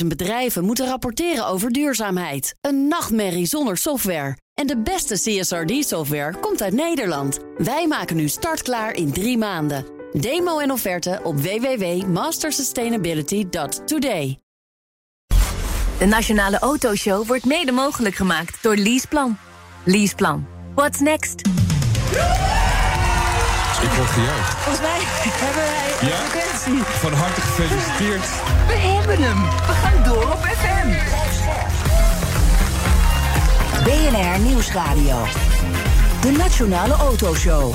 250.000 0.00 0.06
bedrijven 0.06 0.64
moeten 0.64 0.86
rapporteren 0.86 1.46
over 1.46 1.72
duurzaamheid. 1.72 2.54
Een 2.60 2.88
nachtmerrie 2.88 3.46
zonder 3.46 3.76
software. 3.76 4.36
En 4.54 4.66
de 4.66 4.78
beste 4.78 5.14
CSRD-software 5.14 6.38
komt 6.40 6.62
uit 6.62 6.72
Nederland. 6.72 7.38
Wij 7.56 7.86
maken 7.86 8.16
nu 8.16 8.28
startklaar 8.28 8.94
in 8.94 9.12
drie 9.12 9.38
maanden. 9.38 9.84
Demo 10.12 10.58
en 10.58 10.70
offerte 10.70 11.20
op 11.22 11.40
www.mastersustainability.today. 11.40 14.38
De 15.98 16.06
Nationale 16.06 16.58
Autoshow 16.58 17.26
wordt 17.26 17.44
mede 17.44 17.72
mogelijk 17.72 18.14
gemaakt 18.14 18.62
door 18.62 18.76
Leaseplan. 18.76 19.38
Leaseplan. 19.84 20.46
What's 20.74 21.00
next? 21.00 21.42
Ik 23.82 23.90
word 23.96 24.08
gejuicht. 24.10 24.54
Volgens 24.54 24.80
mij 24.88 24.98
hebben 25.44 25.62
wij 25.62 25.94
een 26.00 26.08
Ja? 26.08 26.16
frequentie. 26.16 26.82
Van 26.98 27.12
harte 27.12 27.40
gefeliciteerd. 27.40 28.26
We 28.66 28.74
hebben 28.74 29.22
hem. 29.22 29.42
We 29.66 29.72
gaan 29.82 30.02
door 30.04 30.32
op 30.32 30.44
FM. 30.44 30.88
BNR 33.84 34.38
Nieuwsradio. 34.40 35.16
De 36.20 36.30
Nationale 36.30 36.94
Autoshow. 36.94 37.74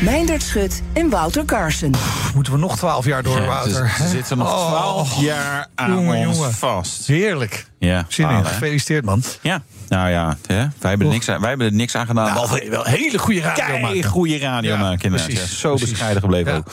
Meindert 0.00 0.42
Schut 0.42 0.82
en 0.92 1.08
Wouter 1.08 1.44
Carson. 1.44 1.94
Moeten 2.34 2.52
we 2.52 2.58
nog 2.58 2.76
twaalf 2.76 3.04
jaar 3.04 3.22
door, 3.22 3.40
Ja, 3.40 3.46
Wouter? 3.46 3.82
er 3.82 4.08
zitten 4.08 4.38
nog 4.38 4.52
Oh, 4.52 4.68
12 4.68 5.20
jaar 5.20 5.66
aan 5.74 5.92
jongen, 5.94 6.26
ons 6.28 6.36
jongen. 6.36 6.52
vast. 6.54 7.06
Heerlijk. 7.06 7.66
Ja, 7.78 8.04
Zin 8.08 8.28
in. 8.30 8.44
Gefeliciteerd, 8.44 9.04
man. 9.04 9.22
Ja, 9.40 9.62
nou 9.88 10.10
ja, 10.10 10.36
hè? 10.46 10.54
Wij, 10.56 10.90
hebben 10.90 11.06
er 11.06 11.12
niks 11.12 11.28
aan, 11.28 11.40
wij 11.40 11.48
hebben 11.48 11.66
er 11.66 11.72
niks 11.72 11.94
aan 11.94 12.06
gedaan. 12.06 12.34
Nou, 12.34 12.68
wel 12.70 12.84
hele 12.84 13.18
goede 13.18 13.40
radio 13.40 13.64
kei 13.66 13.80
maken. 13.80 14.04
goede 14.04 14.38
radio 14.38 14.72
Ja, 14.72 14.78
maken. 14.80 15.04
inderdaad. 15.04 15.28
precies, 15.28 15.50
Ja, 15.50 15.56
zo 15.56 15.68
precies. 15.68 15.90
bescheiden 15.90 16.22
gebleven 16.22 16.52
Ja. 16.52 16.58
ook. 16.58 16.72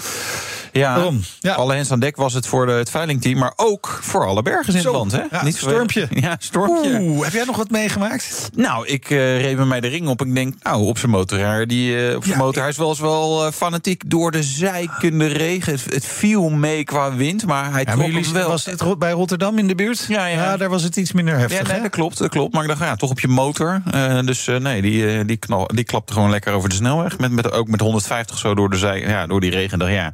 Ja, 0.80 0.96
Daarom, 0.96 1.22
ja. 1.40 1.54
alle 1.54 1.74
hens 1.74 1.92
aan 1.92 2.00
dek 2.00 2.16
was 2.16 2.34
het 2.34 2.48
voor 2.48 2.66
de, 2.66 2.72
het 2.72 2.90
veilingteam, 2.90 3.38
maar 3.40 3.54
ook 3.56 4.00
voor 4.02 4.26
alle 4.28 4.42
bergers 4.42 4.76
in 4.76 4.82
Zo, 4.82 4.88
het 4.88 4.98
land. 4.98 5.12
Hè? 5.12 5.22
ja, 5.32 5.44
Niet 5.44 5.58
stormpje. 5.58 6.08
Ja, 6.26 6.36
stormpje. 6.40 7.00
Oeh, 7.02 7.24
heb 7.24 7.34
jij 7.34 7.46
nog 7.46 7.56
wat 7.58 7.70
meegemaakt? 7.70 8.50
Nou, 8.56 8.88
ik 8.88 9.10
eh 9.10 9.42
reed 9.42 9.58
met 9.58 9.68
mij 9.68 9.80
de 9.80 9.88
ring 9.88 10.08
op. 10.08 10.22
Ik 10.22 10.36
denk, 10.36 10.54
nou, 10.64 10.84
op 10.84 10.98
zijn 10.98 11.12
motor, 11.12 11.68
die, 11.68 12.08
eh, 12.10 12.16
op 12.16 12.24
zijn 12.24 12.38
Ja, 12.38 12.44
motor, 12.44 12.62
hij 12.62 12.72
is 12.72 12.78
wel 12.78 12.90
eens 12.90 13.00
wel 13.00 13.46
eh, 13.46 13.52
fanatiek 13.52 14.04
door 14.10 14.32
de 14.32 14.44
zijkende 14.44 15.26
regen. 15.26 15.74
Het, 15.74 15.84
het 15.94 16.06
viel 16.06 16.50
mee 16.50 16.84
qua 16.84 17.16
wind, 17.16 17.46
maar 17.46 17.72
hij 17.72 17.80
Ja, 17.80 17.86
trok 17.86 17.96
maar 17.96 18.06
hem 18.06 18.16
jullie, 18.16 18.34
wel. 18.34 18.48
was 18.50 18.66
het 18.66 19.00
bij 19.00 19.12
Rotterdam 19.12 19.58
in 19.58 19.68
de 19.68 19.76
buurt? 19.76 20.06
Ja, 20.08 20.26
ja. 20.26 20.58
daar 20.58 20.70
was 20.70 20.84
het 20.84 20.96
iets 20.98 21.12
minder 21.12 21.34
Ja, 21.34 21.40
heftig, 21.40 21.68
nee, 21.68 21.76
hè? 21.76 21.82
dat 21.82 21.92
klopt, 21.92 22.18
dat 22.18 22.30
klopt. 22.30 22.54
Maar 22.54 22.62
ik 22.64 22.68
dacht, 22.68 22.80
ja, 22.82 22.96
toch 22.96 23.10
op 23.10 23.20
je 23.20 23.28
motor. 23.28 23.82
Eh, 23.92 24.20
dus 24.20 24.48
eh, 24.48 24.56
nee, 24.58 24.82
die, 24.82 25.26
die, 25.26 25.38
knal, 25.38 25.68
die 25.74 25.84
klapte 25.84 26.14
gewoon 26.14 26.30
lekker 26.30 26.54
over 26.54 26.70
de 26.70 26.76
snelweg. 26.76 27.18
Met, 27.18 27.32
met, 27.32 27.52
ook 27.52 27.68
met 27.68 27.80
150 27.82 28.38
zo 28.38 28.56
door, 28.56 28.70
de 28.70 28.78
zij, 28.78 29.00
ja, 29.00 29.28
door 29.28 29.42
die 29.42 29.52
regen. 29.52 29.80
Dacht, 29.80 29.92
ja, 29.92 30.14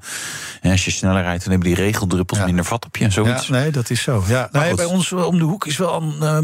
en 0.61 0.71
als 0.71 0.85
je 0.85 0.91
sneller 0.91 1.21
rijdt, 1.21 1.43
dan 1.43 1.51
hebben 1.53 1.73
die 1.73 1.83
regeldruppels 1.83 2.39
Ja. 2.39 2.45
minder 2.45 2.65
vat 2.65 2.85
op 2.85 2.97
je. 2.97 3.09
Zoiets. 3.09 3.47
Ja, 3.47 3.53
nee, 3.53 3.71
dat 3.71 3.89
is 3.89 4.01
zo. 4.01 4.23
Ja, 4.27 4.49
goed. 4.51 4.75
bij 4.75 4.85
ons 4.85 5.11
om 5.11 5.37
de 5.37 5.43
hoek 5.43 5.65
is 5.65 5.77
wel 5.77 6.01
een 6.01 6.21
eh, 6.21 6.37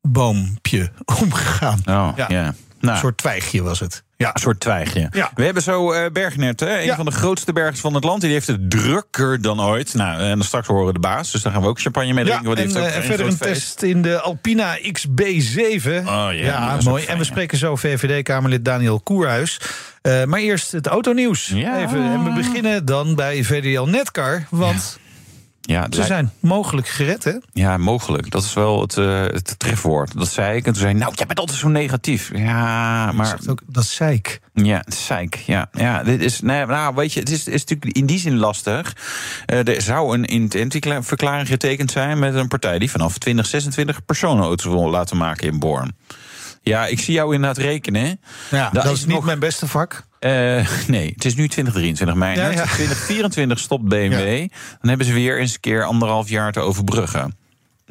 boompje 0.00 0.90
omgegaan. 1.22 1.78
Oh, 1.84 2.08
Ja. 2.16 2.26
ja. 2.28 2.54
Nou, 2.80 2.94
Een 2.94 3.00
soort 3.00 3.16
twijgje 3.18 3.62
was 3.62 3.80
het. 3.80 4.02
Ja, 4.16 4.30
Een 4.34 4.40
soort 4.40 4.60
twijgje. 4.60 5.08
Ja. 5.10 5.30
We 5.34 5.44
hebben 5.44 5.62
zo 5.62 5.92
eh 5.92 6.10
Bergnet, 6.12 6.60
hè, 6.60 6.78
een 6.78 6.84
Ja. 6.84 6.96
van 6.96 7.04
de 7.04 7.10
grootste 7.10 7.52
bergers 7.52 7.80
van 7.80 7.94
het 7.94 8.04
land. 8.04 8.20
Die 8.20 8.30
heeft 8.32 8.46
het 8.46 8.70
drukker 8.70 9.42
dan 9.42 9.60
ooit. 9.60 9.94
Nou, 9.94 10.20
en 10.20 10.28
dan 10.36 10.42
straks 10.44 10.66
horen 10.66 10.86
we 10.86 10.92
de 10.92 10.98
baas. 10.98 11.30
Dus 11.30 11.42
daar 11.42 11.52
gaan 11.52 11.62
we 11.62 11.68
ook 11.68 11.80
champagne 11.80 12.12
mee 12.12 12.24
Ja, 12.24 12.30
drinken. 12.40 12.54
die 12.54 12.64
en, 12.64 12.70
heeft 12.70 12.76
ook 12.80 12.84
eh, 12.86 12.94
en 12.96 13.00
een 13.00 13.06
verder 13.08 13.26
een 13.26 13.32
feest. 13.36 13.60
test 13.60 13.82
in 13.82 14.02
de 14.02 14.20
Alpina 14.20 14.78
XB7. 14.78 16.04
ja, 16.04 16.70
dat 16.70 16.78
is 16.80 16.86
ook 16.86 16.92
mooi. 16.92 17.04
en 17.04 17.12
we 17.12 17.18
ja. 17.18 17.24
spreken 17.30 17.58
zo 17.58 17.76
VVD-Kamerlid 17.76 18.64
Daniel 18.64 19.00
Koerhuis. 19.00 19.60
Eh, 20.02 20.24
maar 20.24 20.40
eerst 20.40 20.72
het 20.72 20.86
autonieuws. 20.86 21.46
Ja. 21.46 21.78
Even, 21.78 22.04
en 22.04 22.24
we 22.24 22.30
beginnen 22.30 22.84
dan 22.84 23.14
bij 23.14 23.44
VDL 23.44 23.82
Netcar. 23.82 24.46
Want 24.50 24.98
Ja, 25.64 25.86
ze 25.90 26.02
zijn 26.02 26.32
mogelijk 26.40 26.88
gered, 26.88 27.24
hè? 27.24 27.32
Ja, 27.52 27.76
mogelijk. 27.76 28.30
Dat 28.30 28.42
is 28.42 28.54
wel 28.54 28.80
het, 28.80 28.96
eh, 28.96 29.20
het 29.22 29.54
trefwoord. 29.58 30.18
Dat 30.18 30.28
zei 30.28 30.56
ik. 30.56 30.66
En 30.66 30.72
toen 30.72 30.82
zei 30.82 30.94
nou, 30.94 31.12
jij 31.14 31.26
bent 31.26 31.38
altijd 31.38 31.58
zo 31.58 31.68
negatief. 31.68 32.30
Ja, 32.34 33.12
maar... 33.12 33.26
Zegt 33.26 33.48
ook, 33.48 33.60
dat 33.66 33.84
zei 33.84 34.14
ik. 34.14 34.40
Ja, 34.54 34.84
zeik. 34.86 35.34
Ja, 35.34 35.68
ja 35.72 36.02
dit 36.02 36.20
is, 36.20 36.40
nou, 36.40 36.94
weet 36.94 37.12
je, 37.12 37.20
het 37.20 37.30
is, 37.30 37.46
is 37.46 37.64
natuurlijk 37.64 37.96
in 37.96 38.06
die 38.06 38.18
zin 38.18 38.36
lastig. 38.36 38.96
Eh, 39.46 39.68
er 39.68 39.82
zou 39.82 40.14
een 40.14 40.24
intentieverklaring 40.24 41.48
getekend 41.48 41.90
zijn 41.90 42.18
met 42.18 42.34
een 42.34 42.48
partij 42.48 42.78
die 42.78 42.90
vanaf 42.90 43.18
2026 43.18 44.04
personenauto's 44.04 44.64
wil 44.72 44.90
laten 44.90 45.16
maken 45.16 45.46
in 45.46 45.58
Born. 45.58 45.94
Ja, 46.62 46.86
ik 46.86 47.00
zie 47.00 47.14
jou 47.14 47.34
inderdaad 47.34 47.64
rekenen. 47.64 48.20
Ja, 48.50 48.70
dat 48.70 48.84
is 48.84 49.00
niet 49.04 49.08
nog- 49.14 49.24
mijn 49.24 49.38
beste 49.38 49.66
vak. 49.66 50.04
Eh, 50.18 50.30
nee, 50.86 51.12
het 51.14 51.24
is 51.24 51.34
nu 51.34 51.48
2023 51.48 52.16
mei. 52.16 52.36
Ja, 52.36 52.48
ja. 52.50 52.64
2024 52.64 53.58
stopt 53.58 53.84
BMW. 53.88 54.48
Dan 54.80 54.88
hebben 54.88 55.06
ze 55.06 55.12
weer 55.12 55.38
eens 55.40 55.54
een 55.54 55.60
keer 55.60 55.84
anderhalf 55.84 56.28
jaar 56.28 56.52
te 56.52 56.60
overbruggen. 56.60 57.36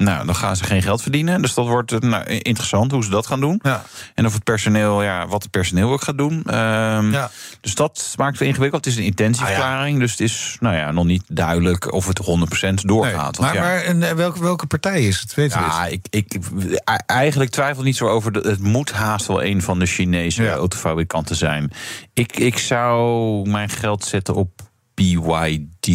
Nou, 0.04 0.26
dan 0.26 0.36
gaan 0.36 0.56
ze 0.56 0.64
geen 0.64 0.82
geld 0.82 1.02
verdienen. 1.02 1.42
Dus 1.42 1.54
dat 1.54 1.66
wordt 1.66 1.92
eh, 1.92 1.98
nou, 1.98 2.24
interessant 2.24 2.90
hoe 2.92 3.04
ze 3.04 3.10
dat 3.10 3.26
gaan 3.26 3.40
doen. 3.40 3.58
Ja. 3.62 3.84
En 4.14 4.26
of 4.26 4.32
het 4.32 4.44
personeel, 4.44 5.02
ja, 5.02 5.26
wat 5.26 5.42
het 5.42 5.50
personeel 5.50 5.90
ook 5.92 6.02
gaat 6.02 6.18
doen. 6.18 6.42
Ehm, 6.46 7.10
Ja. 7.12 7.30
Dus 7.60 7.74
dat 7.74 8.14
maakt 8.16 8.38
het 8.38 8.48
ingewikkeld. 8.48 8.84
Het 8.84 8.92
is 8.94 8.98
een 9.00 9.06
intentieverklaring. 9.06 9.98
Dus 9.98 10.10
het 10.10 10.20
is 10.20 10.56
nou 10.60 10.76
ja, 10.76 10.90
nog 10.90 11.04
niet 11.04 11.22
duidelijk 11.28 11.92
of 11.92 12.06
het 12.06 12.18
100% 12.18 12.74
doorgaat. 12.88 13.12
Nee, 13.14 13.22
Want 13.22 13.38
maar 13.38 13.54
maar 13.54 13.82
en, 13.82 14.02
eh, 14.02 14.12
welke, 14.14 14.40
welke 14.40 14.66
partij 14.66 15.02
is 15.06 15.20
het? 15.20 15.34
Weet 15.34 15.52
ja, 15.52 15.86
ik, 15.86 16.06
ik 16.10 16.38
eigenlijk 17.06 17.50
twijfel 17.50 17.82
niet 17.82 17.96
zo 17.96 18.06
over. 18.08 18.32
de- 18.32 18.40
Het 18.48 18.60
moet 18.60 18.92
haast 18.92 19.26
wel 19.26 19.42
een 19.44 19.62
van 19.62 19.78
de 19.78 19.86
Chinese 19.86 20.50
autofabrikanten 20.50 21.36
zijn. 21.36 21.70
Ik, 22.14 22.36
ik 22.36 22.58
zou 22.58 23.48
mijn 23.50 23.68
geld 23.68 24.04
zetten 24.04 24.34
op 24.34 24.50
BYD. 24.94 25.88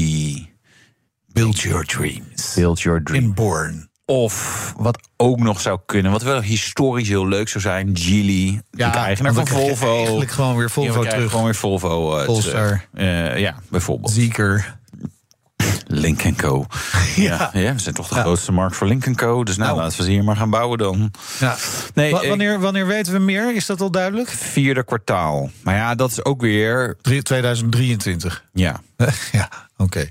Build 1.33 1.59
Your 1.59 1.85
Dreams. 1.85 2.53
Build 2.55 2.81
Your 2.81 3.03
Dream. 3.03 3.23
In 3.23 3.33
Born. 3.33 3.89
Of 4.09 4.73
wat 4.77 4.99
ook 5.17 5.39
nog 5.39 5.61
zou 5.61 5.79
kunnen, 5.85 6.11
wat 6.11 6.21
wel 6.21 6.41
historisch 6.41 7.07
heel 7.07 7.27
leuk 7.27 7.49
zou 7.49 7.61
zijn, 7.63 7.89
Geely, 7.93 8.61
de 8.71 8.83
eigenaar 8.83 9.33
van 9.33 9.47
Volvo. 9.47 9.95
Eigenlijk 9.95 10.31
gewoon 10.31 10.55
weer 10.55 10.59
Ja, 10.61 10.65
we 10.65 10.71
Volvo 10.93 11.03
terug. 11.03 11.29
Gewoon 11.29 11.45
weer 11.45 11.55
Volvo. 11.55 12.25
terug. 12.25 12.87
Eh, 12.93 13.37
ja, 13.37 13.55
bijvoorbeeld. 13.69 14.11
Zieker. 14.11 14.75
Link 15.87 16.37
Co. 16.37 16.65
Ja. 17.15 17.49
Ja, 17.53 17.73
we 17.73 17.79
zijn 17.79 17.95
toch 17.95 18.07
de 18.07 18.15
Ja. 18.15 18.21
grootste 18.21 18.51
markt 18.51 18.75
voor 18.75 18.87
Link 18.87 19.15
Co. 19.17 19.43
Dus 19.43 19.57
nou, 19.57 19.69
Nou. 19.69 19.81
laten 19.81 19.97
we 19.97 20.03
ze 20.03 20.09
hier 20.11 20.23
maar 20.23 20.35
gaan 20.35 20.49
bouwen 20.49 20.77
dan. 20.77 21.11
Ja. 21.39 21.55
Nee, 21.93 22.11
wanneer, 22.11 22.59
wanneer 22.59 22.87
weten 22.87 23.13
we 23.13 23.19
meer? 23.19 23.55
Is 23.55 23.65
dat 23.65 23.81
al 23.81 23.91
duidelijk? 23.91 24.29
vierde 24.29 24.83
kwartaal. 24.83 25.49
Maar 25.63 25.75
ja, 25.75 25.95
dat 25.95 26.11
is 26.11 26.23
ook 26.25 26.41
weer. 26.41 26.97
Drie- 27.01 27.21
2023. 27.21 28.43
Ja. 28.53 28.79
ja, 29.31 29.49
oké. 29.77 30.09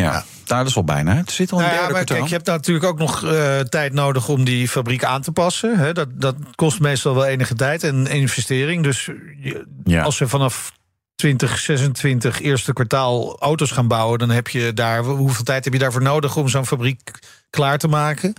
Ja. 0.00 0.10
Nou, 0.46 0.60
dat 0.60 0.66
is 0.66 0.74
wel 0.74 0.84
bijna. 0.84 1.14
Het 1.14 1.30
zit 1.30 1.52
al 1.52 1.58
in 1.58 1.64
Nou 1.64 1.76
ja, 1.76 1.88
maar 1.88 2.04
kijk, 2.04 2.24
je 2.26 2.34
hebt 2.34 2.46
natuurlijk 2.46 2.86
ook 2.86 2.98
nog 2.98 3.24
eh, 3.24 3.58
tijd 3.60 3.92
nodig 3.92 4.28
om 4.28 4.44
die 4.44 4.68
fabriek 4.68 5.04
aan 5.04 5.22
te 5.22 5.32
passen. 5.32 5.78
Hè. 5.78 5.92
Dat, 5.92 6.08
dat 6.12 6.36
kost 6.54 6.80
meestal 6.80 7.14
wel 7.14 7.24
enige 7.26 7.54
tijd 7.54 7.82
en 7.82 8.06
investering. 8.06 8.82
Dus 8.82 9.04
je- 9.40 9.64
Ja. 9.84 10.02
als 10.02 10.18
we 10.18 10.28
vanaf 10.28 10.72
2026 11.16 12.40
eerste 12.40 12.72
kwartaal 12.72 13.38
auto's 13.40 13.70
gaan 13.70 13.88
bouwen, 13.88 14.18
dan 14.18 14.30
heb 14.30 14.48
je 14.48 14.72
daar 14.74 15.02
hoeveel 15.04 15.44
tijd 15.44 15.64
heb 15.64 15.72
je 15.72 15.78
daarvoor 15.78 16.02
nodig 16.02 16.36
om 16.36 16.48
zo'n 16.48 16.66
fabriek 16.66 17.10
klaar 17.50 17.78
te 17.78 17.88
maken? 17.88 18.32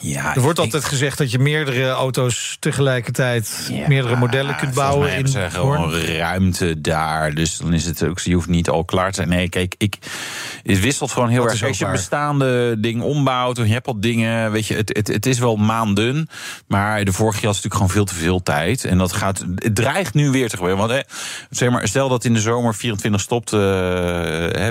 Ja, 0.00 0.34
Er 0.34 0.40
wordt 0.40 0.58
ik- 0.58 0.64
altijd 0.64 0.84
gezegd 0.84 1.18
dat 1.18 1.30
je 1.30 1.38
meerdere 1.38 1.88
auto's 1.90 2.56
tegelijkertijd, 2.60 3.68
Ja, 3.72 3.88
meerdere 3.88 4.16
modellen 4.16 4.56
kunt 4.56 4.74
bouwen 4.74 5.08
mij 5.08 5.18
in 5.18 5.28
ze 5.28 5.46
gewoon 5.50 5.94
ruimte 5.94 6.80
daar. 6.80 7.34
Dus 7.34 7.56
dan 7.58 7.72
is 7.72 7.84
het 7.84 8.04
ook, 8.04 8.18
je 8.18 8.34
hoeft 8.34 8.48
niet 8.48 8.68
al 8.68 8.84
klaar 8.84 9.08
te 9.08 9.14
zijn. 9.14 9.28
Nee, 9.28 9.48
kijk, 9.48 9.74
ik, 9.78 9.96
het 10.62 10.80
wisselt 10.80 11.10
gewoon 11.12 11.28
heel 11.28 11.42
Dat 11.42 11.52
erg. 11.52 11.62
Als 11.64 11.78
je 11.78 11.84
waar. 11.84 11.92
bestaande 11.92 12.80
ding 12.80 13.02
ombouwt, 13.02 13.58
en 13.58 13.66
je 13.66 13.72
hebt 13.72 13.86
al 13.86 14.00
dingen, 14.00 14.52
weet 14.52 14.66
je, 14.66 14.74
het, 14.74 14.90
het, 14.96 15.08
het 15.08 15.26
is 15.26 15.38
wel 15.38 15.56
maanden. 15.56 16.28
Maar 16.66 17.04
de 17.04 17.12
vorige 17.12 17.46
was 17.46 17.56
het 17.56 17.64
natuurlijk 17.64 17.74
gewoon 17.74 17.90
veel 17.90 18.04
te 18.04 18.14
veel 18.24 18.42
tijd. 18.42 18.84
En 18.84 18.98
dat 18.98 19.12
gaat, 19.12 19.44
het 19.54 19.74
dreigt 19.74 20.14
nu 20.14 20.30
weer 20.30 20.48
te 20.48 20.56
gebeuren. 20.56 20.78
Want 20.86 20.90
hè, 20.90 21.00
zeg 21.50 21.70
maar, 21.70 21.88
stel 21.88 22.08
dat 22.08 22.24
in 22.24 22.34
de 22.34 22.40
zomer 22.40 22.74
24 22.74 23.20
stopt 23.20 23.52
eh, 23.52 23.58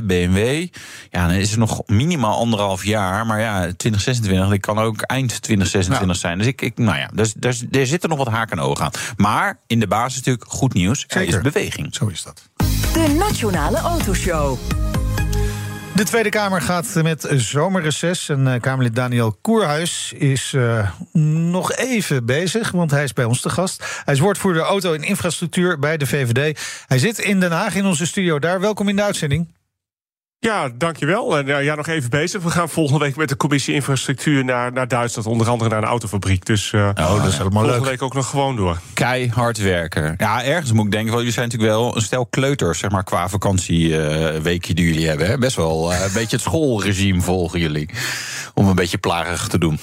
BMW. 0.03 0.67
Ja, 1.11 1.27
dan 1.27 1.35
is 1.35 1.49
het 1.49 1.59
nog 1.59 1.81
minimaal 1.85 2.37
anderhalf 2.39 2.85
jaar. 2.85 3.25
Maar 3.25 3.39
ja, 3.39 3.59
2026, 3.59 4.49
dat 4.49 4.59
kan 4.59 4.79
ook 4.79 5.01
eind 5.13 5.41
2026 5.41 6.17
zijn. 6.17 6.37
Dus 6.37 6.47
ik, 6.47 6.61
ik 6.61 6.77
nou 6.77 6.97
ja, 6.97 7.09
daar, 7.13 7.31
daar, 7.35 7.55
daar 7.69 7.85
zitten 7.85 8.09
nog 8.09 8.17
wat 8.17 8.27
haken 8.27 8.57
en 8.57 8.63
ogen 8.63 8.85
aan. 8.85 8.91
Maar 9.17 9.59
in 9.67 9.79
de 9.79 9.87
basis 9.87 10.15
natuurlijk 10.15 10.45
goed 10.47 10.73
nieuws. 10.73 11.03
Er 11.07 11.19
Zeker. 11.19 11.35
is 11.35 11.53
beweging. 11.53 11.95
Zo 11.95 12.07
is 12.07 12.23
dat. 12.23 12.49
De 12.93 13.15
Nationale 13.19 13.77
Autoshow. 13.77 14.57
De 15.95 16.03
Tweede 16.03 16.29
Kamer 16.29 16.61
gaat 16.61 16.93
met 17.03 17.27
zomerreces. 17.35 18.29
En 18.29 18.53
eh, 18.53 18.61
Kamerlid 18.61 18.95
Daniel 18.95 19.37
Koerhuis 19.41 20.13
is 20.17 20.53
eh, 20.53 20.89
nog 21.51 21.73
even 21.73 22.25
bezig, 22.25 22.71
want 22.71 22.91
hij 22.91 23.03
is 23.03 23.13
bij 23.13 23.25
ons 23.25 23.41
te 23.41 23.49
gast. 23.49 24.01
Hij 24.05 24.13
is 24.13 24.19
woordvoerder 24.19 24.61
auto 24.61 24.93
en 24.93 25.03
infrastructuur 25.03 25.79
bij 25.79 25.97
de 25.97 26.05
VVD. 26.05 26.59
Hij 26.87 26.97
zit 26.99 27.19
in 27.19 27.39
Den 27.39 27.51
Haag 27.51 27.75
in 27.75 27.85
onze 27.85 28.05
studio 28.05 28.39
daar. 28.39 28.59
Welkom 28.59 28.89
in 28.89 28.95
de 28.95 29.03
uitzending. 29.03 29.47
Ja, 30.43 30.69
dankjewel. 30.77 31.37
En 31.37 31.63
ja, 31.63 31.75
nog 31.75 31.87
even 31.87 32.09
bezig. 32.09 32.41
We 32.41 32.49
gaan 32.49 32.69
volgende 32.69 32.99
week 33.05 33.15
met 33.15 33.29
de 33.29 33.37
commissie 33.37 33.73
infrastructuur 33.73 34.45
naar, 34.45 34.73
naar 34.73 34.87
Duitsland, 34.87 35.27
onder 35.27 35.49
andere 35.49 35.69
naar 35.69 35.81
een 35.81 35.87
autofabriek. 35.87 36.45
Dus 36.45 36.71
uh, 36.71 36.89
oh, 36.95 36.95
dat 36.95 37.27
is 37.27 37.37
helemaal 37.37 37.51
volgende 37.51 37.79
leuk. 37.79 37.89
week 37.89 38.01
ook 38.01 38.13
nog 38.13 38.29
gewoon 38.29 38.55
door. 38.55 38.77
Keihard 38.93 39.57
werken. 39.57 40.15
Ja, 40.17 40.43
ergens 40.43 40.71
moet 40.71 40.85
ik 40.85 40.91
denken, 40.91 41.09
wel, 41.09 41.17
jullie 41.17 41.33
zijn 41.33 41.45
natuurlijk 41.49 41.73
wel 41.73 41.95
een 41.95 42.01
stel 42.01 42.25
kleuters, 42.25 42.79
zeg 42.79 42.91
maar, 42.91 43.03
qua 43.03 43.29
vakantieweekje 43.29 44.73
die 44.73 44.85
jullie 44.85 45.07
hebben. 45.07 45.27
Hè? 45.27 45.37
Best 45.37 45.55
wel 45.55 45.91
uh, 45.91 46.03
een 46.05 46.13
beetje 46.19 46.35
het 46.35 46.45
schoolregime 46.45 47.21
volgen 47.21 47.59
jullie. 47.59 47.89
Om 48.53 48.67
een 48.67 48.75
beetje 48.75 48.97
plagerig 48.97 49.47
te 49.47 49.57
doen. 49.57 49.79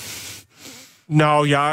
Nou 1.12 1.48
ja, 1.48 1.72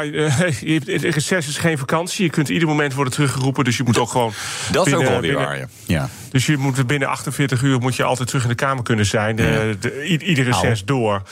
reces 1.16 1.48
is 1.48 1.56
geen 1.56 1.78
vakantie. 1.78 2.24
Je 2.24 2.30
kunt 2.30 2.48
ieder 2.48 2.68
moment 2.68 2.94
worden 2.94 3.12
teruggeroepen. 3.12 3.64
Dus 3.64 3.76
je 3.76 3.82
moet 3.82 3.98
ook 3.98 4.08
gewoon. 4.08 4.32
Dat 4.70 4.86
is 4.86 4.94
ook 4.94 5.02
wel 5.02 5.20
weer 5.20 5.34
waar, 5.34 5.58
ja. 5.58 5.66
ja. 5.86 6.08
Dus 6.30 6.46
je 6.46 6.56
moet 6.56 6.86
binnen 6.86 7.08
48 7.08 7.62
uur 7.62 7.78
moet 7.78 7.96
je 7.96 8.02
altijd 8.02 8.28
terug 8.28 8.42
in 8.42 8.48
de 8.48 8.54
kamer 8.54 8.82
kunnen 8.84 9.06
zijn. 9.06 9.36
De, 9.36 9.76
de, 9.80 10.04
iedere 10.04 10.50
reces 10.50 10.84
door. 10.84 11.22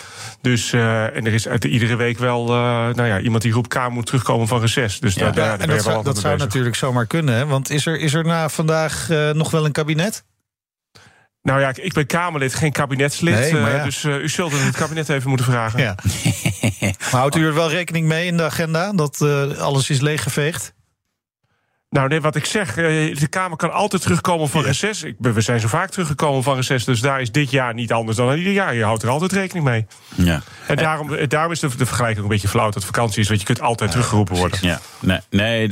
Dus 0.40 0.72
uh, 0.72 1.16
en 1.16 1.26
er 1.26 1.34
is 1.34 1.48
uit 1.48 1.64
iedere 1.64 1.96
week 1.96 2.18
wel 2.18 2.48
uh, 2.48 2.54
nou 2.94 3.04
ja, 3.04 3.20
iemand 3.20 3.42
die 3.42 3.52
roept 3.52 3.68
kamer 3.68 3.92
moet 3.92 4.06
terugkomen 4.06 4.48
van 4.48 4.60
reces. 4.60 5.00
Dus 5.00 5.14
ja. 5.14 5.20
daar, 5.20 5.34
daar, 5.34 5.46
ja, 5.46 5.58
en 5.58 5.68
dat 5.68 5.82
zou, 5.82 6.04
dat 6.04 6.18
zou 6.18 6.36
natuurlijk 6.36 6.76
zomaar 6.76 7.06
kunnen. 7.06 7.34
Hè? 7.34 7.46
Want 7.46 7.70
is 7.70 7.86
er, 7.86 7.98
is 7.98 8.14
er 8.14 8.24
na 8.24 8.48
vandaag 8.48 9.08
uh, 9.10 9.30
nog 9.30 9.50
wel 9.50 9.64
een 9.64 9.72
kabinet? 9.72 10.24
Nou 11.46 11.60
ja, 11.60 11.72
ik 11.74 11.92
ben 11.92 12.06
Kamerlid, 12.06 12.54
geen 12.54 12.72
kabinetslid. 12.72 13.34
Nee, 13.34 13.54
ja. 13.54 13.76
uh, 13.76 13.84
dus 13.84 14.04
uh, 14.04 14.22
u 14.22 14.28
zult 14.28 14.52
het, 14.52 14.62
het 14.62 14.76
kabinet 14.76 15.08
even 15.08 15.28
moeten 15.28 15.46
vragen. 15.46 15.80
Ja. 15.80 15.94
maar 17.10 17.20
houdt 17.20 17.36
u 17.36 17.46
er 17.46 17.54
wel 17.54 17.70
rekening 17.70 18.06
mee 18.06 18.26
in 18.26 18.36
de 18.36 18.42
agenda 18.42 18.92
dat 18.92 19.20
uh, 19.22 19.58
alles 19.58 19.90
is 19.90 20.00
leeggeveegd? 20.00 20.72
Nou, 21.96 22.08
nee, 22.08 22.20
wat 22.20 22.36
ik 22.36 22.44
zeg, 22.44 22.74
de 22.74 23.26
Kamer 23.30 23.56
kan 23.56 23.72
altijd 23.72 24.02
terugkomen 24.02 24.48
van 24.48 24.62
reces. 24.62 25.02
Ik, 25.02 25.14
we 25.18 25.40
zijn 25.40 25.60
zo 25.60 25.68
vaak 25.68 25.90
teruggekomen 25.90 26.42
van 26.42 26.54
reces, 26.54 26.84
dus 26.84 27.00
daar 27.00 27.20
is 27.20 27.32
dit 27.32 27.50
jaar 27.50 27.74
niet 27.74 27.92
anders 27.92 28.16
dan 28.16 28.36
ieder 28.36 28.52
jaar. 28.52 28.74
Je 28.74 28.84
houdt 28.84 29.02
er 29.02 29.08
altijd 29.08 29.32
rekening 29.32 29.64
mee. 29.64 29.86
Ja. 30.14 30.40
En 30.66 30.76
daarom, 30.76 31.28
daarom 31.28 31.52
is 31.52 31.60
de, 31.60 31.76
de 31.76 31.86
vergelijking 31.86 32.22
een 32.22 32.28
beetje 32.28 32.48
flauw 32.48 32.70
dat 32.70 32.84
vakantie 32.84 33.20
is, 33.20 33.28
want 33.28 33.40
je 33.40 33.46
kunt 33.46 33.60
altijd 33.60 33.90
teruggeroepen 33.90 34.36
worden. 34.36 34.58
Ja, 34.62 34.80
nee, 35.00 35.18
nee 35.30 35.68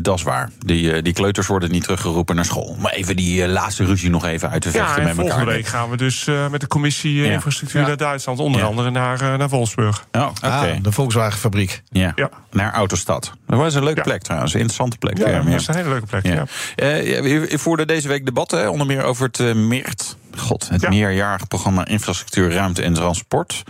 dat 0.00 0.16
is 0.16 0.22
waar. 0.22 0.50
Die, 0.58 1.02
die 1.02 1.12
kleuters 1.12 1.46
worden 1.46 1.70
niet 1.70 1.82
teruggeroepen 1.82 2.34
naar 2.34 2.44
school. 2.44 2.76
Maar 2.78 2.92
even 2.92 3.16
die 3.16 3.48
laatste 3.48 3.84
ruzie 3.84 4.10
nog 4.10 4.24
even 4.24 4.50
uit 4.50 4.62
te 4.62 4.70
vechten 4.70 5.02
ja, 5.02 5.08
met 5.08 5.16
elkaar. 5.16 5.24
Volgende 5.24 5.52
week 5.52 5.66
gaan 5.66 5.90
we 5.90 5.96
dus 5.96 6.26
uh, 6.26 6.48
met 6.48 6.60
de 6.60 6.66
commissie 6.66 7.14
ja. 7.14 7.32
infrastructuur 7.32 7.80
ja. 7.80 7.86
naar 7.86 7.96
Duitsland, 7.96 8.38
onder 8.38 8.62
andere 8.62 8.90
naar, 8.90 9.22
uh, 9.22 9.34
naar 9.34 9.48
Wolfsburg. 9.48 10.06
Oh, 10.12 10.28
okay. 10.42 10.70
ah, 10.70 10.82
de 10.82 10.92
Volkswagenfabriek. 10.92 11.82
Ja. 11.88 12.14
naar 12.50 12.72
Autostad. 12.72 13.32
Dat 13.46 13.58
was 13.58 13.74
een 13.74 13.84
leuke 13.84 14.00
plek 14.00 14.22
trouwens, 14.22 14.54
een 14.54 14.60
interessante 14.60 14.98
plek. 14.98 15.18
Ja, 15.18 15.42
is 15.60 15.66
een 15.66 15.74
hele 15.74 15.88
leuke 15.88 16.06
plek. 16.06 16.26
Ja. 16.26 16.44
Uh, 16.76 17.50
je 17.50 17.58
voerde 17.58 17.86
deze 17.86 18.08
week 18.08 18.24
debatten, 18.24 18.70
onder 18.70 18.86
meer 18.86 19.02
over 19.02 19.26
het 19.26 19.38
uh, 19.38 19.54
MEERT. 19.54 20.16
God, 20.36 20.68
het 20.68 20.88
meerjarig 20.88 21.48
programma 21.48 21.86
Infrastructuur, 21.86 22.52
Ruimte 22.52 22.82
en 22.82 22.94
Transport. 22.94 23.62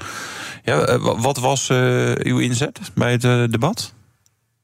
Ja, 0.65 0.99
wat 0.99 1.39
was 1.39 1.69
uw 2.19 2.39
inzet 2.39 2.81
bij 2.95 3.13
het 3.13 3.53
debat? 3.53 3.93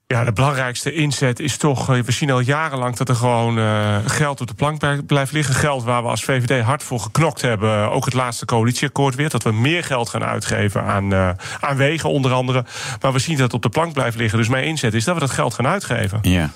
Ja, 0.09 0.25
de 0.25 0.33
belangrijkste 0.33 0.93
inzet 0.93 1.41
is 1.41 1.57
toch. 1.57 1.87
We 1.87 2.13
zien 2.13 2.31
al 2.31 2.41
jarenlang 2.41 2.97
dat 2.97 3.09
er 3.09 3.15
gewoon 3.15 3.59
uh, 3.59 3.97
geld 4.05 4.41
op 4.41 4.47
de 4.47 4.55
plank 4.55 5.07
blijft 5.07 5.33
liggen. 5.33 5.55
Geld 5.55 5.85
waar 5.85 6.03
we 6.03 6.09
als 6.09 6.25
VVD 6.25 6.63
hard 6.63 6.83
voor 6.83 7.01
geknokt 7.01 7.41
hebben. 7.41 7.91
Ook 7.91 8.05
het 8.05 8.15
laatste 8.15 8.45
coalitieakkoord 8.45 9.15
weer. 9.15 9.29
Dat 9.29 9.43
we 9.43 9.53
meer 9.53 9.85
geld 9.85 10.09
gaan 10.09 10.25
uitgeven 10.25 10.83
aan, 10.83 11.13
uh, 11.13 11.31
aan 11.61 11.77
wegen, 11.77 12.11
onder 12.11 12.33
andere. 12.33 12.65
Maar 13.01 13.13
we 13.13 13.19
zien 13.19 13.37
dat 13.37 13.45
het 13.45 13.55
op 13.55 13.63
de 13.63 13.69
plank 13.69 13.93
blijft 13.93 14.17
liggen. 14.17 14.39
Dus 14.39 14.49
mijn 14.49 14.65
inzet 14.65 14.95
is 14.95 15.05
dat 15.05 15.15
we 15.15 15.21
dat 15.21 15.31
geld 15.31 15.55
gaan 15.55 15.67
uitgeven. 15.67 16.19
Ja. 16.23 16.51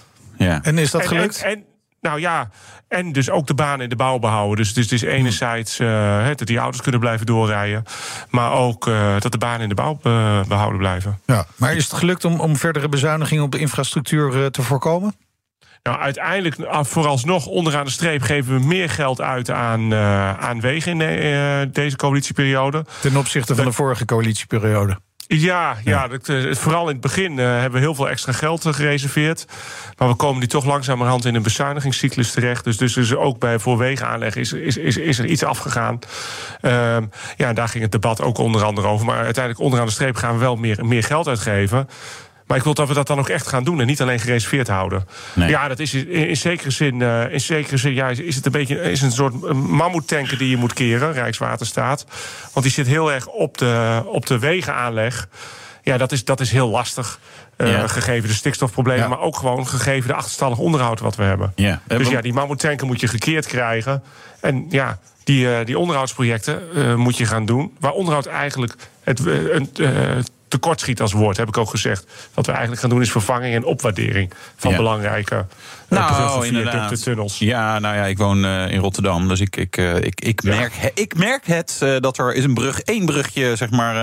Ja. 0.44 0.62
En 0.62 0.78
is 0.78 0.90
dat 0.90 1.06
gelukt? 1.06 1.42
En, 1.42 1.50
en, 1.50 1.64
nou 2.00 2.20
ja, 2.20 2.50
en 2.88 3.12
dus 3.12 3.30
ook 3.30 3.46
de 3.46 3.54
banen 3.54 3.80
in 3.80 3.88
de 3.88 3.96
bouw 3.96 4.18
behouden. 4.18 4.56
Dus 4.56 4.68
het 4.68 4.76
is, 4.76 4.90
het 4.90 4.92
is 4.92 5.08
enerzijds 5.08 5.80
uh, 5.80 6.26
dat 6.26 6.46
die 6.46 6.58
auto's 6.58 6.82
kunnen 6.82 7.00
blijven 7.00 7.26
doorrijden. 7.26 7.84
Maar 8.30 8.52
ook 8.52 8.86
uh, 8.86 9.14
dat 9.18 9.32
de 9.32 9.38
banen 9.38 9.60
in 9.60 9.68
de 9.68 9.74
bouw 9.74 9.98
be 10.02 10.42
behouden 10.48 10.78
blijven. 10.78 11.20
Ja, 11.26 11.46
maar 11.56 11.74
is 11.74 11.84
het 11.84 11.92
gelukt 11.92 12.24
om, 12.24 12.40
om 12.40 12.56
verdere 12.56 12.88
bezuinigingen 12.88 13.44
op 13.44 13.52
de 13.52 13.58
infrastructuur 13.58 14.36
uh, 14.36 14.46
te 14.46 14.62
voorkomen? 14.62 15.14
Nou, 15.82 15.98
uiteindelijk, 15.98 16.56
vooralsnog, 16.70 17.46
onderaan 17.46 17.84
de 17.84 17.90
streep 17.90 18.22
geven 18.22 18.54
we 18.54 18.66
meer 18.66 18.90
geld 18.90 19.20
uit 19.20 19.50
aan, 19.50 19.94
aan 19.94 20.60
wegen 20.60 20.92
in 20.92 20.98
de, 20.98 21.68
deze 21.72 21.96
coalitieperiode. 21.96 22.84
Ten 23.00 23.16
opzichte 23.16 23.54
van 23.54 23.64
de 23.64 23.72
vorige 23.72 24.04
coalitieperiode. 24.04 24.98
Ja, 25.38 25.76
ja. 25.84 26.08
Dat, 26.08 26.28
uh, 26.28 26.54
vooral 26.54 26.82
in 26.82 26.92
het 26.92 27.00
begin 27.00 27.38
uh, 27.38 27.44
hebben 27.44 27.72
we 27.72 27.78
heel 27.78 27.94
veel 27.94 28.08
extra 28.08 28.32
geld 28.32 28.64
uh, 28.64 28.72
gereserveerd. 28.72 29.46
Maar 29.98 30.08
we 30.08 30.14
komen 30.14 30.40
nu 30.40 30.46
toch 30.46 30.64
langzamerhand 30.64 31.24
in 31.24 31.34
een 31.34 31.42
bezuinigingscyclus 31.42 32.32
terecht. 32.32 32.64
Dus, 32.64 32.76
dus, 32.76 32.92
dus 32.92 33.14
ook 33.14 33.38
bij 33.38 33.58
voor 33.58 33.78
wegenaanleg 33.78 34.36
is, 34.36 34.52
is, 34.52 34.76
is, 34.76 34.96
is 34.96 35.18
er 35.18 35.26
iets 35.26 35.44
afgegaan. 35.44 35.98
Ehm, 36.60 37.04
ja, 37.36 37.52
daar 37.52 37.68
ging 37.68 37.82
het 37.82 37.92
debat 37.92 38.22
ook 38.22 38.38
onder 38.38 38.64
andere 38.64 38.86
over. 38.86 39.06
Maar 39.06 39.24
uiteindelijk 39.24 39.64
onderaan 39.64 39.86
de 39.86 39.92
streep 39.92 40.16
gaan 40.16 40.32
we 40.32 40.40
wel 40.40 40.56
meer, 40.56 40.86
meer 40.86 41.04
geld 41.04 41.28
uitgeven. 41.28 41.88
Maar 42.50 42.58
ik 42.58 42.64
wil 42.64 42.74
dat 42.74 42.88
we 42.88 42.94
dat 42.94 43.06
dan 43.06 43.18
ook 43.18 43.28
echt 43.28 43.46
gaan 43.46 43.64
doen 43.64 43.80
en 43.80 43.86
niet 43.86 44.00
alleen 44.00 44.20
gereserveerd 44.20 44.68
houden. 44.68 45.08
Nee. 45.32 45.48
Ja, 45.48 45.68
dat 45.68 45.78
is 45.78 45.94
in, 45.94 46.08
in 46.08 46.36
zekere 46.36 46.70
zin, 46.70 47.00
uh, 47.00 47.32
in 47.32 47.40
zekere 47.40 47.76
zin 47.76 47.94
ja, 47.94 48.08
is 48.08 48.36
het 48.36 48.46
een 48.46 48.52
beetje 48.52 48.80
is 48.80 49.02
een 49.02 49.12
soort 49.12 49.52
mammoetanker 49.52 50.38
die 50.38 50.50
je 50.50 50.56
moet 50.56 50.72
keren, 50.72 51.12
Rijkswaterstaat. 51.12 52.06
Want 52.52 52.64
die 52.66 52.74
zit 52.74 52.86
heel 52.86 53.12
erg 53.12 53.26
op 53.26 53.58
de, 53.58 54.02
op 54.06 54.26
de 54.26 54.38
wegenaanleg. 54.38 55.28
Ja, 55.82 55.96
dat 55.96 56.12
is, 56.12 56.24
dat 56.24 56.40
is 56.40 56.50
heel 56.50 56.68
lastig. 56.68 57.18
Uh, 57.56 57.70
ja. 57.70 57.86
Gegeven 57.86 58.28
de 58.28 58.34
stikstofproblemen, 58.34 59.02
ja. 59.02 59.08
maar 59.08 59.20
ook 59.20 59.36
gewoon 59.36 59.66
gegeven 59.66 60.08
de 60.08 60.14
achterstallig 60.14 60.58
onderhoud 60.58 61.00
wat 61.00 61.16
we 61.16 61.22
hebben. 61.22 61.52
Ja. 61.54 61.80
Dus 61.86 62.08
ja, 62.08 62.20
die 62.20 62.32
mammoetanker 62.32 62.86
moet 62.86 63.00
je 63.00 63.08
gekeerd 63.08 63.46
krijgen. 63.46 64.02
En 64.40 64.66
ja, 64.68 64.98
die, 65.24 65.44
uh, 65.44 65.56
die 65.64 65.78
onderhoudsprojecten 65.78 66.62
uh, 66.74 66.94
moet 66.94 67.16
je 67.16 67.26
gaan 67.26 67.46
doen. 67.46 67.76
Waar 67.80 67.92
onderhoud 67.92 68.26
eigenlijk 68.26 68.74
het, 69.02 69.26
een, 69.26 69.70
tekortschiet 70.50 71.00
als 71.00 71.12
woord, 71.12 71.36
heb 71.36 71.48
ik 71.48 71.56
ook 71.56 71.70
gezegd. 71.70 72.06
Wat 72.34 72.46
we 72.46 72.52
eigenlijk 72.52 72.80
gaan 72.80 72.90
doen 72.90 73.00
is 73.00 73.10
vervanging 73.10 73.54
en 73.54 73.64
opwaardering 73.64 74.32
van 74.56 74.70
Ja. 74.70 74.76
belangrijke 74.76 75.46
Nou, 75.88 76.46
inderdaad. 76.46 76.72
viaducten, 76.72 77.02
tunnels. 77.02 77.38
Ja, 77.38 77.78
nou 77.78 77.96
ja, 77.96 78.04
ik 78.04 78.18
woon 78.18 78.44
eh, 78.44 78.70
in 78.70 78.78
Rotterdam, 78.80 79.28
dus 79.28 79.40
ik, 79.40 79.56
ik, 79.56 79.76
eh, 79.76 79.96
ik, 79.96 80.20
ik, 80.20 80.42
merk, 80.42 80.72
ik 80.94 81.16
merk 81.16 81.46
het 81.46 81.78
eh, 81.82 81.96
dat 82.00 82.18
er 82.18 82.34
is 82.34 82.44
een 82.44 82.54
brug, 82.54 82.80
één 82.80 83.04
brugje, 83.06 83.56
zeg 83.56 83.70
maar, 83.70 83.96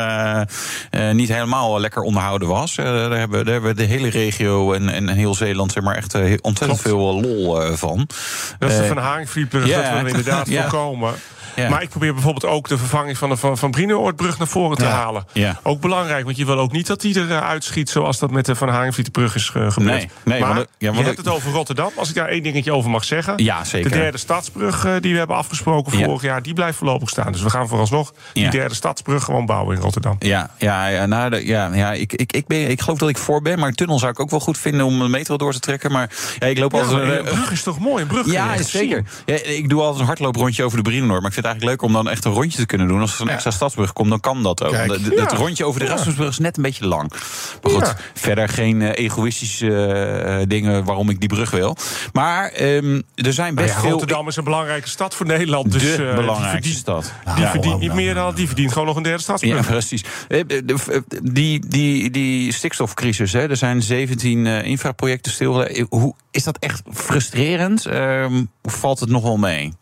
eh, 0.91 1.09
eh, 1.09 1.15
niet 1.15 1.29
helemaal 1.29 1.79
lekker 1.79 2.01
onderhouden 2.01 2.47
was. 2.47 2.77
Eh, 2.77 2.85
daar, 2.85 3.17
hebben, 3.19 3.43
daar 3.45 3.53
hebben 3.53 3.75
we 3.75 3.81
de 3.81 3.83
hele 3.87 4.09
regio 4.09 4.73
en, 4.73 4.89
en 4.89 5.07
heel 5.07 5.35
Zeeland, 5.35 5.71
zeg 5.71 5.83
maar, 5.83 5.95
echt 5.95 6.13
eh, 6.13 6.21
ontzettend 6.41 6.81
Klopt. 6.81 6.81
veel 6.81 7.09
eh, 7.09 7.21
lol 7.21 7.61
eh, 7.63 7.73
van. 7.73 8.07
Dat 8.59 8.69
is 8.69 8.75
de 8.77 8.81
Eh, 8.81 8.87
Van 8.87 8.97
Haringvlietbrug, 8.97 9.67
ja, 9.67 9.91
dat 9.93 10.01
we 10.01 10.07
inderdaad 10.09 10.49
voorkomen. 10.53 11.13
Ja. 11.63 11.69
Maar 11.69 11.81
ik 11.81 11.89
probeer 11.89 12.13
bijvoorbeeld 12.13 12.45
ook 12.45 12.67
de 12.67 12.77
vervanging 12.77 13.17
van 13.17 13.29
de 13.29 13.37
Van, 13.37 13.57
van 13.57 13.71
Brienoordbrug 13.71 14.37
naar 14.37 14.47
voren 14.47 14.77
te 14.77 14.83
Ja. 14.83 14.89
halen. 14.91 15.25
Ja. 15.33 15.59
Ook 15.63 15.81
belangrijk, 15.81 16.25
want 16.25 16.37
je 16.37 16.45
wil 16.45 16.57
ook 16.57 16.71
niet 16.71 16.87
dat 16.87 17.01
die 17.01 17.19
eruit 17.19 17.63
schiet... 17.63 17.89
zoals 17.89 18.19
dat 18.19 18.31
met 18.31 18.45
de 18.45 18.55
Van 18.55 18.69
Haringvlietbrug 18.69 19.35
is 19.35 19.51
eh, 19.53 19.71
gebeurd. 19.71 19.75
Nee, 19.95 20.09
nee, 20.23 20.39
maar 20.39 20.53
want 20.53 20.67
want 20.79 20.97
je 20.97 21.03
hebt 21.03 21.17
het 21.17 21.27
over 21.27 21.51
Rotterdam. 21.51 21.91
Als 21.95 22.09
ik 22.09 22.15
daar 22.15 22.27
één 22.27 22.43
dingetje 22.43 22.71
over 22.73 22.89
mag 22.89 23.03
zeggen. 23.03 23.33
Ja, 23.43 23.63
zeker. 23.63 23.89
De 23.91 23.97
derde 23.97 24.17
stadsbrug 24.17 24.85
eh, 24.85 24.93
die 24.99 25.11
we 25.11 25.17
hebben 25.17 25.35
afgesproken 25.35 25.91
vorig 25.91 26.21
jaar... 26.21 26.41
die 26.41 26.53
blijft 26.53 26.77
voorlopig 26.77 27.09
staan. 27.09 27.31
Dus 27.31 27.41
we 27.41 27.49
gaan 27.49 27.67
vooralsnog 27.67 28.13
die 28.33 28.49
derde 28.49 28.75
stadsbrug 28.75 29.23
gewoon 29.23 29.45
bouwen 29.45 29.75
in 29.75 29.81
Rotterdam. 29.81 30.15
Ja, 30.19 30.49
ja, 30.57 30.87
ja, 30.87 31.05
nou, 31.05 31.29
de- 31.29 31.45
ja, 31.45 31.69
ja 31.73 31.93
ik, 31.93 32.13
ik, 32.13 32.31
ik, 32.33 32.47
ben, 32.47 32.69
ik 32.69 32.81
geloof 32.81 32.97
dat 32.97 33.09
ik 33.09 33.17
voor 33.17 33.41
ben, 33.41 33.59
maar 33.59 33.67
een 33.67 33.75
tunnel 33.75 33.99
zou 33.99 34.11
ik 34.11 34.19
ook 34.19 34.29
wel 34.29 34.39
goed 34.39 34.57
vinden 34.57 34.85
om 34.85 35.01
een 35.01 35.11
metro 35.11 35.37
door 35.37 35.53
te 35.53 35.59
trekken. 35.59 35.91
Maar 35.91 36.09
ja, 36.39 36.47
ik 36.47 36.57
loop 36.57 36.73
altijd. 36.73 36.91
maar 36.91 37.09
eh, 37.11 37.17
een 37.17 37.23
brug 37.23 37.51
is 37.51 37.63
toch 37.63 37.79
mooi? 37.79 38.01
Een 38.01 38.07
brug 38.07 38.31
Ja, 38.31 38.61
zeker. 38.63 39.03
ik 39.43 39.69
doe 39.69 39.81
altijd 39.81 39.99
een 39.99 40.05
hardlooprondje 40.05 40.63
over 40.63 40.77
de 40.77 40.83
Brienenoord. 40.83 41.19
Maar 41.19 41.27
ik 41.27 41.33
vind 41.33 41.45
eigenlijk 41.47 41.63
leuk 41.81 41.81
om 41.89 41.93
dan 41.93 42.09
echt 42.09 42.25
een 42.25 42.31
rondje 42.31 42.57
te 42.57 42.65
kunnen 42.65 42.87
doen. 42.87 42.99
Als 43.01 43.15
er 43.15 43.21
een 43.21 43.27
Ja. 43.27 43.33
extra 43.33 43.51
stadsbrug 43.51 43.93
komt, 43.93 44.09
dan 44.09 44.19
kan 44.19 44.43
dat 44.43 44.63
ook. 44.63 44.71
Kijk. 44.71 45.03
De- 45.03 45.21
Het 45.21 45.31
rondje 45.31 45.65
over 45.65 45.79
de 45.79 45.85
Ja. 45.85 45.91
Erasmusbrug 45.91 46.29
is 46.29 46.37
net 46.39 46.57
een 46.57 46.63
beetje 46.63 46.87
lang. 46.87 47.11
Maar 47.61 47.71
goed, 47.71 47.85
Ja. 47.85 47.95
verder 48.13 48.49
geen 48.49 48.81
eh, 48.81 49.03
egoïstische 49.05 49.85
eh, 49.87 50.45
dingen 50.47 50.83
waarom 50.83 51.09
ik 51.09 51.19
die 51.19 51.29
brug 51.29 51.51
wil. 51.51 51.75
Maar 52.13 52.49
ehm, 52.49 53.01
er 53.15 53.33
zijn 53.33 53.53
Nou 53.53 53.65
best 53.65 53.75
ja, 53.75 53.81
veel... 53.81 53.89
Rotterdam 53.89 54.27
is 54.27 54.35
een 54.35 54.43
belangrijke 54.43 54.89
stad 54.89 55.15
voor 55.15 55.25
Nederland. 55.25 55.71
Dus, 55.71 55.81
de 55.81 55.91
eh, 55.91 55.97
die 55.97 56.05
belangrijkste 56.05 56.49
verdient- 56.49 56.75
stad. 56.77 57.13
Die 57.35 57.43
Ja. 57.43 57.51
verdient 57.51 57.79
niet 57.79 57.93
meer 57.93 58.13
dan, 58.13 58.35
die 58.35 58.47
verdient 58.47 58.71
gewoon 58.71 58.87
nog 58.87 58.95
een 58.95 59.03
derde 59.03 59.21
stadsbrug. 59.23 59.55
Ja, 59.55 59.61
precies. 59.71 60.03
Die, 61.23 61.67
die, 61.67 62.09
die 62.11 62.53
stikstofcrisis, 62.53 63.33
hè, 63.33 63.49
er 63.49 63.57
zijn 63.57 63.81
17 63.83 64.45
eh, 64.47 64.63
infraprojecten 64.63 65.31
stil. 65.31 65.65
Hoe, 65.89 66.13
is 66.31 66.43
dat 66.43 66.57
echt 66.57 66.81
frustrerend? 66.93 67.85
Ehm, 67.85 68.43
Of 68.61 68.73
valt 68.79 68.99
het 68.99 69.09
nog 69.09 69.23
wel 69.23 69.37
mee? 69.37 69.73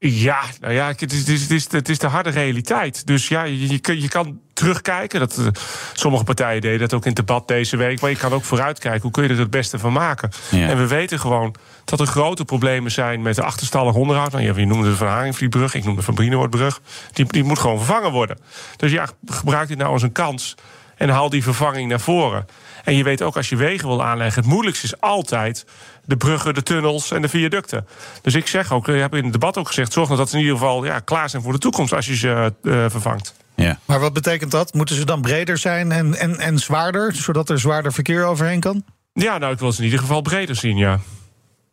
Ja, 0.00 0.40
nou 0.60 0.72
ja, 0.72 0.86
het 0.86 1.12
is, 1.12 1.18
het 1.18 1.50
is, 1.50 1.72
het 1.72 1.88
is, 1.88 1.98
de 1.98 2.06
harde 2.06 2.30
realiteit. 2.30 3.06
Dus 3.06 3.28
ja, 3.28 3.42
je, 3.42 3.68
je, 3.68 4.00
je 4.00 4.08
kan 4.08 4.40
terugkijken. 4.52 5.20
Dat, 5.20 5.38
eh, 5.38 5.46
sommige 5.92 6.24
partijen 6.24 6.60
deden 6.60 6.78
dat 6.78 6.94
ook 6.94 7.02
in 7.02 7.08
het 7.08 7.26
debat 7.26 7.48
deze 7.48 7.76
week. 7.76 8.00
Maar 8.00 8.10
je 8.10 8.16
kan 8.16 8.32
ook 8.32 8.44
vooruitkijken. 8.44 9.02
Hoe 9.02 9.10
kun 9.10 9.22
je 9.22 9.28
er 9.28 9.38
het 9.38 9.50
beste 9.50 9.78
van 9.78 9.92
maken? 9.92 10.30
Ja. 10.50 10.68
En 10.68 10.76
we 10.76 10.86
weten 10.86 11.20
gewoon 11.20 11.54
dat 11.84 12.00
er 12.00 12.06
grote 12.06 12.44
problemen 12.44 12.90
zijn 12.90 13.22
met 13.22 13.34
de 13.34 13.42
achterstallig 13.42 13.94
onderhoud. 13.94 14.32
Nou, 14.32 14.60
je 14.60 14.66
noemde 14.66 14.88
de 14.88 14.96
Van 14.96 15.06
Haringvlietbrug, 15.06 15.74
ik 15.74 15.84
noemde 15.84 15.98
de 15.98 16.04
Van 16.04 16.14
Brienoordbrug. 16.14 16.80
Die, 17.12 17.24
die 17.26 17.44
moet 17.44 17.58
gewoon 17.58 17.76
vervangen 17.76 18.12
worden. 18.12 18.38
Dus 18.76 18.92
ja, 18.92 19.08
gebruik 19.26 19.68
dit 19.68 19.78
nou 19.78 19.92
als 19.92 20.02
een 20.02 20.12
kans. 20.12 20.54
En 20.96 21.08
haal 21.08 21.28
die 21.28 21.42
vervanging 21.42 21.88
naar 21.88 22.00
voren. 22.00 22.46
En 22.88 22.96
je 22.96 23.02
weet 23.02 23.22
ook 23.22 23.36
als 23.36 23.48
je 23.48 23.56
wegen 23.56 23.88
wil 23.88 24.04
aanleggen, 24.04 24.42
het 24.42 24.50
moeilijkste 24.50 24.86
is 24.86 25.00
altijd 25.00 25.66
de 26.04 26.16
bruggen, 26.16 26.54
de 26.54 26.62
tunnels 26.62 27.10
en 27.10 27.22
de 27.22 27.28
viaducten. 27.28 27.86
Dus 28.22 28.34
ik 28.34 28.46
zeg 28.46 28.72
ook, 28.72 28.86
je 28.86 28.92
hebt 28.92 29.14
in 29.14 29.22
het 29.22 29.32
debat 29.32 29.56
ook 29.56 29.66
gezegd, 29.66 29.92
zorg 29.92 30.06
nou 30.06 30.18
dat 30.18 30.28
ze 30.28 30.36
in 30.36 30.42
ieder 30.42 30.56
geval 30.56 30.84
ja, 30.84 30.98
klaar 30.98 31.30
zijn 31.30 31.42
voor 31.42 31.52
de 31.52 31.58
toekomst 31.58 31.92
als 31.92 32.06
je 32.06 32.16
ze 32.16 32.52
uh, 32.62 32.84
vervangt. 32.88 33.34
Ja. 33.54 33.78
Maar 33.84 34.00
wat 34.00 34.12
betekent 34.12 34.50
dat? 34.50 34.74
Moeten 34.74 34.96
ze 34.96 35.04
dan 35.04 35.20
breder 35.20 35.58
zijn 35.58 35.92
en, 35.92 36.14
en, 36.14 36.38
en 36.38 36.58
zwaarder, 36.58 37.14
zodat 37.14 37.50
er 37.50 37.58
zwaarder 37.58 37.92
verkeer 37.92 38.24
overheen 38.24 38.60
kan? 38.60 38.84
Ja, 39.12 39.38
nou, 39.38 39.52
ik 39.52 39.58
wil 39.58 39.72
ze 39.72 39.78
in 39.78 39.84
ieder 39.84 40.00
geval 40.00 40.20
breder 40.20 40.56
zien, 40.56 40.76
ja. 40.76 41.00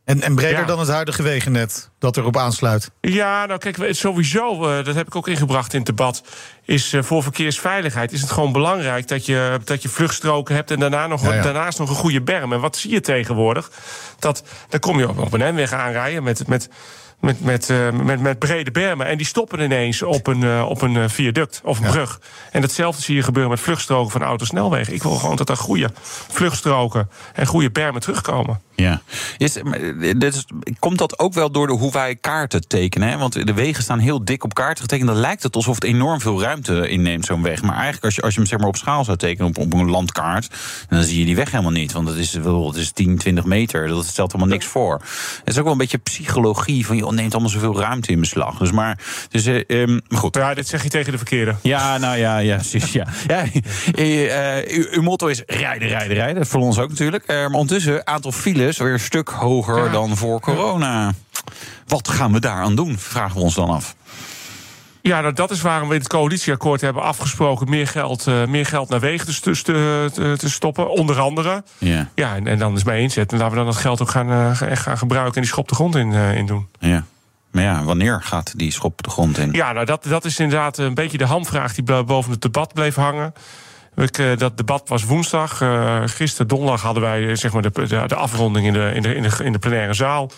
En, 0.05 0.21
en 0.21 0.35
breder 0.35 0.59
Ja. 0.59 0.65
dan 0.65 0.79
het 0.79 0.87
huidige 0.87 1.23
wegennet 1.23 1.89
dat 1.99 2.17
erop 2.17 2.37
aansluit? 2.37 2.91
Ja, 3.01 3.45
nou 3.45 3.59
kijk, 3.59 3.77
sowieso, 3.89 4.69
eh, 4.69 4.85
dat 4.85 4.95
heb 4.95 5.07
ik 5.07 5.15
ook 5.15 5.27
ingebracht 5.27 5.73
in 5.73 5.77
het 5.77 5.87
debat... 5.87 6.23
is 6.63 6.93
eh, 6.93 7.03
voor 7.03 7.23
verkeersveiligheid 7.23 8.11
is 8.11 8.21
het 8.21 8.31
gewoon 8.31 8.51
belangrijk... 8.51 9.07
dat 9.07 9.25
je, 9.25 9.59
dat 9.63 9.81
je 9.81 9.89
vluchtstroken 9.89 10.55
hebt 10.55 10.71
en 10.71 10.79
daarna 10.79 11.07
nog, 11.07 11.23
Ja, 11.23 11.33
ja. 11.33 11.41
daarnaast 11.41 11.79
nog 11.79 11.89
een 11.89 11.95
goede 11.95 12.21
berm. 12.21 12.53
En 12.53 12.59
wat 12.59 12.77
zie 12.77 12.91
je 12.91 13.01
tegenwoordig? 13.01 13.71
Dat, 14.19 14.43
dan 14.69 14.79
kom 14.79 14.99
je 14.99 15.09
op, 15.09 15.17
op 15.19 15.33
een 15.33 15.53
N-weg 15.53 15.71
aanrijden 15.73 16.23
met... 16.23 16.47
met 16.47 16.69
met, 17.19 17.41
met, 17.41 17.69
eh, 17.69 17.91
met, 17.91 18.19
met 18.21 18.39
brede 18.39 18.71
bermen. 18.71 19.07
En 19.07 19.17
die 19.17 19.25
stoppen 19.25 19.59
ineens 19.59 20.01
op 20.01 20.27
een, 20.27 20.63
op 20.63 20.81
een 20.81 21.09
viaduct 21.09 21.61
of 21.63 21.79
een 21.79 21.89
brug. 21.91 22.19
En 22.51 22.61
datzelfde 22.61 23.01
zie 23.01 23.15
je 23.15 23.23
gebeuren 23.23 23.51
met 23.51 23.59
vluchtstroken 23.59 24.11
van 24.11 24.23
autosnelwegen. 24.23 24.93
Ik 24.93 25.03
wil 25.03 25.11
gewoon 25.15 25.35
dat 25.35 25.49
er 25.49 25.57
goede 25.57 25.89
vluchtstroken 26.29 27.09
en 27.33 27.45
goede 27.45 27.71
bermen 27.71 28.01
terugkomen. 28.01 28.61
Ja. 28.75 29.01
Is, 29.37 29.55
eh, 29.55 30.13
dit 30.17 30.45
komt 30.79 30.97
dat 30.97 31.19
ook 31.19 31.33
wel 31.33 31.51
door 31.51 31.67
de, 31.67 31.73
hoe 31.73 31.91
wij 31.91 32.15
kaarten 32.15 32.67
tekenen? 32.67 33.09
Hè? 33.09 33.17
Want 33.17 33.47
de 33.47 33.53
wegen 33.53 33.83
staan 33.83 33.99
heel 33.99 34.25
dik 34.25 34.43
op 34.43 34.53
kaarten 34.53 34.83
getekend. 34.83 35.09
Dan 35.09 35.17
lijkt 35.19 35.43
het 35.43 35.55
alsof 35.55 35.75
het 35.75 35.83
enorm 35.83 36.21
veel 36.21 36.41
ruimte 36.41 36.89
inneemt, 36.89 37.25
zo'n 37.25 37.41
weg. 37.41 37.61
Maar 37.61 37.75
eigenlijk, 37.75 38.03
als 38.05 38.15
je, 38.15 38.21
als 38.21 38.33
je 38.33 38.39
hem 38.39 38.49
zeg 38.49 38.59
maar, 38.59 38.67
op 38.67 38.75
schaal 38.75 39.03
zou 39.03 39.17
tekenen, 39.17 39.47
op, 39.47 39.57
op 39.57 39.73
een 39.73 39.89
landkaart... 39.89 40.49
dan 40.89 41.03
zie 41.03 41.19
je 41.19 41.25
die 41.25 41.35
weg 41.35 41.51
helemaal 41.51 41.71
niet. 41.71 41.91
Want 41.91 42.07
het 42.07 42.17
is, 42.17 42.33
wel, 42.33 42.67
het 42.67 42.75
is 42.75 42.91
10, 42.91 43.17
20 43.17 43.45
meter. 43.45 43.87
Dat 43.87 44.05
stelt 44.05 44.31
helemaal 44.31 44.53
niks 44.53 44.65
voor. 44.65 44.93
Het 44.93 45.53
is 45.53 45.57
ook 45.57 45.63
wel 45.63 45.71
een 45.71 45.77
beetje 45.77 45.97
psychologie 45.97 46.85
van... 46.85 46.97
joh, 46.97 47.11
neemt 47.11 47.33
allemaal 47.33 47.51
zoveel 47.51 47.79
ruimte 47.79 48.11
in 48.11 48.19
beslag. 48.19 48.57
Dus 48.57 48.71
maar, 48.71 48.99
dus, 49.29 49.45
eh, 49.45 49.61
ehm, 49.67 49.99
maar 50.07 50.19
goed. 50.19 50.35
Ja, 50.35 50.53
dit 50.53 50.67
zeg 50.67 50.83
je 50.83 50.89
tegen 50.89 51.11
de 51.11 51.17
verkeerde. 51.17 51.55
Ja, 51.61 51.97
nou 51.97 52.17
ja, 52.17 52.37
ja, 52.37 52.55
precies. 52.55 52.91
Ja. 52.91 53.07
Ja, 53.27 53.43
eh, 53.95 54.77
uw, 54.77 54.85
uw 54.91 55.01
motto 55.01 55.27
is 55.27 55.43
rijden, 55.45 55.87
rijden, 55.87 56.15
rijden. 56.15 56.35
Dat 56.35 56.47
voor 56.47 56.61
ons 56.61 56.79
ook 56.79 56.89
natuurlijk. 56.89 57.27
Maar 57.27 57.45
ondertussen, 57.45 58.07
aantal 58.07 58.31
files 58.31 58.64
weer 58.73 58.93
een 58.93 58.99
stuk 58.99 59.29
hoger 59.29 59.91
dan 59.91 60.17
voor 60.17 60.39
corona. 60.39 61.13
Wat 61.87 62.07
gaan 62.07 62.31
we 62.33 62.39
daaraan 62.39 62.75
doen, 62.75 62.97
vragen 62.99 63.35
we 63.35 63.41
ons 63.41 63.55
dan 63.55 63.69
af. 63.69 63.95
Ja, 65.01 65.21
nou, 65.21 65.33
dat 65.33 65.51
is 65.51 65.61
waarom 65.61 65.87
we 65.87 65.93
in 65.93 65.99
het 65.99 66.09
coalitieakkoord 66.09 66.81
hebben 66.81 67.03
afgesproken... 67.03 67.69
meer 67.69 67.87
geld, 67.87 68.27
eh, 68.27 68.45
meer 68.45 68.65
geld 68.65 68.89
naar 68.89 68.99
wegen 68.99 69.41
te, 69.41 69.61
te, 69.61 70.35
te- 70.37 70.49
stoppen, 70.49 70.89
onder 70.89 71.19
andere. 71.19 71.63
Ja, 71.77 72.09
Ja, 72.15 72.35
en, 72.35 72.47
en 72.47 72.59
dan 72.59 72.75
is 72.75 72.83
mij 72.83 73.01
inzet. 73.01 73.31
En 73.31 73.37
laten 73.37 73.51
we 73.51 73.63
dan 73.63 73.71
dat 73.73 73.81
geld 73.81 74.01
ook 74.01 74.09
gaan, 74.09 74.29
eh, 74.29 74.61
echt 74.61 74.81
gaan 74.81 74.97
gebruiken... 74.97 75.35
en 75.35 75.41
die 75.41 75.49
schop 75.49 75.67
de 75.67 75.75
grond 75.75 75.95
in, 75.95 76.13
eh, 76.13 76.35
in 76.35 76.45
doen. 76.45 76.67
ja. 76.79 77.05
Maar 77.51 77.63
ja, 77.63 77.83
wanneer 77.83 78.21
gaat 78.23 78.53
die 78.57 78.71
schop 78.71 79.03
de 79.03 79.09
grond 79.09 79.37
in? 79.37 79.51
Ja, 79.51 79.71
nou, 79.71 79.85
dat, 79.85 80.03
dat 80.03 80.25
is 80.25 80.39
inderdaad 80.39 80.77
een 80.77 80.93
beetje 80.93 81.17
de 81.17 81.25
hamvraag... 81.25 81.73
die 81.73 82.03
boven 82.03 82.31
het 82.31 82.41
debat 82.41 82.73
bleef 82.73 82.95
hangen. 82.95 83.33
Ik, 83.95 84.17
eh, 84.17 84.37
dat 84.37 84.57
debat 84.57 84.89
was 84.89 85.03
woensdag. 85.03 85.61
Eh, 85.61 86.01
gisteren, 86.05 86.47
donderdag, 86.47 86.81
hadden 86.81 87.03
wij 87.03 87.29
eh, 87.29 87.35
zeg 87.35 87.53
maar 87.53 87.61
de, 87.61 87.71
de, 87.71 88.03
de 88.07 88.15
afronding 88.15 88.65
in 88.65 88.73
de, 88.73 88.91
in, 88.93 89.01
de, 89.01 89.15
in, 89.15 89.21
de, 89.21 89.43
in 89.43 89.51
de 89.51 89.59
plenaire 89.59 89.93
zaal. 89.93 90.31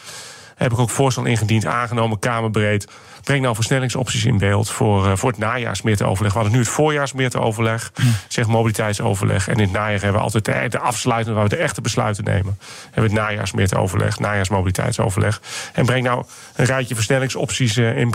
Heb 0.55 0.71
ik 0.71 0.79
ook 0.79 0.89
voorstel 0.89 1.25
ingediend, 1.25 1.65
aangenomen, 1.65 2.19
Kamerbreed. 2.19 2.87
Breng 3.23 3.41
nou 3.41 3.55
versnellingsopties 3.55 4.25
in 4.25 4.37
beeld 4.37 4.69
voor, 4.69 5.07
eh, 5.07 5.15
voor 5.15 5.29
het 5.29 5.39
najaarsmeeroverleg. 5.39 6.33
We 6.33 6.39
hadden 6.39 6.57
nu 6.57 6.63
het 6.63 6.73
voorjaarsmeeroverleg, 6.73 7.91
zeg 8.27 8.47
mobiliteitsoverleg. 8.47 9.47
En 9.47 9.55
in 9.55 9.61
het 9.61 9.71
najaar 9.71 10.01
hebben 10.01 10.13
we 10.13 10.19
altijd 10.19 10.45
de, 10.45 10.69
de 10.69 10.79
afsluitende, 10.79 11.39
waar 11.39 11.49
we 11.49 11.55
de 11.55 11.61
echte 11.61 11.81
besluiten 11.81 12.23
nemen. 12.23 12.59
Hebben 12.91 13.11
we 13.11 13.19
het 13.19 13.27
najaarsmeeroverleg, 13.27 14.19
najaarsmobiliteitsoverleg. 14.19 15.41
En 15.73 15.85
breng 15.85 16.03
nou 16.03 16.23
een 16.55 16.65
rijtje 16.65 16.95
versnellingsopties 16.95 17.77
in 17.77 18.13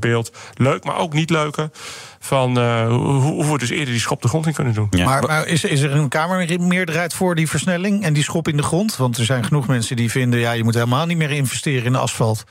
beeld. 0.00 0.32
Leuk, 0.54 0.84
maar 0.84 0.96
ook 0.96 1.12
niet 1.12 1.30
leuke. 1.30 1.70
Van 2.18 2.58
eh, 2.58 2.86
hoe, 2.88 3.20
hoe 3.20 3.52
we 3.52 3.58
dus 3.58 3.70
eerder 3.70 3.86
die 3.92 4.00
schop 4.00 4.22
de 4.22 4.28
grond 4.28 4.46
in 4.46 4.52
kunnen 4.52 4.74
doen. 4.74 4.86
Ja. 4.90 5.04
Maar, 5.04 5.22
maar 5.22 5.46
is, 5.46 5.64
is 5.64 5.80
er 5.80 5.92
een 5.94 6.08
Kamermeerderheid 6.08 7.14
voor 7.14 7.34
die 7.34 7.48
versnelling 7.48 8.02
en 8.04 8.12
die 8.12 8.22
schop 8.22 8.48
in 8.48 8.56
de 8.56 8.62
grond? 8.62 8.96
Want 8.96 9.16
er 9.18 9.24
zijn 9.24 9.44
genoeg 9.44 9.66
mensen 9.66 9.96
die 9.96 10.10
vinden... 10.10 10.40
ja, 10.40 10.52
je 10.52 10.64
moet 10.64 10.74
helemaal 10.74 11.06
niet 11.06 11.16
meer 11.16 11.30
investeren 11.30 11.84
in 11.84 11.92
de 11.92 11.98
asfalt. 11.98 12.44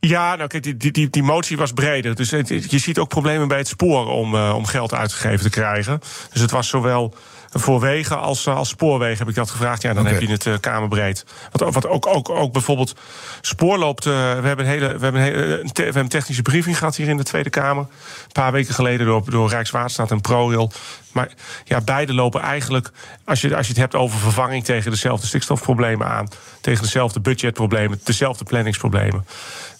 Ja, 0.00 0.34
nou 0.36 0.48
kijk, 0.48 0.62
die, 0.62 0.76
die, 0.76 0.90
die, 0.92 1.10
die 1.10 1.22
motie 1.22 1.56
was 1.56 1.72
breder. 1.72 2.14
Dus 2.14 2.30
het- 2.30 2.48
je 2.70 2.78
ziet 2.78 2.98
ook 2.98 3.08
problemen 3.08 3.48
bij 3.48 3.58
het 3.58 3.68
spoor 3.68 4.06
om, 4.06 4.34
eh, 4.34 4.52
om 4.56 4.64
geld 4.66 4.94
uitgegeven 4.94 5.40
te 5.44 5.50
krijgen. 5.50 6.00
Dus 6.32 6.40
het 6.42 6.50
was 6.50 6.68
zowel 6.68 7.14
voor 7.58 7.80
wegen 7.80 8.20
als, 8.20 8.46
eh, 8.46 8.56
als 8.56 8.68
spoorwegen 8.68 9.18
heb 9.18 9.28
ik 9.28 9.34
dat 9.34 9.50
gevraagd. 9.50 9.82
Ja, 9.82 9.94
dan 9.94 10.06
heb 10.06 10.20
je 10.20 10.30
het 10.30 10.46
eh, 10.46 10.54
kamerbreed. 10.60 11.24
Wat, 11.52 11.74
wat 11.74 11.86
ook, 11.86 12.06
ook, 12.06 12.28
ook 12.28 12.52
bijvoorbeeld 12.52 12.94
spoor 13.40 13.78
loopt. 13.78 14.06
eh, 14.06 14.12
we, 14.12 14.46
hebben 14.46 14.58
een 14.58 14.70
hele, 14.70 14.86
we, 14.98 15.04
hebben 15.04 15.20
een 15.20 15.32
hele, 15.32 15.60
een 15.60 15.72
te- 15.72 15.82
we 15.82 15.92
hebben 15.92 16.08
technische 16.08 16.42
briefing 16.42 16.78
gehad 16.78 16.96
hier 16.96 17.08
in 17.08 17.16
de 17.16 17.22
Tweede 17.22 17.50
Kamer. 17.50 17.82
Een 17.82 18.32
paar 18.32 18.52
weken 18.52 18.74
geleden 18.74 19.06
door, 19.06 19.30
door 19.30 19.48
Rijkswaterstaat 19.48 20.10
en 20.10 20.20
ProRail. 20.20 20.72
Maar 21.12 21.28
ja, 21.64 21.80
beide 21.80 22.14
lopen 22.14 22.40
eigenlijk, 22.40 22.90
als 23.24 23.40
je, 23.40 23.56
als 23.56 23.66
je 23.66 23.72
het 23.72 23.80
hebt 23.80 23.94
over 23.94 24.18
vervanging 24.18 24.64
tegen 24.64 24.90
dezelfde 24.90 25.26
stikstofproblemen 25.26 26.06
aan, 26.06 26.28
tegen 26.60 26.82
dezelfde 26.82 27.20
budgetproblemen, 27.20 28.00
dezelfde 28.04 28.44
planningsproblemen. 28.44 29.26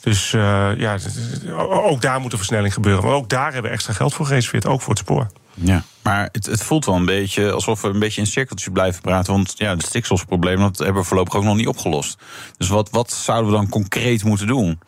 Dus 0.00 0.30
ja, 0.30 0.96
ook 1.58 2.00
daar 2.00 2.20
moet 2.20 2.32
een 2.32 2.38
versnelling 2.38 2.74
gebeuren. 2.74 3.04
Maar 3.04 3.12
ook 3.14 3.28
daar 3.28 3.52
hebben 3.52 3.70
we 3.70 3.76
extra 3.76 3.92
geld 3.92 4.14
voor 4.14 4.26
gereserveerd, 4.26 4.66
ook 4.66 4.80
voor 4.80 4.90
het 4.90 4.98
spoor. 4.98 5.26
Ja, 5.60 5.82
maar 6.02 6.28
het, 6.32 6.46
het 6.46 6.62
voelt 6.62 6.84
wel 6.84 6.94
een 6.94 7.04
beetje 7.04 7.52
alsof 7.52 7.82
we 7.82 7.88
een 7.88 7.98
beetje 7.98 8.20
in 8.20 8.26
cirkeltjes 8.26 8.72
blijven 8.72 9.02
praten. 9.02 9.32
Want 9.32 9.54
ja, 9.56 9.70
het 9.70 9.82
stikstofprobleem 9.82 10.58
dat 10.58 10.78
hebben 10.78 11.02
we 11.02 11.08
voorlopig 11.08 11.34
ook 11.34 11.44
nog 11.44 11.56
niet 11.56 11.66
opgelost. 11.66 12.18
Dus 12.56 12.68
wat, 12.68 12.90
wat 12.90 13.12
zouden 13.12 13.50
we 13.50 13.56
dan 13.56 13.68
concreet 13.68 14.24
moeten 14.24 14.46
doen? 14.46 14.78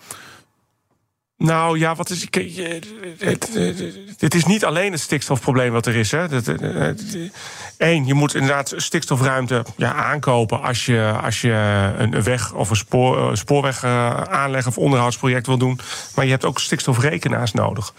Nou 1.39 1.79
ja, 1.79 1.95
wat 1.95 2.11
is. 2.11 2.27
het 4.19 4.35
is 4.35 4.45
niet 4.45 4.65
alleen 4.65 4.93
het 4.93 5.01
stikstofprobleem 5.01 5.73
wat 5.73 5.87
er 5.87 5.95
is. 5.95 6.11
Hè. 6.11 6.29
Dat, 6.29 6.49
eh, 6.49 6.89
eh, 6.89 6.97
Eén, 7.79 8.07
je 8.07 8.15
moet 8.15 8.35
inderdaad 8.35 8.73
stikstofruimte 8.77 9.65
ja, 9.77 9.95
aankopen 9.95 10.63
als 10.63 10.87
je, 10.87 11.13
als 11.23 11.41
je 11.41 11.53
een 11.99 12.23
weg 12.23 12.53
of 12.53 12.71
een 12.71 12.77
spoor, 12.77 13.37
spoorweg 13.37 13.83
eh, 13.83 14.23
aanleg 14.23 14.67
of 14.67 14.79
onderhoudsproject 14.79 15.47
wil 15.47 15.59
doen. 15.59 15.81
Maar 16.15 16.25
je 16.25 16.31
hebt 16.31 16.45
ook 16.45 16.61
stikstofrekenaars 16.61 17.53
nodig. 17.53 17.95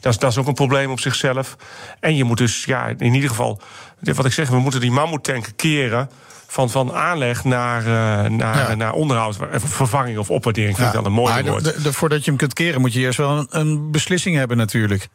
Dat 0.00 0.12
is, 0.12 0.18
dat 0.18 0.30
is 0.30 0.38
ook 0.38 0.46
een 0.46 0.54
probleem 0.54 0.90
op 0.90 1.00
zichzelf. 1.00 1.56
En 2.00 2.16
je 2.16 2.24
moet 2.24 2.38
dus, 2.38 2.64
ja, 2.64 2.86
in 2.98 3.14
ieder 3.14 3.28
geval, 3.30 3.60
wat 4.00 4.24
ik 4.24 4.32
zeg, 4.32 4.48
we 4.48 4.58
moeten 4.58 4.80
die 4.80 4.90
mammoetanken 4.90 5.54
keren. 5.56 6.10
Van, 6.46 6.70
van 6.70 6.92
aanleg 6.92 7.44
naar, 7.44 7.78
eh, 7.80 8.30
naar, 8.30 8.68
Ja. 8.70 8.74
naar 8.74 8.92
onderhoud, 8.92 9.36
eh, 9.36 9.60
vervanging 9.64 10.18
of 10.18 10.30
opwaardering. 10.30 10.76
Vind 10.76 10.88
ik 10.88 10.94
dan 10.94 11.04
een 11.04 11.12
mooi 11.12 11.42
woord. 11.42 11.64
de- 11.64 11.82
de- 11.82 11.92
voordat 11.92 12.18
je 12.24 12.30
hem 12.30 12.38
kunt 12.38 12.52
keren 12.52 12.80
moet 12.80 12.92
je 12.92 13.00
eerst 13.00 13.18
wel 13.18 13.38
een, 13.38 13.46
een 13.50 13.90
beslissing 13.90 14.36
hebben 14.36 14.56
natuurlijk. 14.56 15.08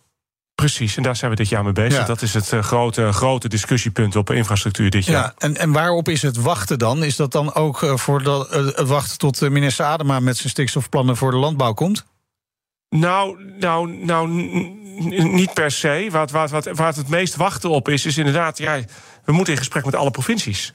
Precies, 0.55 0.97
en 0.97 1.03
daar 1.03 1.15
zijn 1.15 1.31
we 1.31 1.37
dit 1.37 1.49
jaar 1.49 1.63
mee 1.63 1.73
bezig. 1.73 1.99
Ja. 1.99 2.05
Dat 2.05 2.21
is 2.21 2.33
het 2.33 2.53
eh, 2.53 2.59
grote, 2.63 3.11
grote 3.11 3.47
discussiepunt 3.49 4.15
op 4.15 4.31
infrastructuur 4.31 4.89
dit 4.89 5.05
jaar. 5.05 5.21
Ja, 5.23 5.33
en, 5.37 5.57
en 5.57 5.71
waarop 5.71 6.09
is 6.09 6.21
het 6.21 6.37
wachten 6.41 6.79
dan? 6.79 7.03
Is 7.03 7.15
dat 7.15 7.31
dan 7.31 7.53
ook 7.53 7.91
voor 7.95 8.23
dat, 8.23 8.49
het 8.49 8.87
wachten 8.87 9.17
tot 9.17 9.41
minister 9.49 9.85
Adema 9.85 10.19
met 10.19 10.37
zijn 10.37 10.49
stikstofplannen 10.49 11.17
voor 11.17 11.31
de 11.31 11.37
landbouw 11.37 11.73
komt? 11.73 12.05
Nou, 12.89 13.43
nou, 13.59 14.05
nou 14.05 14.29
niet 15.09 15.53
per 15.53 15.71
se. 15.71 16.07
Wat, 16.11 16.31
wat, 16.31 16.49
wat, 16.49 16.65
waar 16.65 16.87
het 16.87 16.95
het 16.95 17.09
meest 17.09 17.35
wachten 17.35 17.69
op 17.69 17.89
is, 17.89 18.05
is 18.05 18.17
inderdaad... 18.17 18.57
Ja, 18.57 18.79
we 19.25 19.31
moeten 19.31 19.53
in 19.53 19.59
gesprek 19.59 19.85
met 19.85 19.95
alle 19.95 20.11
provincies. 20.11 20.73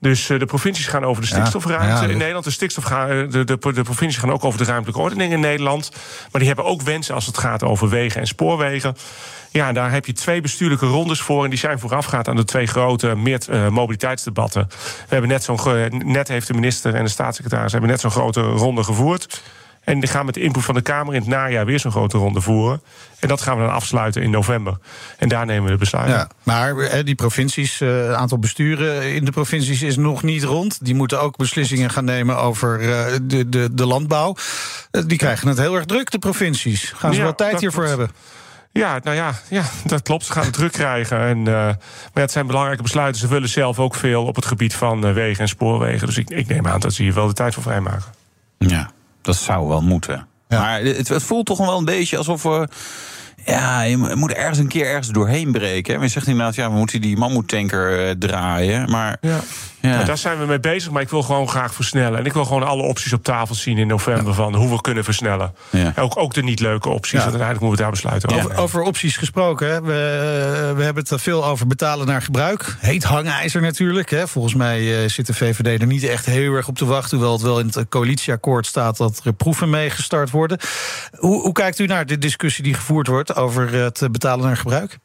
Dus 0.00 0.30
eh, 0.30 0.38
de 0.38 0.46
provincies 0.46 0.86
gaan 0.86 1.04
over 1.04 1.22
de 1.22 1.28
Ja, 1.28 1.34
stikstofruimte 1.34 2.08
in 2.08 2.18
Nederland. 2.18 2.44
De, 2.44 2.50
stikstof 2.50 2.84
gaan, 2.84 3.08
eh, 3.08 3.30
de, 3.30 3.44
de, 3.44 3.72
de 3.72 3.82
provincies 3.82 4.20
gaan 4.20 4.32
ook 4.32 4.44
over 4.44 4.58
de 4.58 4.64
ruimtelijke 4.64 5.02
ordening 5.02 5.32
in 5.32 5.40
Nederland. 5.40 5.90
Maar 6.30 6.40
die 6.40 6.46
hebben 6.46 6.64
ook 6.64 6.82
wensen 6.82 7.14
als 7.14 7.26
het 7.26 7.38
gaat 7.38 7.62
over 7.62 7.88
wegen 7.88 8.20
en 8.20 8.26
spoorwegen. 8.26 8.96
Ja, 9.50 9.72
daar 9.72 9.92
heb 9.92 10.06
je 10.06 10.12
twee 10.12 10.40
bestuurlijke 10.40 10.86
rondes 10.86 11.20
voor. 11.20 11.44
En 11.44 11.50
die 11.50 11.58
zijn 11.58 11.78
voorafgaand 11.78 12.28
aan 12.28 12.36
de 12.36 12.44
twee 12.44 12.66
grote 12.66 13.14
meer, 13.16 13.40
eh, 13.48 13.68
mobiliteitsdebatten. 13.68 14.66
We 14.68 15.06
hebben 15.08 15.30
net 15.30 15.44
zo'n. 15.44 15.58
Net 16.04 16.28
heeft 16.28 16.46
de 16.46 16.54
minister 16.54 16.94
en 16.94 17.04
de 17.04 17.10
staatssecretaris 17.10 17.72
hebben 17.72 17.90
net 17.90 18.00
zo'n 18.00 18.10
grote 18.10 18.40
ronde 18.40 18.84
gevoerd. 18.84 19.42
En 19.80 20.00
die 20.00 20.08
gaan 20.08 20.24
met 20.24 20.34
de 20.34 20.40
input 20.40 20.64
van 20.64 20.74
de 20.74 20.80
Kamer 20.82 21.14
in 21.14 21.20
het 21.20 21.28
najaar 21.28 21.66
weer 21.66 21.80
zo'n 21.80 21.90
grote 21.90 22.18
ronde 22.18 22.40
voeren. 22.40 22.82
En 23.18 23.28
dat 23.28 23.40
gaan 23.40 23.56
we 23.56 23.62
dan 23.62 23.72
afsluiten 23.72 24.22
in 24.22 24.30
november. 24.30 24.78
En 25.18 25.28
daar 25.28 25.46
nemen 25.46 25.64
we 25.64 25.70
de 25.70 25.76
besluiten. 25.76 26.14
Ja, 26.14 26.28
maar 26.42 26.76
eh, 26.78 27.04
die 27.04 27.14
provincies, 27.14 27.80
eh, 27.80 27.88
het 28.06 28.14
aantal 28.14 28.38
besturen 28.38 29.14
in 29.14 29.24
de 29.24 29.30
provincies 29.30 29.82
is 29.82 29.96
nog 29.96 30.22
niet 30.22 30.42
rond. 30.42 30.84
Die 30.84 30.94
moeten 30.94 31.20
ook 31.20 31.36
beslissingen 31.36 31.90
gaan 31.90 32.04
nemen 32.04 32.36
over 32.38 32.80
eh, 32.80 33.18
de, 33.22 33.48
de, 33.48 33.68
de 33.74 33.86
landbouw. 33.86 34.36
Die 35.06 35.18
krijgen 35.18 35.48
het 35.48 35.58
heel 35.58 35.74
erg 35.74 35.84
druk, 35.84 36.10
de 36.10 36.18
provincies. 36.18 36.92
Gaan 36.96 37.12
ze 37.12 37.18
Ja, 37.18 37.24
wel 37.24 37.34
tijd 37.34 37.60
hiervoor 37.60 37.84
klopt. 37.84 37.98
hebben? 37.98 38.16
Ja, 38.72 38.98
nou 39.02 39.16
ja, 39.16 39.34
ja, 39.48 39.62
dat 39.84 40.02
klopt. 40.02 40.24
Ze 40.24 40.32
gaan 40.32 40.44
het 40.44 40.52
druk 40.52 40.72
krijgen. 40.72 41.18
En, 41.20 41.38
eh, 41.38 41.44
maar 41.54 41.76
ja, 42.14 42.20
het 42.20 42.30
zijn 42.32 42.46
belangrijke 42.46 42.82
besluiten. 42.82 43.20
Ze 43.20 43.28
willen 43.28 43.48
zelf 43.48 43.78
ook 43.78 43.94
veel 43.94 44.24
op 44.24 44.34
het 44.36 44.44
gebied 44.46 44.74
van 44.74 45.12
wegen 45.12 45.40
en 45.42 45.48
spoorwegen. 45.48 46.06
Dus 46.06 46.16
ik, 46.16 46.30
ik 46.30 46.46
neem 46.48 46.66
aan 46.66 46.80
dat 46.80 46.92
ze 46.92 47.02
hier 47.02 47.14
wel 47.14 47.26
de 47.26 47.32
tijd 47.32 47.54
voor 47.54 47.62
vrijmaken. 47.62 48.04
Ja, 48.58 48.90
dat 49.22 49.36
zou 49.36 49.68
wel 49.68 49.82
moeten. 49.82 50.26
Ja. 50.48 50.60
Maar 50.60 50.80
het, 50.80 51.08
het 51.08 51.22
voelt 51.22 51.46
toch 51.46 51.58
wel 51.58 51.78
een 51.78 51.84
beetje 51.84 52.16
alsof 52.16 52.42
we 52.42 52.68
Ja, 53.44 53.82
je 53.82 53.96
moet 53.96 54.32
ergens 54.32 54.58
een 54.58 54.68
keer 54.68 54.86
ergens 54.86 55.08
doorheen 55.08 55.52
breken. 55.52 55.94
hè. 55.94 56.00
Men 56.00 56.10
zegt 56.10 56.26
inderdaad, 56.26 56.54
ja, 56.54 56.70
we 56.70 56.76
moeten 56.76 57.00
die 57.00 57.16
mammoetanker 57.16 58.06
eh, 58.08 58.14
draaien. 58.18 58.90
Maar 58.90 59.16
Ja. 59.20 59.40
Ja. 59.80 59.88
Nou, 59.94 60.04
daar 60.04 60.18
zijn 60.18 60.38
we 60.38 60.44
mee 60.46 60.60
bezig, 60.60 60.90
maar 60.92 61.02
ik 61.02 61.08
wil 61.10 61.22
gewoon 61.22 61.48
graag 61.48 61.74
versnellen. 61.74 62.18
En 62.18 62.24
ik 62.24 62.32
wil 62.32 62.44
gewoon 62.44 62.62
alle 62.62 62.82
opties 62.82 63.12
op 63.12 63.24
tafel 63.24 63.54
zien 63.54 63.78
in 63.78 63.86
november 63.86 64.34
van 64.34 64.54
hoe 64.54 64.70
we 64.70 64.80
kunnen 64.80 65.04
versnellen. 65.04 65.54
Ja. 65.70 65.92
Ook, 65.96 66.16
ook 66.18 66.34
de 66.34 66.42
niet 66.42 66.60
leuke 66.60 66.88
opties, 66.88 67.10
Ja. 67.10 67.18
want 67.18 67.30
uiteindelijk 67.30 67.60
moeten 67.66 67.86
we 67.86 67.90
daar 67.90 68.00
besluiten 68.00 68.28
over. 68.28 68.50
Over, 68.50 68.62
over 68.62 68.82
opties 68.82 69.16
gesproken, 69.16 69.68
hè. 69.68 69.82
We, 69.82 70.72
we 70.76 70.82
hebben 70.82 71.02
het 71.02 71.12
er 71.12 71.20
veel 71.20 71.44
over 71.46 71.66
betalen 71.66 72.06
naar 72.06 72.22
gebruik. 72.22 72.76
Heet 72.78 73.04
hangijzer 73.04 73.60
natuurlijk. 73.60 74.10
Hè. 74.10 74.28
Volgens 74.28 74.54
mij 74.54 75.02
eh, 75.02 75.08
zit 75.08 75.26
de 75.26 75.34
VVD 75.34 75.80
er 75.80 75.86
niet 75.86 76.04
echt 76.04 76.26
heel 76.26 76.54
erg 76.54 76.68
op 76.68 76.76
te 76.76 76.84
wachten. 76.84 77.16
Hoewel 77.16 77.32
het 77.32 77.42
wel 77.42 77.58
in 77.60 77.66
het 77.66 77.88
coalitieakkoord 77.88 78.66
staat 78.66 78.96
dat 78.96 79.20
er 79.24 79.32
proeven 79.32 79.70
mee 79.70 79.90
gestart 79.90 80.30
worden. 80.30 80.58
Hoe, 81.16 81.42
hoe 81.42 81.52
kijkt 81.52 81.78
u 81.78 81.86
naar 81.86 82.06
de 82.06 82.18
discussie 82.18 82.64
die 82.64 82.74
gevoerd 82.74 83.06
wordt 83.06 83.36
over 83.36 83.72
het 83.72 84.08
betalen 84.10 84.46
naar 84.46 84.56
gebruik? 84.56 84.98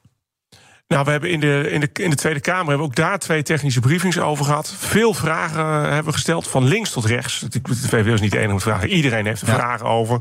Nou, 0.87 1.05
we 1.05 1.11
hebben 1.11 1.29
in 1.31 1.39
de, 1.39 1.67
in, 1.69 1.79
de, 1.79 1.89
in 1.93 2.09
de 2.09 2.15
Tweede 2.15 2.39
Kamer 2.39 2.59
hebben 2.67 2.77
we 2.77 2.83
ook 2.83 2.95
daar 2.95 3.19
twee 3.19 3.43
technische 3.43 3.79
briefings 3.79 4.19
over 4.19 4.45
gehad. 4.45 4.73
Veel 4.77 5.13
vragen 5.13 5.59
eh, 5.59 5.81
hebben 5.81 6.05
we 6.05 6.11
gesteld, 6.11 6.47
van 6.47 6.63
links 6.63 6.91
tot 6.91 7.05
rechts. 7.05 7.39
De 7.39 7.59
VVD 7.63 8.13
is 8.13 8.21
niet 8.21 8.31
de 8.31 8.37
enige 8.37 8.53
met 8.53 8.63
vragen. 8.63 8.89
Iedereen 8.89 9.25
heeft 9.25 9.41
er 9.41 9.47
Ja. 9.47 9.53
vragen 9.55 9.85
over. 9.85 10.19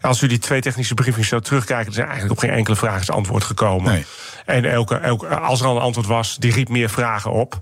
Als 0.00 0.22
u 0.22 0.26
die 0.26 0.38
twee 0.38 0.60
technische 0.60 0.94
briefings 0.94 1.28
zo 1.28 1.40
terugkijken, 1.40 1.86
er 1.86 1.92
zijn 1.92 2.08
eigenlijk 2.08 2.40
op 2.40 2.48
geen 2.48 2.56
enkele 2.56 2.76
vraag 2.76 3.00
is 3.00 3.10
antwoord 3.10 3.44
gekomen. 3.44 3.92
Nee. 3.92 4.04
En 4.46 4.64
elke, 4.64 4.94
elke, 4.96 5.26
als 5.26 5.60
er 5.60 5.66
al 5.66 5.76
een 5.76 5.82
antwoord 5.82 6.06
was, 6.06 6.36
die 6.36 6.52
riep 6.52 6.68
meer 6.68 6.90
vragen 6.90 7.30
op. 7.30 7.58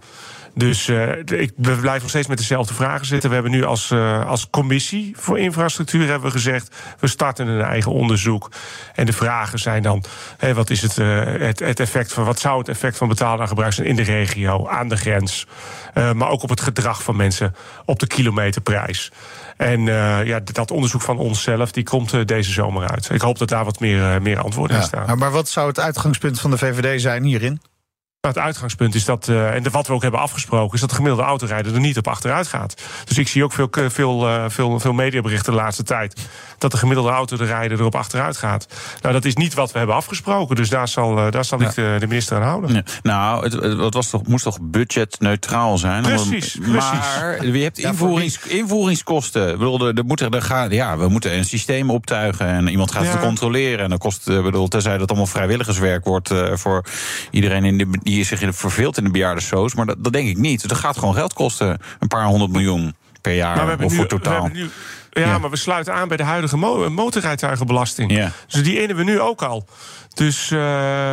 Dus 0.59 0.89
eh, 0.89 1.19
ik, 1.19 1.53
we 1.57 1.77
blijven 1.77 2.01
nog 2.01 2.09
steeds 2.09 2.27
met 2.27 2.39
dezelfde 2.39 2.75
vragen 2.75 3.07
zitten. 3.07 3.29
We 3.29 3.35
hebben 3.35 3.53
nu 3.53 3.65
als, 3.65 3.91
eh, 3.91 4.27
als 4.27 4.51
commissie 4.51 5.15
voor 5.17 5.39
infrastructuur 5.39 6.07
hebben 6.09 6.29
we 6.29 6.31
gezegd... 6.31 6.77
we 6.99 7.07
starten 7.07 7.47
een 7.47 7.61
eigen 7.61 7.93
onderzoek. 7.93 8.51
En 8.95 9.07
de 9.07 9.13
vragen 9.13 9.59
zijn 9.59 9.83
dan... 9.83 10.05
Wat, 10.55 10.71
is 10.71 10.83
het, 10.83 10.99
eh, 10.99 11.25
het, 11.25 11.59
het 11.59 11.81
effect 11.81 12.13
van, 12.13 12.25
wat 12.25 12.39
zou 12.39 12.59
het 12.59 12.69
effect 12.69 12.97
van 12.97 13.09
betalen 13.09 13.41
aan 13.41 13.49
gebruik 13.49 13.73
zijn... 13.73 13.87
in 13.87 13.97
de 13.97 14.03
regio, 14.03 14.69
aan 14.69 14.89
de 14.89 14.97
grens... 14.97 15.47
maar 15.95 16.29
ook 16.29 16.43
op 16.43 16.49
het 16.49 16.61
gedrag 16.61 17.03
van 17.03 17.17
mensen 17.17 17.55
op 17.85 17.99
de 17.99 18.07
kilometerprijs. 18.07 19.13
En 19.57 19.83
ja, 20.25 20.41
dat 20.41 20.71
onderzoek 20.71 21.03
van 21.03 21.19
onszelf 21.19 21.73
die 21.73 21.85
komt 21.85 22.29
deze 22.29 22.53
zomer 22.53 22.89
uit. 22.89 23.11
Ik 23.11 23.21
hoop 23.21 23.39
dat 23.39 23.49
daar 23.49 23.65
wat 23.65 23.81
meer, 23.81 24.23
meer 24.23 24.39
antwoorden 24.39 24.77
in 24.77 24.83
staan. 24.83 25.19
maar 25.19 25.31
wat 25.31 25.49
zou 25.49 25.69
het 25.69 25.81
uitgangspunt 25.81 26.41
van 26.41 26.51
de 26.51 26.59
VVD 26.59 27.01
zijn 27.01 27.23
hierin? 27.23 27.61
Nou, 28.21 28.35
het 28.35 28.45
uitgangspunt 28.45 28.95
is 28.95 29.05
dat, 29.05 29.29
eh, 29.29 29.55
en 29.55 29.63
de, 29.63 29.71
wat 29.71 29.87
we 29.87 29.93
ook 29.93 30.03
hebben 30.03 30.21
afgesproken, 30.21 30.75
is 30.75 30.81
dat 30.81 30.89
de 30.89 30.95
gemiddelde 30.95 31.25
autorijder 31.27 31.75
er 31.75 31.81
niet 31.81 31.99
op 31.99 32.09
achteruit 32.09 32.47
gaat. 32.47 32.83
Dus 33.05 33.19
ik 33.19 33.29
zie 33.29 33.45
ook 33.45 33.53
veel, 33.53 33.69
veel, 33.73 34.29
eh, 34.29 34.45
veel, 34.49 34.81
veel 34.81 34.93
mediaberichten 34.93 35.53
de 35.53 35.59
laatste 35.59 35.83
tijd 35.83 36.29
dat 36.59 36.71
de 36.71 36.77
gemiddelde 36.77 37.11
autorijder 37.11 37.79
erop 37.79 37.95
achteruit 37.95 38.37
gaat. 38.37 38.67
Nou, 39.01 39.15
dat 39.15 39.25
is 39.25 39.35
niet 39.35 39.55
wat 39.55 39.73
we 39.73 39.79
hebben 39.79 39.97
afgesproken, 39.97 40.57
dus 40.57 40.69
daar 40.69 40.89
zal, 40.89 41.19
eh, 41.19 41.31
daar 41.31 41.45
zal 41.45 41.61
ik 41.61 41.75
de, 41.75 41.97
de 41.99 42.07
minister 42.07 42.37
aan 42.37 42.43
houden. 42.43 42.75
Ja. 42.75 42.83
Nou, 43.03 43.45
het, 43.45 43.53
het 43.79 43.95
was 43.95 44.11
toch, 44.11 44.27
moest 44.27 44.45
toch 44.45 44.59
budgetneutraal 44.63 45.79
zijn? 45.79 46.03
Precies, 46.03 46.59
Maar 46.59 47.47
je 47.47 47.63
hebt 47.63 47.79
invoerings, 47.79 48.39
invoeringskosten. 48.47 49.49
Ik 49.51 49.59
bedoel, 49.59 49.87
er, 49.89 49.95
er 49.95 50.05
moeten, 50.05 50.31
er 50.31 50.43
gaan, 50.43 50.71
ja, 50.71 50.97
we 50.97 51.09
moeten 51.09 51.37
een 51.37 51.45
systeem 51.45 51.91
optuigen 51.91 52.47
en 52.47 52.69
iemand 52.69 52.93
gaat 52.93 53.05
Ja. 53.05 53.11
het 53.11 53.21
controleren. 53.21 53.85
En 53.85 53.89
dan 53.89 53.99
kost, 53.99 54.29
ik 54.29 54.43
bedoel, 54.43 54.69
tenzij 54.69 54.99
dat 54.99 55.09
allemaal 55.09 55.27
vrijwilligerswerk 55.27 56.05
wordt 56.05 56.31
eh, 56.31 56.53
voor 56.55 56.85
iedereen 57.31 57.65
in 57.65 57.79
de, 57.79 58.07
die 58.15 58.25
zich 58.25 58.41
in- 58.41 58.53
verveelt 58.53 58.99
in 58.99 59.05
de 59.05 59.11
bejaardensoos. 59.11 59.75
Maar 59.75 59.87
dat, 59.87 59.97
dat 60.05 60.13
denk 60.13 60.29
ik 60.29 60.37
niet. 60.37 60.69
Dat 60.69 60.79
gaat 60.79 60.99
gewoon 60.99 61.15
geld 61.15 61.33
kosten. 61.33 61.79
Een 61.99 62.09
paar 62.09 62.25
honderd 62.25 62.51
miljoen 62.51 62.95
per 63.21 63.35
jaar 63.35 63.57
of 63.85 63.95
voor 63.95 64.07
totaal. 64.07 64.51
Ja, 65.21 65.27
Ja. 65.27 65.39
maar 65.39 65.51
we 65.51 65.57
sluiten 65.57 65.95
aan 65.95 66.09
bij 66.09 66.17
de 66.17 66.23
huidige 66.23 66.57
mo- 66.57 66.91
motorrijtuigenbelasting. 66.91 68.11
Ja. 68.13 68.33
Dus 68.49 68.63
die 68.63 68.81
innen 68.81 68.97
we 68.97 69.05
nu 69.05 69.21
ook 69.21 69.43
al. 69.43 69.67
Dus 70.15 70.51
eh, 70.51 70.59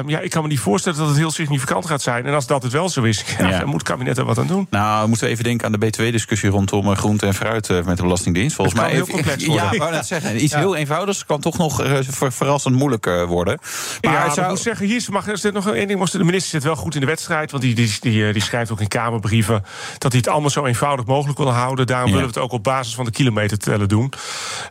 ja, 0.06 0.20
ik 0.20 0.30
kan 0.30 0.42
me 0.42 0.48
niet 0.48 0.60
voorstellen 0.60 1.00
dat 1.00 1.08
het 1.08 1.18
heel 1.18 1.32
significant 1.32 1.86
gaat 1.86 2.02
zijn. 2.02 2.26
En 2.26 2.34
als 2.34 2.48
dat 2.48 2.64
het 2.64 2.72
wel 2.72 2.90
zo 2.90 3.02
is, 3.02 3.24
ja, 3.40 3.48
Ja. 3.50 3.60
dan 3.60 3.68
moet 3.68 3.80
het 3.80 3.90
kabinet 3.90 4.18
er 4.18 4.26
wat 4.26 4.38
aan 4.38 4.48
doen. 4.48 4.68
Nou, 4.70 5.08
moeten 5.08 5.26
we 5.26 5.32
even 5.32 5.44
denken 5.44 5.66
aan 5.66 5.72
de 5.72 5.78
BTW-discussie 5.78 6.50
rondom 6.50 6.92
eh, 6.92 6.98
groente 6.98 7.26
en 7.26 7.34
fruit 7.34 7.70
eh, 7.70 7.84
met 7.84 7.98
de 7.98 8.04
Belastingdienst. 8.04 8.56
Volgens 8.56 8.80
mij 8.80 8.92
heel 8.92 9.08
complex 9.08 9.44
Ja, 9.46 9.50
worden. 9.50 9.72
ik 9.74 9.80
wou 9.80 9.92
net 9.92 10.06
zeggen. 10.06 10.44
Iets 10.44 10.56
heel 10.56 10.76
eenvoudigs 10.76 11.26
kan 11.26 11.40
toch 11.42 11.58
nog 11.58 11.76
ver- 12.10 12.32
verrassend 12.32 12.76
moeilijk 12.76 13.06
worden. 13.28 13.60
Maar 14.02 14.14
ja, 14.14 14.30
zou- 14.30 14.42
ik 14.42 14.48
moet 14.52 14.60
zeggen, 14.62 14.86
hier 14.86 15.06
mag 15.10 15.28
er 15.28 15.54
nog 15.54 15.68
één 15.74 15.88
ding. 15.88 16.10
De 16.10 16.24
minister 16.24 16.50
zit 16.52 16.64
wel 16.64 16.76
goed 16.76 16.94
in 16.96 17.00
de 17.02 17.06
wedstrijd. 17.08 17.52
Want 17.52 17.64
die, 17.64 17.76
die, 17.76 17.98
die, 18.02 18.34
die 18.34 18.42
schrijft 18.42 18.72
ook 18.72 18.82
in 18.82 18.88
Kamerbrieven. 18.88 19.64
dat 19.98 20.12
hij 20.12 20.22
het 20.22 20.30
allemaal 20.30 20.50
zo 20.50 20.66
eenvoudig 20.66 21.06
mogelijk 21.06 21.38
wil 21.38 21.52
houden. 21.52 21.88
Daarom 21.88 22.08
Ja. 22.10 22.14
willen 22.16 22.30
we 22.30 22.36
het 22.36 22.44
ook 22.46 22.52
op 22.52 22.64
basis 22.64 22.96
van 22.96 23.06
de 23.06 23.12
kilometertellen 23.12 23.88
doen. 23.88 23.95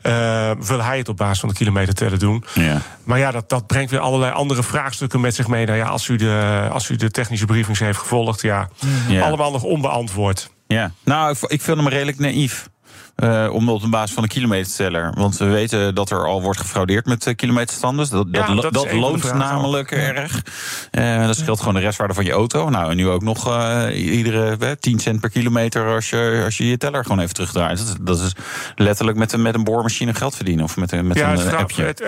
Eh 0.03 0.51
wil 0.67 0.83
hij 0.83 0.99
het 0.99 1.09
op 1.09 1.17
basis 1.17 1.41
van 1.41 1.49
de 1.49 1.55
kilometertellen 1.55 2.19
doen. 2.19 2.45
Ja. 2.55 2.81
Maar 3.05 3.19
ja, 3.19 3.31
dat, 3.31 3.49
dat 3.49 3.67
brengt 3.67 3.91
weer 3.91 4.01
allerlei 4.01 4.33
andere 4.33 4.63
vraagstukken 4.63 5.21
met 5.21 5.35
zich 5.35 5.49
mee. 5.49 5.67
Nou 5.67 5.79
ja, 5.79 5.87
als 5.87 6.09
u 6.09 6.17
de, 6.17 6.69
als 6.73 6.89
u 6.89 6.97
de 6.97 7.11
technische 7.11 7.47
briefings 7.47 7.79
heeft 7.79 7.99
gevolgd, 7.99 8.41
ja, 8.43 8.69
Ja. 9.09 9.23
allemaal 9.27 9.51
nog 9.51 9.63
onbeantwoord. 9.63 10.51
Ja, 10.67 10.93
nou, 11.05 11.31
ik, 11.31 11.51
ik 11.51 11.63
vind 11.63 11.77
hem 11.77 11.89
redelijk 11.89 12.19
naïef. 12.19 12.69
Eh 13.15 13.49
omdat 13.53 13.83
op 13.85 13.91
basis 13.91 14.15
van 14.15 14.23
een 14.23 14.29
kilometersteller. 14.29 15.13
Want 15.17 15.37
we 15.37 15.45
weten 15.45 15.95
dat 15.95 16.11
er 16.11 16.27
al 16.27 16.43
wordt 16.43 16.61
gefraudeerd 16.61 17.07
met 17.07 17.27
eh, 17.27 17.35
kilometerstanders. 17.35 18.09
Dat, 18.09 18.27
Ja, 18.33 18.55
dat, 18.55 18.73
de 18.73 18.97
loont 18.97 19.35
namelijk 19.35 19.91
erg. 19.91 20.43
Eh, 20.91 21.27
dat 21.27 21.37
scheelt 21.37 21.59
gewoon 21.59 21.75
de 21.75 21.81
restwaarde 21.81 22.15
van 22.15 22.25
je 22.25 22.31
auto. 22.33 22.69
Nou, 22.69 22.91
en 22.91 22.97
nu 22.97 23.09
ook 23.09 23.23
nog 23.23 23.69
iedere 23.93 24.57
eh, 24.61 24.71
10 24.81 24.99
cent 24.99 25.21
per 25.21 25.31
kilometer 25.31 25.87
als 25.95 26.11
je, 26.11 26.43
als 26.45 26.57
je 26.57 26.69
je 26.69 26.77
teller 26.77 27.03
gewoon 27.03 27.19
even 27.21 27.35
terugdraait. 27.35 27.79
Dat, 27.79 27.87
is- 27.89 27.95
dat 28.01 28.21
is 28.21 28.33
letterlijk 28.77 29.19
met 29.19 29.33
een, 29.33 29.43
met 29.43 29.55
een 29.55 29.65
boormachine 29.65 30.15
geld 30.15 30.37
verdienen. 30.37 30.65
Of 30.65 30.77
met, 30.77 30.93
een- 30.93 31.07
met 31.07 31.17
ja, 31.17 31.33
een 31.33 31.39
het 31.39 31.55
appje. 31.55 31.85
het, 31.85 32.03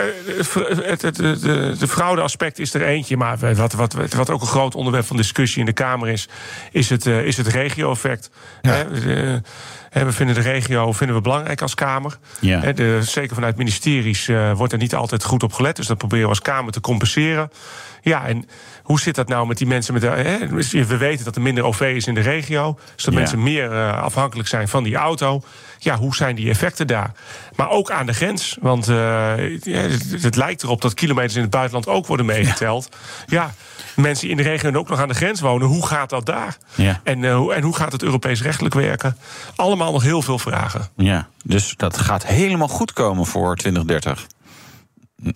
het, 0.84 1.02
het, 1.02 1.16
de, 1.16 1.74
de 1.78 1.88
fraudeaspect 1.88 2.58
is 2.58 2.74
er 2.74 2.82
eentje. 2.82 3.16
Maar 3.16 3.54
wat, 3.54 3.72
wat, 3.72 3.94
wat 4.16 4.30
ook 4.30 4.40
een 4.40 4.46
groot 4.46 4.74
onderwerp 4.74 5.06
van 5.06 5.16
discussie 5.16 5.60
in 5.60 5.66
de 5.66 5.72
Kamer 5.72 6.08
is, 6.08 6.28
is 6.72 6.90
het, 6.90 7.06
is 7.06 7.36
het 7.36 7.46
regio-effect. 7.46 8.30
De- 8.62 8.68
hè, 8.70 9.40
we 10.04 10.12
vinden 10.12 10.34
de 10.34 10.40
regio 10.40 10.92
vinden 10.92 11.16
we 11.16 11.22
belangrijk 11.22 11.62
als 11.62 11.74
Kamer. 11.74 12.18
Ja. 12.40 12.60
Hè, 12.60 12.72
de, 12.72 12.98
zeker 13.02 13.34
vanuit 13.34 13.56
ministeries 13.56 14.28
eh, 14.28 14.52
wordt 14.52 14.72
er 14.72 14.78
niet 14.78 14.94
altijd 14.94 15.24
goed 15.24 15.42
op 15.42 15.52
gelet. 15.52 15.76
Dus 15.76 15.86
dat 15.86 15.98
proberen 15.98 16.24
we 16.24 16.30
als 16.30 16.40
Kamer 16.42 16.72
te 16.72 16.80
compenseren. 16.80 17.50
Ja, 18.02 18.26
en 18.26 18.48
hoe 18.82 19.00
zit 19.00 19.14
dat 19.14 19.28
nou 19.28 19.46
met 19.46 19.58
die 19.58 19.66
mensen? 19.66 19.92
Met 19.92 20.02
de, 20.02 20.08
hè, 20.08 20.46
dus 20.48 20.72
we 20.72 20.96
weten 20.96 21.24
dat 21.24 21.36
er 21.36 21.42
minder 21.42 21.64
OV 21.64 21.80
is 21.96 22.06
in 22.06 22.14
de 22.14 22.20
regio. 22.20 22.78
Dus 22.94 23.04
dat 23.04 23.14
Ja. 23.14 23.20
mensen 23.20 23.42
meer 23.42 23.72
eh, 23.72 24.02
afhankelijk 24.02 24.48
zijn 24.48 24.68
van 24.68 24.82
die 24.82 24.96
auto. 24.96 25.42
Ja, 25.78 25.96
hoe 25.96 26.14
zijn 26.14 26.36
die 26.36 26.48
effecten 26.50 26.86
daar? 26.86 27.12
Maar 27.56 27.70
ook 27.70 27.90
aan 27.90 28.06
de 28.06 28.12
grens. 28.14 28.56
Want 28.60 28.88
eh, 28.88 29.32
het 30.20 30.36
lijkt 30.36 30.62
erop 30.62 30.80
dat 30.82 30.94
kilometers 30.94 31.34
in 31.34 31.40
het 31.42 31.50
buitenland 31.50 31.88
ook 31.88 32.06
worden 32.06 32.26
meegeteld. 32.26 32.88
Ja. 33.26 33.54
Mensen 33.96 34.28
die 34.28 34.36
in 34.36 34.42
de 34.42 34.48
regio 34.48 34.68
en 34.68 34.78
ook 34.78 34.88
nog 34.88 35.00
aan 35.00 35.08
de 35.08 35.14
grens 35.14 35.40
wonen, 35.40 35.66
hoe 35.68 35.86
gaat 35.86 36.10
dat 36.10 36.26
daar? 36.26 36.56
Ja. 36.74 37.00
En, 37.04 37.24
eh, 37.24 37.36
hoe- 37.36 37.54
en 37.54 37.62
hoe 37.62 37.76
gaat 37.76 37.92
het 37.92 38.02
Europees 38.02 38.42
rechtelijk 38.42 38.74
werken? 38.74 39.16
Allemaal 39.56 39.92
nog 39.92 40.02
heel 40.02 40.22
veel 40.22 40.38
vragen. 40.38 40.88
Ja, 40.96 41.28
dus 41.44 41.74
dat 41.76 41.98
gaat 41.98 42.26
helemaal 42.26 42.68
goed 42.68 42.92
komen 42.92 43.26
voor 43.26 43.56
2030. 43.56 44.26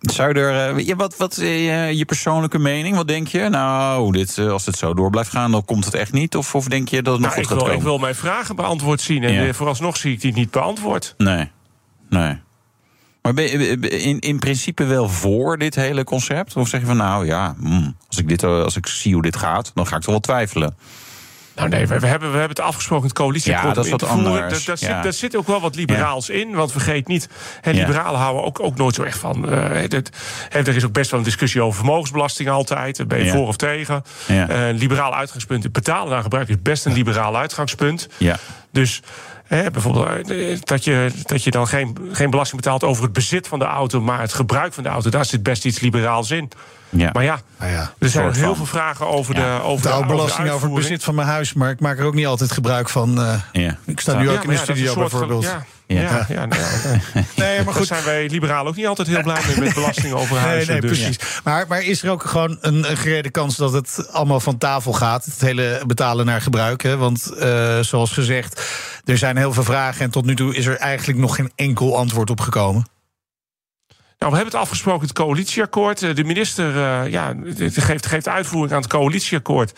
Zou 0.01 0.33
er, 0.39 0.97
wat, 0.97 1.17
wat 1.17 1.37
eh, 1.39 1.93
je 1.93 2.05
persoonlijke 2.05 2.59
mening? 2.59 2.97
Wat 2.97 3.09
denk 3.09 3.29
je? 3.29 3.49
Nou, 3.49 4.13
dit, 4.13 4.39
eh, 4.39 4.51
als 4.51 4.67
het 4.67 4.77
zo 4.77 4.95
door 4.95 5.11
blijft 5.11 5.31
gaan, 5.31 5.51
dan 5.51 5.65
komt 5.65 5.85
het 5.85 5.95
echt 5.95 6.13
niet. 6.13 6.37
Of, 6.37 6.55
of 6.55 6.65
denk 6.65 6.89
je 6.89 7.03
dat 7.03 7.13
het 7.13 7.23
nog 7.23 7.31
Nou, 7.31 7.33
goed 7.33 7.43
ik, 7.43 7.49
gaat 7.49 7.57
wil, 7.57 7.67
komen? 7.67 7.77
ik 7.79 7.83
wil 7.83 7.99
mijn 7.99 8.15
vragen 8.15 8.57
beantwoord 8.57 9.01
zien. 9.01 9.23
En 9.25 9.33
Ja. 9.33 9.53
vooralsnog 9.53 9.97
zie 9.97 10.13
ik 10.13 10.21
die 10.21 10.33
niet 10.33 10.51
beantwoord. 10.51 11.15
Nee, 11.17 11.51
nee. 12.09 12.39
Maar 13.23 13.35
ben 13.35 13.45
je 13.45 13.79
in, 13.79 14.19
in 14.19 14.39
principe 14.39 14.85
wel 14.85 15.09
voor 15.09 15.59
dit 15.59 15.75
hele 15.75 16.05
concept? 16.05 16.57
Of 16.57 16.69
zeg 16.69 16.81
je 16.81 16.87
van 16.87 16.97
nou 16.97 17.27
ja, 17.27 17.55
hmm, 17.59 17.97
als, 18.09 18.19
ik 18.19 18.29
dit, 18.29 18.43
eh, 18.43 18.63
als 18.63 18.77
ik 18.77 18.87
zie 18.87 19.13
hoe 19.15 19.23
dit 19.23 19.37
gaat, 19.37 19.71
dan 19.75 19.87
ga 19.87 19.97
ik 19.97 20.03
toch 20.03 20.11
wel 20.11 20.21
twijfelen. 20.21 20.77
Nou 21.57 21.69
nee, 21.69 21.87
we, 21.87 21.99
we 21.99 22.07
hebben, 22.07 22.33
we 22.33 22.39
hebben 22.39 22.57
het 22.57 22.67
afgesproken 22.67 23.05
in 23.05 23.11
het 23.11 23.19
coalitieakkoord. 23.19 23.69
Ja, 23.69 23.75
dat 23.75 23.85
is 23.85 23.91
wat 23.91 24.05
anders. 24.07 24.65
Daar, 24.65 24.77
Ja. 24.81 25.11
zit, 25.13 25.37
ook 25.37 25.47
wel 25.47 25.61
wat 25.61 25.75
liberaals 25.77 26.29
in. 26.29 26.55
Want 26.55 26.73
vergeet 26.73 27.07
niet, 27.07 27.29
hè, 27.61 27.71
liberalen 27.71 28.21
houden 28.21 28.45
ook, 28.45 28.61
ook 28.61 28.77
nooit 28.77 28.95
zo 28.95 29.03
echt 29.03 29.19
van. 29.19 29.49
eh, 29.49 29.89
dit, 29.89 30.11
hè, 30.49 30.59
er 30.59 30.77
is 30.77 30.85
ook 30.85 30.93
best 30.93 31.11
wel 31.11 31.21
een 31.21 31.27
discussie 31.27 31.63
over 31.63 31.77
vermogensbelasting 31.77 32.49
altijd. 32.49 33.09
Ben 33.09 33.25
je 33.25 33.31
voor 33.31 33.47
of 33.47 33.57
tegen? 33.57 34.03
Eh, 34.27 34.69
een 34.69 34.77
liberaal 34.77 35.15
uitgangspunt, 35.15 35.73
betalen 35.73 36.11
naar 36.13 36.23
gebruik 36.23 36.49
is 36.49 36.63
best 36.63 36.87
een 36.87 36.93
liberaal 36.93 37.37
uitgangspunt. 37.37 38.09
Ja. 38.17 38.37
Dus 38.73 39.03
hè, 39.57 39.71
bijvoorbeeld 39.71 40.31
eh, 40.31 40.59
dat 40.65 40.85
je, 40.85 41.11
dat 41.23 41.45
je 41.45 41.51
dan 41.51 41.67
geen, 41.69 41.97
geen 42.13 42.31
belasting 42.31 42.63
betaalt 42.63 42.85
over 42.85 43.03
het 43.03 43.13
bezit 43.13 43.49
van 43.49 43.59
de 43.59 43.65
auto, 43.65 44.01
maar 44.01 44.21
het 44.21 44.33
gebruik 44.33 44.73
van 44.73 44.83
de 44.83 44.89
auto, 44.89 45.11
daar 45.11 45.25
zit 45.25 45.43
best 45.43 45.65
iets 45.65 45.81
liberaals 45.81 46.31
in. 46.31 46.51
Ja. 46.89 47.11
Maar 47.13 47.25
ja, 47.25 47.41
ja, 47.61 47.93
er 47.99 48.09
zijn 48.09 48.33
heel 48.33 48.45
van. 48.45 48.57
veel 48.57 48.67
vragen 48.67 49.07
over 49.09 49.37
Ja. 49.37 49.57
de 49.59 49.63
over 49.63 49.91
de 49.93 49.97
de, 49.99 50.07
belasting 50.07 50.51
over 50.51 50.67
het 50.67 50.75
bezit 50.77 51.05
van 51.05 51.15
mijn 51.15 51.29
huis, 51.29 51.53
maar 51.53 51.71
ik 51.71 51.81
maak 51.81 51.99
er 51.99 52.05
ook 52.05 52.15
niet 52.15 52.27
altijd 52.27 52.53
gebruik 52.53 52.89
van. 52.89 53.21
eh, 53.23 53.35
Ja. 53.53 53.77
Ik 53.87 54.01
sta 54.01 54.19
nu 54.19 54.31
ook 54.31 54.43
in 54.45 54.51
de 54.51 54.57
studio 54.57 54.95
bijvoorbeeld. 54.95 55.55
Ja. 55.95 56.27
ja, 56.29 56.47
nou 56.47 56.61
ja. 56.63 56.69
Nee, 57.37 57.57
maar 57.57 57.65
Daar 57.65 57.75
goed. 57.75 57.87
zijn 57.87 58.05
wij 58.05 58.29
liberalen 58.29 58.67
ook 58.67 58.77
niet 58.77 58.87
altijd 58.87 59.09
heel 59.09 59.23
blij 59.23 59.41
mee 59.47 59.59
met 59.61 59.75
belasting 59.75 60.13
over 60.13 60.35
Nee, 60.35 60.45
huizen. 60.45 60.73
nee, 60.73 60.81
dus. 60.81 60.99
precies. 60.99 61.19
Maar, 61.45 61.65
maar 61.69 61.83
is 61.83 62.03
er 62.03 62.11
ook 62.11 62.25
gewoon 62.25 62.59
een, 62.61 62.91
een 62.91 62.97
gerede 62.97 63.31
kans 63.31 63.57
dat 63.57 63.73
het 63.73 64.09
allemaal 64.13 64.41
van 64.41 64.59
tafel 64.59 64.93
gaat? 64.93 65.25
Het 65.25 65.41
hele 65.41 65.83
betalen 65.87 66.27
naar 66.27 66.41
gebruik. 66.41 66.83
Hè? 66.83 66.97
Want 66.97 67.31
eh, 67.33 67.79
zoals 67.81 68.13
gezegd, 68.13 68.63
er 69.05 69.19
zijn 69.19 69.37
heel 69.37 69.53
veel 69.53 69.65
vragen. 69.65 70.05
En 70.05 70.11
tot 70.11 70.25
nu 70.25 70.37
toe 70.37 70.55
is 70.57 70.67
er 70.67 70.77
eigenlijk 70.77 71.19
nog 71.19 71.35
geen 71.37 71.53
enkel 71.57 71.97
antwoord 71.97 72.31
op 72.31 72.41
gekomen. 72.41 72.87
Nou, 74.21 74.33
we 74.33 74.39
hebben 74.39 74.59
het 74.59 74.69
afgesproken, 74.69 75.07
het 75.07 75.17
coalitieakkoord. 75.17 76.03
Eh, 76.03 76.15
de 76.15 76.25
minister 76.25 76.77
uh, 76.77 77.11
ja, 77.11 77.35
geeft, 77.57 78.07
geeft 78.07 78.29
uitvoering 78.29 78.73
aan 78.73 78.81
het 78.81 78.91
coalitieakkoord. 78.91 79.73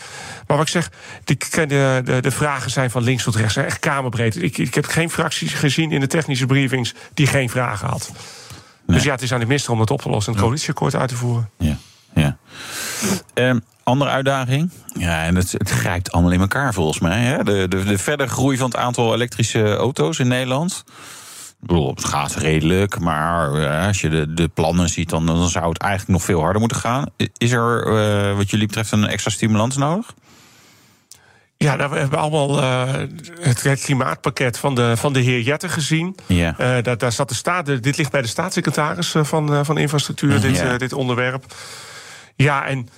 Maar 0.47 0.57
wat 0.57 0.67
ik 0.67 0.73
zeg, 0.73 0.91
de, 1.25 2.01
de, 2.05 2.21
de 2.21 2.31
vragen 2.31 2.71
zijn 2.71 2.91
van 2.91 3.03
links 3.03 3.23
tot 3.23 3.37
rechts, 3.37 3.55
zijn 3.55 3.67
echt 3.67 3.79
kamerbreed. 3.79 4.43
Ik, 4.43 4.59
ik 4.59 4.75
heb 4.75 4.87
geen 4.87 5.11
fracties 5.11 5.55
gezien 5.55 5.93
in 5.93 6.01
de 6.01 6.07
technische 6.07 6.47
briefings 6.47 6.95
die 7.15 7.27
geen 7.27 7.51
vragen 7.51 7.89
had. 7.89 8.13
Dus 8.87 9.03
ja, 9.03 9.13
het 9.13 9.23
is 9.23 9.33
aan 9.33 9.41
de 9.41 9.47
minister 9.47 9.73
om 9.73 9.81
het 9.81 9.91
op 9.91 10.03
te 10.03 10.09
lossen 10.09 10.33
en 10.33 10.39
het 10.39 10.47
coalitieakkoord 10.47 10.95
uit 10.95 11.09
te 11.09 11.17
voeren. 11.17 11.51
Ja, 11.59 11.77
ja. 12.15 12.37
Um, 13.35 13.65
andere 13.83 14.11
uitdaging? 14.11 14.71
Ja, 14.99 15.25
en 15.25 15.37
het, 15.37 15.53
het 15.53 15.71
grijpt 15.71 16.13
allemaal 16.13 16.33
in 16.33 16.41
elkaar 16.41 16.75
volgens 16.75 16.99
mij. 16.99 17.21
Hè? 17.23 17.45
De, 17.45 17.67
de, 17.69 17.85
de 17.85 17.99
verdere 17.99 18.31
groei 18.31 18.57
van 18.57 18.71
het 18.71 18.79
aantal 18.79 19.15
elektrische 19.15 19.77
auto's 19.77 20.19
in 20.19 20.29
Nederland. 20.29 20.85
Ik 21.63 21.69
bedoel, 21.69 21.91
het 21.91 22.05
gaat 22.05 22.35
redelijk, 22.35 22.99
maar 22.99 23.55
uh, 23.55 23.87
als 23.87 24.01
je 24.01 24.09
de, 24.09 24.35
de 24.35 24.49
plannen 24.49 24.89
ziet, 24.89 25.09
dan, 25.09 25.27
dan 25.27 25.49
zou 25.49 25.69
het 25.69 25.79
eigenlijk 25.79 26.13
nog 26.13 26.23
veel 26.23 26.41
harder 26.41 26.61
moeten 26.61 26.79
gaan. 26.79 27.07
Is 27.37 27.51
er, 27.53 27.87
uh, 27.87 28.37
wat 28.37 28.51
jullie 28.51 28.67
betreft, 28.67 28.93
een 28.93 29.07
extra 29.07 29.31
stimulans 29.31 29.77
nodig? 29.77 30.15
Ja, 31.57 31.75
nou, 31.77 31.91
we 31.91 31.99
hebben 31.99 32.19
allemaal 32.19 32.59
uh, 32.63 32.93
het 33.41 33.81
klimaatpakket 33.81 34.59
van 34.59 34.75
de, 34.75 34.97
van 34.97 35.13
de 35.13 35.21
heer 35.21 35.41
Jetten 35.41 35.71
gezien. 35.71 36.17
Ja. 36.27 36.51
Uh, 36.51 36.83
daar, 36.83 36.99
daar 36.99 37.13
zat 37.13 37.29
de 37.29 37.35
staat, 37.35 37.67
dit 37.67 37.97
ligt 37.97 38.11
bij 38.11 38.23
de 38.23 38.29
staatssecretaris 38.29 39.15
van, 39.17 39.65
van 39.65 39.79
Infrastructuur, 39.79 40.41
dit, 40.41 40.57
ja. 40.57 40.79
dit 40.79 40.93
onderwerp. 40.93 41.55
Ja, 42.37 42.67
en 42.67 42.89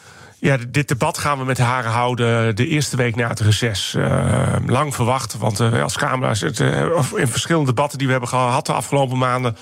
ja, 0.44 0.59
dit 0.68 0.88
debat 0.88 1.18
gaan 1.18 1.38
we 1.38 1.44
met 1.44 1.59
haar 1.59 1.85
houden 1.85 2.57
de 2.57 2.66
eerste 2.66 2.96
week 2.96 3.16
na 3.16 3.28
het 3.28 3.40
reces. 3.40 3.94
Uh, 3.96 4.57
lang 4.66 4.94
verwacht, 4.94 5.37
want 5.38 5.61
uh, 5.61 5.83
als 5.83 5.96
Kamer, 5.96 6.42
uh, 6.61 7.20
in 7.20 7.28
verschillende 7.28 7.66
debatten 7.66 7.98
die 7.98 8.07
we 8.07 8.12
hebben 8.12 8.30
gehad 8.30 8.66
de 8.66 8.72
afgelopen 8.72 9.18
maanden. 9.18 9.57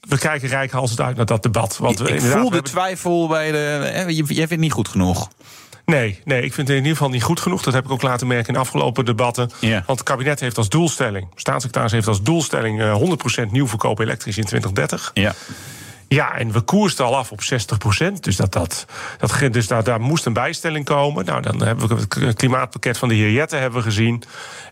We 0.00 0.18
kijken 0.18 0.48
rijkhalsend 0.48 1.00
uit 1.00 1.16
naar 1.16 1.26
dat 1.26 1.42
debat. 1.42 1.76
Want 1.76 2.08
ik 2.08 2.20
voel 2.20 2.50
de 2.50 2.62
twijfel 2.62 3.28
bij 3.28 3.52
de. 3.52 4.04
Jij 4.06 4.26
vindt 4.26 4.50
het 4.50 4.58
niet 4.58 4.72
goed 4.72 4.88
genoeg. 4.88 5.28
Nee, 5.84 6.20
nee, 6.24 6.42
ik 6.42 6.54
vind 6.54 6.68
het 6.68 6.76
in 6.76 6.82
ieder 6.82 6.96
geval 6.96 7.12
niet 7.12 7.22
goed 7.22 7.40
genoeg. 7.40 7.62
Dat 7.62 7.74
heb 7.74 7.84
ik 7.84 7.90
ook 7.90 8.02
laten 8.02 8.26
merken 8.26 8.46
in 8.46 8.54
de 8.54 8.60
afgelopen 8.60 9.04
debatten. 9.04 9.50
Want 9.60 9.86
het 9.86 10.02
kabinet 10.02 10.40
heeft 10.40 10.58
als 10.58 10.68
doelstelling, 10.68 11.26
staatssecretaris 11.34 11.92
heeft 11.92 12.08
als 12.08 12.22
doelstelling 12.22 12.82
100% 13.48 13.50
nieuw 13.50 13.68
verkopen 13.68 14.04
elektrisch 14.04 14.36
in 14.36 14.44
2030. 14.44 15.10
Ja. 15.14 15.34
Ja, 16.14 16.36
en 16.36 16.52
we 16.52 16.60
koersten 16.60 17.04
al 17.04 17.16
af 17.16 17.32
op 17.32 17.42
60 17.42 17.78
procent. 17.78 18.24
Dus, 18.24 18.36
dat, 18.36 18.52
dat, 18.52 18.86
dat, 19.18 19.52
dus 19.52 19.66
daar, 19.66 19.84
daar 19.84 20.00
moest 20.00 20.26
een 20.26 20.32
bijstelling 20.32 20.84
komen. 20.84 21.24
Nou, 21.24 21.42
dan 21.42 21.62
hebben 21.62 21.88
we 21.88 22.24
het 22.24 22.34
klimaatpakket 22.34 22.98
van 22.98 23.08
de 23.08 23.14
heer 23.14 23.30
Jette 23.30 23.56
hebben 23.56 23.78
we 23.78 23.84
gezien. 23.84 24.22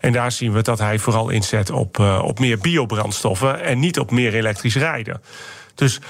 En 0.01 0.13
daar 0.13 0.33
zien 0.33 0.53
we 0.53 0.63
dat 0.63 0.79
hij 0.79 0.99
vooral 0.99 1.29
inzet 1.29 1.71
op, 1.71 1.99
uh, 1.99 2.23
op 2.25 2.39
meer 2.39 2.59
biobrandstoffen... 2.59 3.63
en 3.63 3.79
niet 3.79 3.99
op 3.99 4.11
meer 4.11 4.35
elektrisch 4.35 4.77
rijden. 4.77 5.23
Dus 5.75 6.01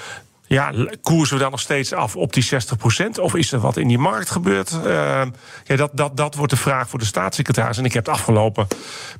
ja, 0.52 0.72
koersen 1.02 1.36
we 1.36 1.42
dan 1.42 1.50
nog 1.50 1.60
steeds 1.60 1.92
af 1.92 2.16
op 2.16 2.32
die 2.32 2.44
60%? 2.44 3.20
Of 3.20 3.34
is 3.34 3.52
er 3.52 3.58
wat 3.58 3.76
in 3.76 3.88
die 3.88 3.98
markt 3.98 4.30
gebeurd? 4.30 4.78
Uh, 4.84 5.22
ja, 5.64 5.76
dat, 5.76 5.90
dat, 5.92 6.16
dat 6.16 6.34
wordt 6.34 6.52
de 6.52 6.58
vraag 6.58 6.88
voor 6.88 6.98
de 6.98 7.04
staatssecretaris. 7.04 7.78
En 7.78 7.84
ik 7.84 7.92
heb 7.92 8.06
het 8.06 8.14
afgelopen 8.14 8.66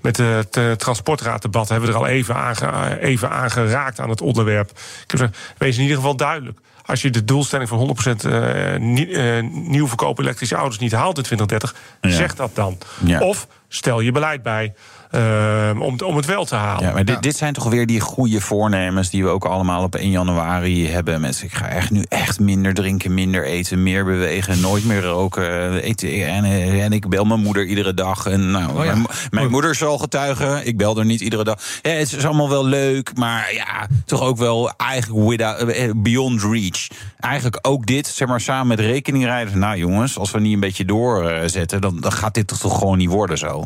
met 0.01 0.17
het 0.17 0.57
uh, 0.57 0.73
transportraaddebat... 0.73 1.69
hebben 1.69 1.89
we 1.89 1.95
er 1.95 2.01
al 2.01 2.07
even 2.07 2.35
aan, 2.35 2.93
even 2.93 3.31
aan 3.31 3.51
geraakt 3.51 4.01
aan 4.01 4.09
het 4.09 4.21
onderwerp. 4.21 4.71
Ik 4.71 5.11
heb 5.11 5.11
gezegd, 5.11 5.39
wees 5.59 5.77
in 5.77 5.83
ieder 5.83 5.97
geval 5.97 6.17
duidelijk 6.17 6.59
als 6.87 7.03
je 7.03 7.11
de 7.11 7.25
doelstelling 7.25 7.69
van 7.69 7.97
100% 8.23 8.27
uh, 8.27 8.75
uh, 8.79 9.45
nieuw 9.51 9.89
verkopen 9.89 10.25
elektrische 10.25 10.55
auto's 10.55 10.79
niet 10.79 10.93
haalt 10.93 11.17
in 11.17 11.23
2030, 11.23 11.75
ja. 12.01 12.11
zeg 12.11 12.35
dat 12.35 12.55
dan. 12.55 12.79
Ja. 13.05 13.21
Of 13.21 13.47
stel 13.69 14.01
je 14.01 14.13
beleid 14.13 14.43
bij. 14.43 14.75
Uh, 15.15 15.71
om, 15.79 15.97
om 16.05 16.17
het 16.17 16.27
wel 16.27 16.45
te 16.45 16.55
halen. 16.55 16.87
Ja, 16.87 16.93
maar 16.93 17.05
dit, 17.05 17.23
dit 17.23 17.37
zijn 17.37 17.53
toch 17.53 17.69
weer 17.69 17.87
die 17.87 18.01
goede 18.01 18.41
voornemens 18.41 19.11
die 19.11 19.25
we 19.25 19.29
ook 19.29 19.45
allemaal 19.45 19.83
op 19.83 19.95
1 19.95 20.11
januari 20.11 20.89
hebben. 20.89 21.21
Mensen, 21.21 21.47
ik 21.47 21.55
ga 21.55 21.69
echt 21.69 21.91
nu 21.91 22.05
echt 22.09 22.41
minder 22.41 22.75
drinken, 22.75 23.15
minder 23.15 23.45
eten, 23.45 23.83
meer 23.83 24.05
bewegen, 24.05 24.61
nooit 24.61 24.85
meer 24.85 25.03
roken. 25.03 25.75
Eten, 25.83 26.27
en, 26.27 26.45
en 26.81 26.93
ik 26.93 27.09
bel 27.09 27.25
mijn 27.25 27.41
moeder 27.41 27.65
iedere 27.65 27.95
dag. 27.95 28.27
En 28.27 28.51
nou, 28.51 28.79
Oh 28.79 28.85
ja. 28.85 28.95
mijn, 28.95 29.07
mijn 29.31 29.51
moeder 29.51 29.75
zal 29.75 29.99
getuigen. 29.99 30.67
Ik 30.67 30.77
bel 30.77 30.99
er 30.99 31.05
niet 31.05 31.21
iedere 31.21 31.45
dag. 31.45 31.59
Ja, 31.83 31.91
het 31.91 32.13
is 32.13 32.25
allemaal 32.25 32.49
wel 32.49 32.67
leuk, 32.67 33.17
maar 33.17 33.55
ja, 33.55 33.87
toch 34.05 34.21
ook 34.21 34.37
wel 34.37 34.73
eigenlijk 34.77 35.29
without, 35.29 35.59
eh, 35.59 35.91
beyond 35.97 36.43
reach. 36.43 36.87
Eigenlijk 37.21 37.59
ook 37.63 37.87
dit, 37.87 38.07
zeg 38.07 38.29
maar, 38.29 38.41
samen 38.41 38.67
met 38.67 38.81
rekeningrijders. 38.81 39.57
Nou 39.57 39.77
jongens, 39.77 40.19
als 40.19 40.31
we 40.31 40.41
niet 40.41 40.55
een 40.55 40.61
beetje 40.61 40.85
doorzetten, 40.85 41.81
dan, 41.81 42.01
dan 42.01 42.13
gaat 42.13 42.35
dit 42.35 42.47
toch, 42.47 42.59
toch 42.59 42.79
gewoon 42.79 42.99
niet 42.99 43.11
worden 43.11 43.39
zo. 43.39 43.65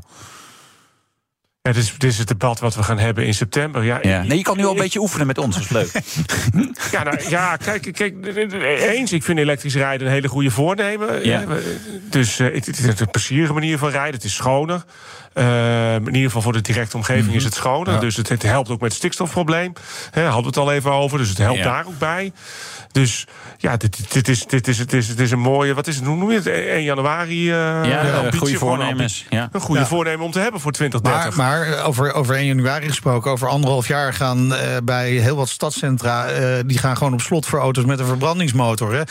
Ja, 1.67 1.73
dit, 1.73 1.83
is, 1.83 1.95
dit 1.99 2.11
is 2.11 2.19
het 2.19 2.29
debat 2.29 2.61
wat 2.61 2.75
we 2.75 2.83
gaan 2.83 2.99
hebben 2.99 3.27
in 3.27 3.35
september. 3.35 3.85
Ja, 3.85 3.99
Ja. 4.03 4.23
Nee, 4.23 4.37
je 4.37 4.43
kan 4.45 4.57
nu 4.57 4.65
al 4.65 4.71
een 4.71 4.77
beetje 4.79 5.01
oefenen 5.01 5.27
met 5.27 5.39
ons, 5.39 5.55
dat 5.55 5.65
is 5.65 5.71
leuk. 5.71 5.91
Ja, 6.93 7.03
nou, 7.03 7.29
ja 7.29 7.57
kijk, 7.57 7.93
kijk, 7.93 8.15
eens, 8.67 9.13
ik 9.13 9.23
vind 9.23 9.39
elektrisch 9.39 9.75
rijden 9.75 10.07
een 10.07 10.13
hele 10.13 10.29
goede 10.29 10.51
voornemen. 10.51 11.25
Ja. 11.25 11.45
Dus 12.11 12.41
uh, 12.41 12.55
het, 12.55 12.67
het 12.67 12.79
is 12.79 13.01
een 13.01 13.11
plezierige 13.11 13.53
manier 13.53 13.79
van 13.79 13.89
rijden, 13.91 14.15
het 14.15 14.25
is 14.25 14.35
schoner. 14.35 14.85
Uh, 15.35 15.95
in 15.95 16.07
ieder 16.07 16.23
geval 16.23 16.43
voor 16.43 16.53
de 16.53 16.61
directe 16.61 16.97
omgeving 16.97 17.35
is 17.35 17.45
het 17.45 17.55
schoner. 17.55 17.93
Ja. 17.93 17.99
Dus 18.01 18.17
het, 18.17 18.29
het 18.29 18.43
helpt 18.43 18.69
ook 18.71 18.81
met 18.81 18.89
het 18.89 18.99
stikstofprobleem. 18.99 19.73
Daar 20.11 20.25
hadden 20.25 20.43
we 20.43 20.47
het 20.49 20.57
al 20.57 20.73
even 20.73 20.93
over, 20.93 21.19
dus 21.19 21.29
het 21.29 21.39
helpt 21.39 21.59
Ja. 21.59 21.65
daar 21.65 21.87
ook 21.87 21.99
bij. 21.99 22.33
Dus 22.93 23.27
ja, 23.57 23.77
dit, 23.77 24.13
dit, 24.13 24.29
is, 24.29 24.47
dit, 24.47 24.69
is, 24.69 24.79
het 24.79 24.93
is, 24.93 25.09
het 25.09 25.21
is 25.21 25.31
een 25.31 25.39
mooie, 25.39 25.75
wat 25.75 25.87
is 25.87 25.97
het, 25.97 26.05
hoe 26.05 26.17
noem 26.17 26.31
je 26.31 26.37
het? 26.37 26.47
1 26.47 26.83
januari 26.83 27.49
uh, 27.49 27.55
Ja, 27.85 28.13
ambitie, 28.17 28.39
goede 28.39 28.57
gewoon 28.57 28.77
voornemens. 28.77 29.27
Ja. 29.31 29.49
Een 29.53 29.61
goede 29.61 29.81
Ja. 29.81 29.87
voornemen 29.87 30.25
om 30.25 30.31
te 30.31 30.39
hebben 30.39 30.61
voor 30.61 30.71
Maar, 30.79 30.91
2030. 30.91 31.37
Maar 31.57 31.85
over, 31.85 32.13
over 32.13 32.35
1 32.37 32.47
januari 32.47 32.89
gesproken, 32.89 33.31
over 33.31 33.49
anderhalf 33.49 33.89
jaar 33.89 34.13
gaan 34.15 34.55
eh, 34.55 34.77
bij 34.85 35.11
heel 35.11 35.37
wat 35.37 35.49
stadscentra. 35.49 36.27
eh, 36.27 36.63
die 36.67 36.79
gaan 36.79 36.97
gewoon 36.97 37.13
op 37.13 37.21
slot 37.21 37.47
voor 37.47 37.59
auto's 37.59 37.85
met 37.85 37.99
een 37.99 38.07
verbrandingsmotor. 38.07 38.93
Hè. 38.93 39.03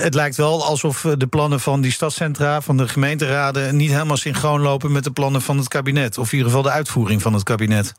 Het 0.00 0.14
lijkt 0.14 0.36
wel 0.36 0.64
alsof 0.64 1.04
eh, 1.04 1.12
de 1.18 1.26
plannen 1.26 1.60
van 1.60 1.80
die 1.80 1.92
stadscentra, 1.92 2.60
van 2.60 2.76
de 2.76 2.88
gemeenteraden. 2.88 3.76
niet 3.76 3.90
helemaal 3.90 4.16
synchroon 4.16 4.60
lopen 4.60 4.92
met 4.92 5.04
de 5.04 5.10
plannen 5.10 5.42
van 5.42 5.58
het 5.58 5.68
kabinet. 5.68 6.18
Of 6.18 6.26
in 6.26 6.36
ieder 6.38 6.46
geval 6.46 6.62
de 6.62 6.76
uitvoering 6.76 7.22
van 7.22 7.32
het 7.32 7.42
kabinet. 7.42 7.94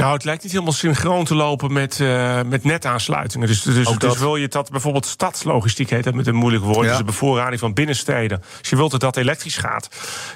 Nou, 0.00 0.12
het 0.12 0.24
lijkt 0.24 0.42
niet 0.42 0.52
helemaal 0.52 0.72
synchroon 0.72 1.24
te 1.24 1.34
lopen 1.34 1.72
met, 1.72 2.00
eh, 2.00 2.40
met 2.46 2.64
netaansluitingen. 2.64 3.46
Dus, 3.46 3.62
dus, 3.62 3.86
Ook 3.86 4.00
dus 4.00 4.08
dat. 4.08 4.18
wil 4.18 4.36
je 4.36 4.48
dat 4.48 4.70
bijvoorbeeld 4.70 5.06
stadslogistiek 5.06 5.90
heet 5.90 6.04
dat 6.04 6.14
met 6.14 6.26
een 6.26 6.34
moeilijk 6.34 6.64
woord. 6.64 6.84
Ja. 6.84 6.88
Dus 6.88 6.96
de 6.96 7.04
bevoorrading 7.04 7.60
van 7.60 7.72
binnensteden. 7.72 8.42
Als 8.58 8.68
je 8.68 8.76
wilt 8.76 8.90
dat 8.90 9.00
dat 9.00 9.16
elektrisch 9.16 9.56
gaat, 9.56 9.88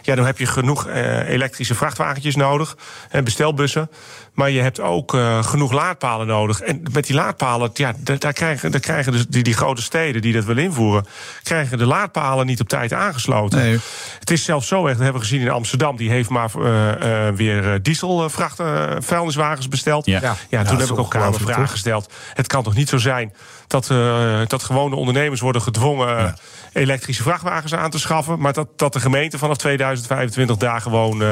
ja, 0.02 0.14
dan 0.14 0.26
heb 0.26 0.38
je 0.38 0.46
genoeg 0.46 0.86
eh, 0.86 1.28
elektrische 1.28 1.74
vrachtwagentjes 1.74 2.36
nodig 2.36 2.76
en 3.10 3.24
bestelbussen. 3.24 3.90
Maar 4.34 4.50
je 4.50 4.60
hebt 4.60 4.80
ook 4.80 5.14
eh, 5.14 5.44
genoeg 5.44 5.72
laadpalen 5.72 6.26
nodig. 6.26 6.60
En 6.60 6.82
met 6.92 7.06
die 7.06 7.14
laadpalen, 7.16 7.70
ja, 7.74 7.94
daar, 8.18 8.32
krijgen, 8.32 8.70
daar 8.70 8.80
krijgen 8.80 9.12
dus 9.12 9.26
die, 9.26 9.42
die 9.42 9.54
grote 9.54 9.82
steden 9.82 10.22
die 10.22 10.32
dat 10.32 10.44
willen 10.44 10.62
invoeren, 10.62 11.06
krijgen 11.42 11.78
de 11.78 11.86
laadpalen 11.86 12.46
niet 12.46 12.60
op 12.60 12.68
tijd 12.68 12.92
aangesloten. 12.92 13.58
Nee. 13.58 13.78
Het 14.20 14.30
is 14.30 14.44
zelfs 14.44 14.68
zo 14.68 14.82
erg, 14.86 14.92
dat 14.96 15.02
hebben 15.02 15.22
we 15.22 15.28
gezien 15.28 15.40
in 15.42 15.50
Amsterdam. 15.50 15.96
Die 15.96 16.10
heeft 16.10 16.28
maar 16.28 16.50
eh, 16.54 17.28
eh, 17.28 17.34
weer 17.34 17.72
eh, 17.72 17.78
dieselvracht, 17.82 18.60
eh, 18.60 18.90
vuilniswagens 18.98 19.68
besteld. 19.68 20.06
Ja. 20.06 20.20
Ja, 20.22 20.36
Ja, 20.48 20.64
toen 20.64 20.78
heb 20.78 20.88
ik 20.88 20.98
ook 20.98 21.10
kamervragen 21.10 21.62
toch? 21.62 21.70
gesteld. 21.70 22.12
Het 22.34 22.46
kan 22.46 22.62
toch 22.62 22.74
niet 22.74 22.88
zo 22.88 22.98
zijn 22.98 23.32
dat, 23.66 23.90
eh, 23.90 24.40
dat 24.46 24.62
gewone 24.62 24.96
ondernemers 24.96 25.40
worden 25.40 25.62
gedwongen 25.62 26.34
elektrische 26.72 27.22
vrachtwagens 27.22 27.74
aan 27.74 27.90
te 27.90 27.98
schaffen. 27.98 28.38
Maar 28.38 28.52
dat, 28.52 28.68
dat 28.76 28.92
de 28.92 29.00
gemeente 29.00 29.38
vanaf 29.38 29.56
2025 29.56 30.56
daar 30.56 30.80
gewoon. 30.80 31.22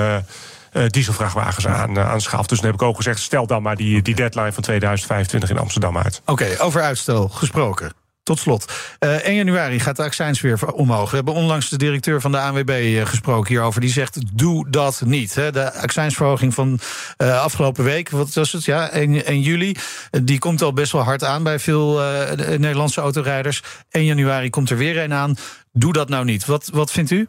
Eh, 0.73 0.85
eh, 0.85 0.91
dieselvrachtwagens 0.91 1.67
aan, 1.67 1.97
eh, 1.97 2.11
aanschaft. 2.11 2.49
Dus 2.49 2.59
toen 2.59 2.67
heb 2.67 2.81
ik 2.81 2.83
ook 2.87 2.97
gezegd: 2.97 3.19
stel 3.21 3.47
dan 3.47 3.63
maar 3.63 3.77
die, 3.77 4.03
die 4.03 4.15
deadline 4.15 4.53
van 4.53 4.63
2025 4.63 5.51
in 5.51 5.59
Amsterdam 5.59 5.99
uit. 5.99 6.23
Oké, 6.27 6.47
over 6.59 6.83
uitstel 6.83 7.29
gesproken. 7.29 7.93
Tot 8.23 8.39
slot. 8.39 8.73
Eh 8.99 9.15
1 9.15 9.35
januari 9.35 9.81
gaat 9.81 9.97
de 9.97 10.03
accijns 10.03 10.41
weer 10.41 10.73
omhoog. 10.73 11.11
We 11.11 11.17
hebben 11.17 11.35
onlangs 11.35 11.69
de 11.69 11.77
directeur 11.77 12.21
van 12.21 12.33
de 12.33 12.39
ANWB 12.41 12.69
eh, 12.71 13.07
gesproken 13.07 13.49
hierover. 13.49 13.81
Die 13.81 13.91
zegt, 13.91 14.19
doe 14.39 14.71
dat 14.71 15.03
niet. 15.05 15.35
Hè. 15.35 15.53
De 15.53 15.73
accijnsverhoging 15.75 16.55
van 16.55 16.79
eh, 17.17 17.41
afgelopen 17.43 17.85
week, 17.85 18.11
wat 18.11 18.35
was 18.35 18.53
het? 18.53 18.65
Ja, 18.65 18.89
1, 18.91 19.25
1 19.25 19.41
juli. 19.41 19.77
eh, 20.11 20.21
die 20.25 20.39
komt 20.39 20.63
al 20.63 20.73
best 20.73 20.93
wel 20.93 21.03
hard 21.03 21.25
aan 21.25 21.43
bij 21.43 21.59
veel 21.59 22.03
eh, 22.03 22.37
de 22.37 22.59
Nederlandse 22.59 23.01
autorijders. 23.01 23.63
1 23.91 24.05
januari 24.05 24.51
komt 24.51 24.71
er 24.71 24.77
weer 24.77 24.99
een 24.99 25.13
aan. 25.15 25.37
Doe 25.73 25.93
dat 25.93 26.09
nou 26.09 26.25
niet. 26.25 26.45
Wat, 26.47 26.69
wat 26.73 26.91
vindt 26.91 27.11
u? 27.11 27.29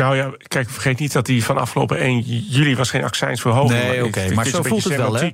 Nou 0.00 0.16
ja, 0.16 0.30
kijk, 0.48 0.70
vergeet 0.70 0.98
niet 0.98 1.12
dat 1.12 1.26
die 1.26 1.44
van 1.44 1.58
afgelopen 1.58 1.98
1 1.98 2.20
juli 2.20 2.76
was 2.76 2.90
geen 2.90 3.04
accijnsverhoging. 3.04 3.82
Nee, 3.82 4.04
oké, 4.04 4.34
maar 4.34 4.46
zo 4.46 4.62
voelt 4.62 4.84
het 4.84 4.96
wel, 4.96 5.14
hè? 5.14 5.30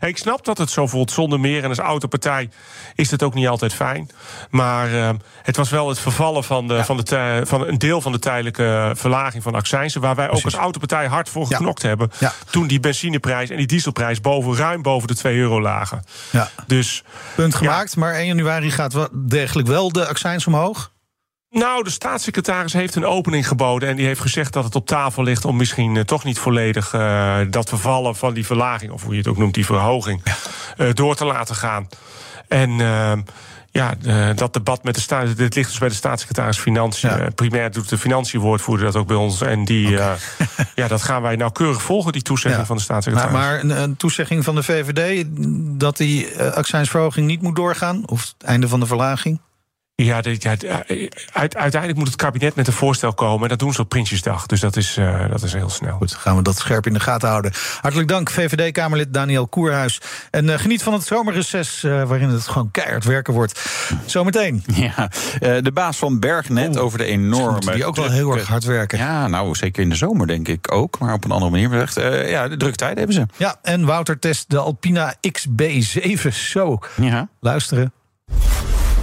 Ik 0.00 0.16
snap 0.18 0.44
dat 0.44 0.58
het 0.58 0.70
zo 0.70 0.86
voelt 0.86 1.10
zonder 1.10 1.40
meer. 1.40 1.62
En 1.62 1.68
als 1.68 1.78
autopartij 1.78 2.50
is 2.94 3.10
het 3.10 3.22
ook 3.22 3.34
niet 3.34 3.48
altijd 3.48 3.74
fijn. 3.74 4.10
Maar 4.50 4.94
eh, 4.94 5.10
het 5.42 5.56
was 5.56 5.70
wel 5.70 5.88
het 5.88 5.98
vervallen 5.98 6.44
van, 6.44 6.68
de, 6.68 6.84
van, 6.84 6.96
de 6.96 7.40
van 7.44 7.68
een 7.68 7.78
deel 7.78 8.00
van 8.00 8.12
de 8.12 8.18
tijdelijke 8.18 8.92
verlaging 8.94 9.42
van 9.42 9.54
accijnsen. 9.54 10.00
Waar 10.00 10.14
wij 10.14 10.30
ook 10.30 10.44
als 10.44 10.54
autopartij 10.54 11.06
hard 11.06 11.28
voor 11.28 11.46
Ja. 11.48 11.56
geknokt 11.56 11.82
hebben. 11.82 12.10
Ja. 12.18 12.32
Toen 12.50 12.66
die 12.66 12.80
benzineprijs 12.80 13.50
en 13.50 13.56
die 13.56 13.66
dieselprijs 13.66 14.20
boven, 14.20 14.56
ruim 14.56 14.82
boven 14.82 15.08
de 15.08 15.14
2 15.14 15.36
euro 15.36 15.60
lagen. 15.60 16.04
Ja. 16.30 16.50
Dus 16.66 17.02
Punt 17.34 17.54
gemaakt, 17.54 17.96
maar 17.96 18.14
1 18.14 18.26
januari 18.26 18.70
gaat 18.70 18.92
wel 18.92 19.08
degelijk 19.12 19.68
wel 19.68 19.92
de 19.92 20.06
accijns 20.06 20.46
omhoog. 20.46 20.90
Nou, 21.50 21.84
de 21.84 21.90
staatssecretaris 21.90 22.72
heeft 22.72 22.94
een 22.94 23.04
opening 23.06 23.48
geboden. 23.48 23.88
En 23.88 23.96
die 23.96 24.06
heeft 24.06 24.20
gezegd 24.20 24.52
dat 24.52 24.64
het 24.64 24.74
op 24.74 24.86
tafel 24.86 25.22
ligt 25.22 25.44
om 25.44 25.56
misschien 25.56 25.96
eh, 25.96 26.02
toch 26.02 26.24
niet 26.24 26.38
volledig 26.38 26.92
eh, 26.94 27.38
dat 27.50 27.68
vervallen 27.68 28.16
van 28.16 28.34
die 28.34 28.46
verlaging, 28.46 28.92
of 28.92 29.02
hoe 29.02 29.12
je 29.12 29.18
het 29.18 29.28
ook 29.28 29.36
noemt, 29.36 29.54
die 29.54 29.66
verhoging, 29.66 30.22
eh, 30.76 30.88
door 30.92 31.14
te 31.16 31.24
laten 31.24 31.54
gaan. 31.54 31.88
En 32.48 32.80
ehm, 32.80 33.20
ja, 33.70 33.94
dat 34.34 34.52
debat 34.52 34.82
met 34.84 34.94
de 34.94 35.00
staat. 35.00 35.36
Dit 35.36 35.54
ligt 35.54 35.68
dus 35.68 35.78
bij 35.78 35.88
de 35.88 35.94
staatssecretaris 35.94 36.58
Financiën. 36.58 37.10
Ja. 37.10 37.30
Primair 37.34 37.70
doet 37.70 37.88
de 37.88 37.98
financiënwoordvoerder 37.98 38.86
dat 38.86 38.96
ook 38.96 39.06
bij 39.06 39.16
ons. 39.16 39.40
En 39.40 39.64
die, 39.64 39.88
ja, 40.74 40.88
dat 40.88 41.02
gaan 41.02 41.22
wij 41.22 41.36
nauwkeurig 41.36 41.82
volgen, 41.82 42.12
die 42.12 42.22
toezegging 42.22 42.60
Ja. 42.60 42.66
van 42.66 42.76
de 42.76 42.84
Maar, 42.88 43.02
staatssecretaris. 43.02 43.46
maar 43.46 43.60
een, 43.60 43.82
een 43.82 43.96
toezegging 43.96 44.44
van 44.44 44.54
de 44.54 44.62
VVD 44.62 45.24
dat 45.78 45.96
die 45.96 46.40
accijnsverhoging 46.42 47.26
niet 47.26 47.42
moet 47.42 47.56
doorgaan? 47.56 48.02
Of 48.08 48.20
het 48.38 48.48
einde 48.48 48.68
van 48.68 48.80
de 48.80 48.86
verlaging? 48.86 49.40
Ja, 50.04 50.20
ja, 50.38 50.56
eh, 50.86 51.08
uit, 51.32 51.56
uiteindelijk 51.56 51.96
moet 51.98 52.06
het 52.06 52.16
kabinet 52.16 52.54
met 52.54 52.66
een 52.66 52.72
voorstel 52.72 53.14
komen. 53.14 53.42
En 53.42 53.48
dat 53.48 53.58
doen 53.58 53.72
ze 53.72 53.80
op 53.80 53.88
Prinsjesdag. 53.88 54.46
Dus 54.46 54.60
dat 54.60 54.76
is, 54.76 54.96
eh, 54.96 55.30
dat 55.30 55.42
is 55.42 55.52
heel 55.52 55.68
snel. 55.70 55.96
Goed, 55.96 56.14
gaan 56.14 56.36
we 56.36 56.42
dat 56.42 56.58
scherp 56.58 56.86
in 56.86 56.92
de 56.92 57.00
gaten 57.00 57.28
houden. 57.28 57.52
Hartelijk 57.80 58.08
dank, 58.08 58.30
VVD-Kamerlid 58.30 59.14
Daniel 59.14 59.46
Koerhuis. 59.48 60.00
En 60.30 60.50
eh, 60.50 60.58
geniet 60.58 60.82
van 60.82 60.92
het 60.92 61.02
zomerreces, 61.06 61.80
waarin 61.82 62.28
het 62.28 62.48
gewoon 62.48 62.70
keihard 62.70 63.04
werken 63.04 63.34
wordt. 63.34 63.60
Zometeen. 64.06 64.62
Ja, 64.74 65.10
eh, 65.40 65.56
de 65.62 65.72
baas 65.72 65.96
van 65.96 66.20
Bergnet 66.20 66.78
over 66.78 66.98
de 66.98 67.04
enorme. 67.04 67.72
die 67.72 67.84
ook 67.84 67.96
wel 67.96 68.10
heel 68.10 68.32
erg 68.34 68.48
hard 68.48 68.64
werken. 68.64 68.98
Ja, 68.98 69.28
nou 69.28 69.54
zeker 69.54 69.82
in 69.82 69.88
de 69.88 69.94
zomer 69.94 70.26
denk 70.26 70.48
ik 70.48 70.72
ook, 70.72 70.98
maar 70.98 71.14
op 71.14 71.24
een 71.24 71.30
andere 71.30 71.50
manier. 71.50 71.68
Maar 71.70 71.80
echt, 71.80 71.96
eh, 71.96 72.30
ja, 72.30 72.48
de 72.48 72.56
druktijden 72.56 72.98
hebben 72.98 73.14
ze. 73.16 73.26
Ja, 73.36 73.56
en 73.62 73.84
Wouter 73.84 74.18
test 74.18 74.50
de 74.50 74.58
Alpina 74.58 75.14
XB7. 75.32 76.32
Zo, 76.32 76.78
Ja. 77.00 77.28
luisteren. 77.40 77.92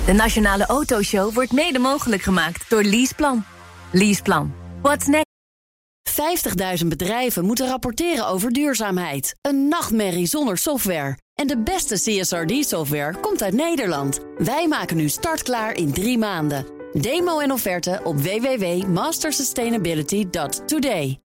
De 0.08 0.14
Nationale 0.14 0.66
Autoshow 0.66 1.34
wordt 1.34 1.52
mede 1.52 1.80
mogelijk 1.80 2.22
gemaakt 2.22 2.70
door 2.70 2.84
Leaseplan. 2.84 3.44
Leaseplan. 3.92 4.54
What's 4.82 5.08
next? 5.08 5.26
50.000 6.82 6.88
bedrijven 6.88 7.46
moeten 7.46 7.68
rapporteren 7.68 8.28
over 8.28 8.52
duurzaamheid. 8.52 9.36
Een 9.42 9.68
nachtmerrie 9.68 10.26
zonder 10.26 10.58
software. 10.58 11.18
En 11.34 11.48
de 11.48 11.58
beste 11.58 11.96
CSRD-software 11.96 13.20
komt 13.20 13.44
uit 13.44 13.54
Nederland. 13.54 14.20
Wij 14.38 14.68
maken 14.68 14.98
nu 14.98 15.10
startklaar 15.10 15.76
in 15.76 15.94
drie 15.94 16.18
maanden. 16.18 16.66
Demo 16.94 17.40
en 17.40 17.52
offerte 17.52 18.00
op 18.04 18.22
www.mastersustainability.today. 18.22 21.20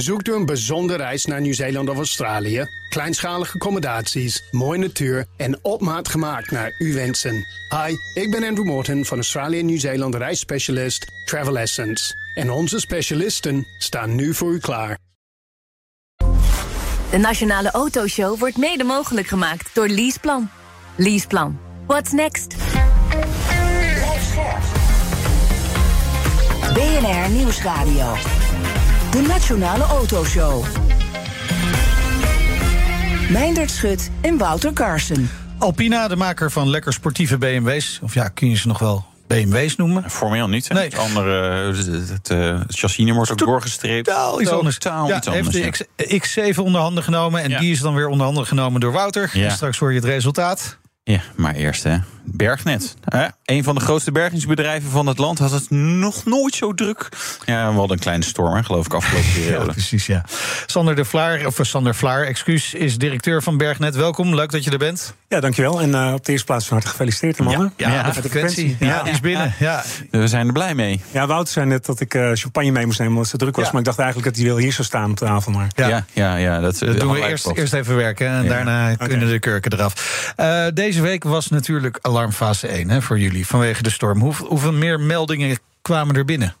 Zoekt 0.00 0.28
u 0.28 0.34
een 0.34 0.46
bijzondere 0.46 1.02
reis 1.02 1.24
naar 1.24 1.40
Nieuw-Zeeland 1.40 1.88
of 1.88 1.96
Australië? 1.96 2.66
Kleinschalige 2.88 3.54
accommodaties, 3.54 4.42
mooie 4.50 4.78
natuur 4.78 5.26
en 5.36 5.58
op 5.62 5.80
maat 5.80 6.08
gemaakt 6.08 6.50
naar 6.50 6.74
uw 6.78 6.94
wensen. 6.94 7.46
Hi, 7.68 8.20
ik 8.22 8.30
ben 8.30 8.44
Andrew 8.44 8.66
Morton 8.66 9.04
van 9.04 9.16
Australië 9.16 9.62
Nieuw-Zeeland 9.62 10.14
reisspecialist 10.14 11.06
Travel 11.24 11.58
Essence. 11.58 12.14
En 12.34 12.50
onze 12.50 12.78
specialisten 12.78 13.66
staan 13.78 14.14
nu 14.14 14.34
voor 14.34 14.52
u 14.52 14.58
klaar. 14.58 14.98
De 17.10 17.18
Nationale 17.18 17.70
Autoshow 17.70 18.38
wordt 18.38 18.56
mede 18.56 18.84
mogelijk 18.84 19.26
gemaakt 19.26 19.74
door 19.74 19.88
Leaseplan. 19.88 20.50
Leaseplan. 20.96 21.58
What's 21.86 22.12
next? 22.12 22.54
BNR 26.74 27.30
Nieuwsradio. 27.30 28.14
De 29.10 29.20
Nationale 29.28 29.84
Autoshow. 29.84 30.64
Meindert 33.30 33.70
Schut 33.70 34.10
en 34.20 34.38
Wouter 34.38 34.72
Carson. 34.72 35.30
Alpina, 35.58 36.08
de 36.08 36.16
maker 36.16 36.50
van 36.50 36.68
lekker 36.70 36.92
sportieve 36.92 37.38
BMW's. 37.38 37.98
Of 38.02 38.14
ja, 38.14 38.28
kun 38.28 38.48
je 38.50 38.56
ze 38.56 38.66
nog 38.68 38.78
wel 38.78 39.04
BMW's 39.26 39.76
noemen? 39.76 40.10
Formeel 40.10 40.48
niet. 40.48 40.68
hè? 40.68 40.74
Nee. 40.74 40.84
Het 40.84 40.98
andere, 40.98 41.32
het, 41.66 41.86
het, 41.86 42.08
het, 42.08 42.30
eh, 42.30 42.38
het 42.58 42.78
chassisnummer 42.78 43.14
wordt 43.14 43.30
ook 43.30 43.38
doorgestreept. 43.38 44.06
Totaal 44.06 44.40
iets 44.40 44.50
anders. 44.50 44.78
Totaal 44.78 45.08
ja, 45.08 45.16
iets 45.16 45.26
anders. 45.28 45.56
heeft 45.56 45.78
ja. 45.96 46.04
de 46.06 46.18
X, 46.18 46.38
X7 46.56 46.58
onder 46.62 46.80
handen 46.80 47.02
genomen. 47.04 47.42
En 47.42 47.50
Ja. 47.50 47.58
die 47.58 47.70
is 47.70 47.80
dan 47.80 47.94
weer 47.94 48.08
onder 48.08 48.26
handen 48.26 48.46
genomen 48.46 48.80
door 48.80 48.92
Wouter. 48.92 49.30
Ja. 49.32 49.44
En 49.44 49.50
straks 49.50 49.78
hoor 49.78 49.90
je 49.90 49.96
het 49.96 50.04
resultaat. 50.08 50.78
Ja, 51.02 51.20
maar 51.36 51.54
eerst 51.54 51.82
hè. 51.82 51.96
Bergnet. 52.32 52.96
Hè? 53.04 53.26
Een 53.44 53.64
van 53.64 53.74
de 53.74 53.80
grootste 53.80 54.12
bergingsbedrijven 54.12 54.90
van 54.90 55.06
het 55.06 55.18
land 55.18 55.38
had 55.38 55.50
het 55.50 55.70
nog 55.70 56.24
nooit 56.24 56.54
zo 56.54 56.74
druk. 56.74 57.08
Ja, 57.44 57.68
we 57.70 57.78
hadden 57.78 57.96
een 57.96 58.02
kleine 58.02 58.24
storm, 58.24 58.54
hè, 58.54 58.62
geloof 58.62 58.86
ik, 58.86 58.94
afgelopen 58.94 59.28
Ja, 59.40 59.40
periode. 59.46 59.72
precies, 59.72 60.06
ja. 60.06 60.24
Sander 60.66 60.96
de 60.96 61.04
Vlaar, 61.04 61.46
of 61.46 61.58
eh, 61.58 61.64
Sander 61.64 61.94
Vlaar, 61.94 62.22
excuus, 62.24 62.74
is 62.74 62.98
directeur 62.98 63.42
van 63.42 63.56
Bergnet. 63.56 63.94
Welkom, 63.94 64.34
leuk 64.34 64.50
dat 64.50 64.64
je 64.64 64.70
er 64.70 64.78
bent. 64.78 65.14
Ja, 65.28 65.40
dankjewel. 65.40 65.80
En 65.80 65.94
eh, 65.94 66.12
op 66.14 66.24
de 66.24 66.30
eerste 66.32 66.46
plaats 66.46 66.66
van 66.66 66.76
harte 66.76 66.90
gefeliciteerd, 66.90 67.38
mannen. 67.38 67.72
Ja, 67.76 67.90
Ja, 67.92 68.02
de 68.02 68.12
frequentie. 68.12 68.76
Ja, 68.80 68.86
Ja. 68.86 69.02
die 69.02 69.12
is 69.12 69.20
binnen. 69.20 69.54
Ja. 69.58 69.84
We 70.10 70.28
zijn 70.28 70.46
er 70.46 70.52
blij 70.52 70.74
mee. 70.74 71.00
Ja, 71.10 71.26
Wouter 71.26 71.52
zei 71.52 71.66
net 71.66 71.86
dat 71.86 72.00
ik 72.00 72.14
eh, 72.14 72.30
champagne 72.34 72.70
mee 72.70 72.86
moest 72.86 72.98
nemen 72.98 73.14
omdat 73.14 73.30
het 73.30 73.40
zo 73.40 73.46
druk 73.46 73.56
was. 73.56 73.64
Ja. 73.64 73.70
Maar 73.70 73.80
ik 73.80 73.86
dacht 73.86 73.98
eigenlijk 73.98 74.28
dat 74.28 74.38
hij 74.38 74.48
wel 74.52 74.56
hier 74.62 74.72
zou 74.72 74.86
staan 74.86 75.10
op 75.10 75.16
tafel. 75.16 75.52
Maar 75.52 75.68
Ja. 75.76 75.88
Ja, 75.88 76.04
ja, 76.12 76.36
ja, 76.36 76.60
dat, 76.60 76.78
Dat 76.78 77.00
doen 77.00 77.12
we 77.12 77.28
eerst, 77.28 77.46
eerst 77.54 77.72
even 77.72 77.96
werken 77.96 78.28
en 78.28 78.42
Ja. 78.42 78.48
daarna 78.48 78.94
kunnen 78.94 79.28
de 79.30 79.38
kurken 79.38 79.72
eraf. 79.72 80.32
Eh, 80.36 80.64
deze 80.74 81.02
week 81.02 81.24
was 81.24 81.48
natuurlijk 81.48 81.98
alarmfase 82.20 82.66
1 82.66 82.90
hè, 82.90 83.02
voor 83.02 83.18
jullie 83.18 83.46
vanwege 83.46 83.82
de 83.82 83.90
storm. 83.90 84.20
Hoe, 84.20 84.34
hoeveel 84.34 84.72
meer 84.72 85.00
meldingen 85.00 85.58
kwamen 85.82 86.16
er 86.16 86.24
binnen? 86.24 86.54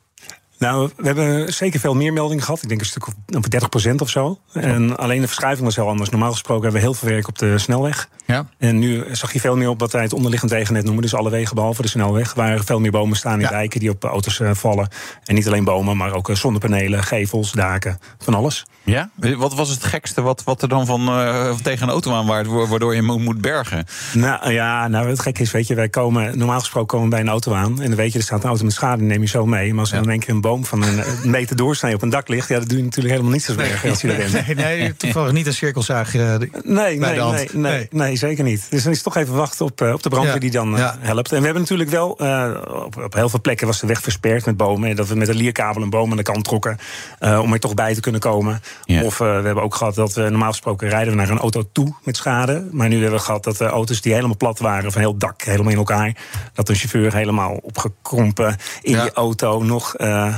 Nou, 0.60 0.90
we 0.96 1.06
hebben 1.06 1.52
zeker 1.52 1.80
veel 1.80 1.94
meer 1.94 2.12
meldingen 2.12 2.44
gehad. 2.44 2.62
Ik 2.62 2.68
denk 2.68 2.80
een 2.80 2.86
stuk 2.86 3.06
of 3.06 3.14
op 3.36 3.44
30% 3.88 3.94
of 3.96 4.08
zo. 4.10 4.38
En 4.52 4.96
alleen 4.96 5.20
de 5.20 5.26
verschuiving 5.26 5.64
was 5.66 5.76
heel 5.76 5.88
anders. 5.88 6.10
Normaal 6.10 6.30
gesproken 6.32 6.62
hebben 6.62 6.80
we 6.80 6.86
heel 6.86 6.96
veel 6.96 7.08
werk 7.08 7.28
op 7.28 7.38
de 7.38 7.58
snelweg. 7.58 8.08
Ja. 8.26 8.46
En 8.58 8.78
nu 8.78 9.04
zag 9.12 9.32
je 9.32 9.40
veel 9.40 9.56
meer 9.56 9.68
op 9.68 9.80
wat 9.80 9.92
wij 9.92 10.02
het 10.02 10.12
onderliggend 10.12 10.50
wegennet 10.50 10.84
noemen. 10.84 11.02
Dus 11.02 11.14
alle 11.14 11.30
wegen 11.30 11.54
behalve 11.54 11.82
de 11.82 11.88
snelweg. 11.88 12.34
Waar 12.34 12.64
veel 12.64 12.80
meer 12.80 12.90
bomen 12.90 13.16
staan 13.16 13.34
in 13.34 13.40
Ja. 13.40 13.50
wijken 13.50 13.80
die 13.80 13.90
op 13.90 14.04
auto's 14.04 14.40
eh, 14.40 14.50
vallen. 14.54 14.88
En 15.24 15.34
niet 15.34 15.46
alleen 15.46 15.64
bomen, 15.64 15.96
maar 15.96 16.12
ook 16.14 16.28
eh, 16.28 16.36
zonnepanelen, 16.36 17.02
gevels, 17.02 17.52
daken. 17.52 17.98
Van 18.18 18.34
alles. 18.34 18.64
Ja? 18.82 19.10
Wat 19.36 19.54
was 19.54 19.68
het 19.70 19.84
gekste 19.84 20.22
wat, 20.22 20.44
wat 20.44 20.62
er 20.62 20.68
dan 20.68 20.86
van, 20.86 21.08
eh, 21.08 21.50
tegen 21.62 21.82
een 21.82 21.92
auto 21.92 22.12
aan 22.12 22.26
waard, 22.26 22.46
wa- 22.46 22.66
waardoor 22.66 22.94
je 22.94 23.02
hem 23.06 23.22
moet 23.22 23.40
bergen? 23.40 23.84
Nou 24.14 24.52
ja, 24.52 24.88
nou, 24.88 25.08
het 25.08 25.20
gekke 25.20 25.42
is, 25.42 25.50
weet 25.50 25.66
je, 25.66 25.74
wij 25.74 25.88
komen 25.88 26.38
normaal 26.38 26.58
gesproken 26.58 26.88
komen 26.88 27.04
we 27.08 27.10
bij 27.14 27.20
een 27.24 27.28
auto 27.30 27.54
aan. 27.54 27.80
En 27.80 27.86
dan 27.88 27.96
weet 27.96 28.12
je, 28.12 28.18
er 28.18 28.24
staat 28.24 28.42
een 28.42 28.48
auto 28.48 28.64
met 28.64 28.72
schade, 28.72 29.02
neem 29.02 29.20
je 29.20 29.28
zo 29.28 29.46
mee. 29.46 29.70
Maar 29.70 29.80
als 29.80 29.90
Ja. 29.90 29.94
dan 29.96 30.04
in 30.04 30.10
één 30.10 30.20
keer 30.20 30.34
een 30.34 30.40
boom 30.40 30.49
van 30.58 30.82
een 30.82 31.02
meter 31.24 31.56
doorsnee 31.56 31.94
op 31.94 32.02
een 32.02 32.08
dak 32.10 32.28
ligt, 32.28 32.48
ja, 32.48 32.58
dat 32.58 32.68
doe 32.68 32.78
je 32.78 32.84
natuurlijk 32.84 33.14
helemaal 33.14 33.32
niet 33.34 33.42
zo 33.44 33.56
erg 33.56 33.86
als 33.86 34.00
je. 34.00 34.28
Nee, 34.54 34.54
nee, 34.78 34.96
toevallig 34.96 35.32
niet 35.32 35.46
een 35.46 35.54
cirkelzaag. 35.54 36.14
eh, 36.14 36.34
Nee, 36.38 36.48
bij 36.64 36.96
nee, 36.96 37.14
de 37.14 37.20
hand. 37.20 37.34
nee, 37.36 37.48
nee, 37.52 37.72
Nee. 37.72 37.88
nee, 37.90 38.16
zeker 38.16 38.44
niet. 38.44 38.66
Dus 38.70 38.82
dan 38.82 38.92
is 38.92 39.02
toch 39.02 39.16
even 39.16 39.34
wachten 39.34 39.64
op, 39.66 39.80
eh, 39.80 39.92
op 39.92 40.02
de 40.02 40.08
brandweer 40.08 40.34
Ja, 40.34 40.40
die 40.40 40.50
dan 40.50 40.72
eh, 40.74 40.78
ja. 40.78 40.96
helpt. 41.00 41.32
En 41.32 41.38
we 41.38 41.44
hebben 41.44 41.62
natuurlijk 41.62 41.90
wel, 41.90 42.18
eh, 42.18 42.50
op, 42.84 42.96
op 42.96 43.14
heel 43.14 43.28
veel 43.28 43.40
plekken 43.40 43.66
was 43.66 43.80
de 43.80 43.86
weg 43.86 44.00
versperd 44.00 44.46
met 44.46 44.56
bomen. 44.56 44.96
Dat 44.96 45.08
we 45.08 45.14
met 45.14 45.28
een 45.28 45.36
lierkabel 45.36 45.82
een 45.82 45.90
boom 45.90 46.10
aan 46.10 46.16
de 46.16 46.22
kant 46.22 46.44
trokken 46.44 46.78
eh, 47.18 47.38
om 47.42 47.52
er 47.52 47.60
toch 47.60 47.74
bij 47.74 47.94
te 47.94 48.00
kunnen 48.00 48.20
komen. 48.20 48.60
Ja. 48.84 49.02
Of 49.02 49.20
eh, 49.20 49.26
we 49.26 49.44
hebben 49.46 49.62
ook 49.62 49.74
gehad 49.74 49.94
dat 49.94 50.12
we 50.14 50.20
normaal 50.28 50.50
gesproken 50.50 50.88
rijden 50.88 51.10
we 51.12 51.18
naar 51.18 51.28
een 51.30 51.38
auto 51.38 51.62
toe 51.72 51.94
met 52.04 52.16
schade. 52.16 52.68
Maar 52.70 52.88
nu 52.88 53.00
hebben 53.00 53.18
we 53.18 53.24
gehad 53.24 53.44
dat 53.44 53.56
de 53.56 53.64
auto's 53.66 54.00
die 54.00 54.12
helemaal 54.14 54.36
plat 54.36 54.58
waren, 54.58 54.92
van 54.92 55.00
heel 55.00 55.16
dak, 55.16 55.42
helemaal 55.42 55.72
in 55.72 55.78
elkaar. 55.78 56.16
Dat 56.54 56.68
een 56.68 56.74
chauffeur 56.74 57.14
helemaal 57.14 57.58
opgekrompen 57.62 58.56
in 58.82 58.92
Ja. 58.92 59.02
die 59.02 59.12
auto 59.12 59.62
nog... 59.62 59.96
eh, 59.96 60.34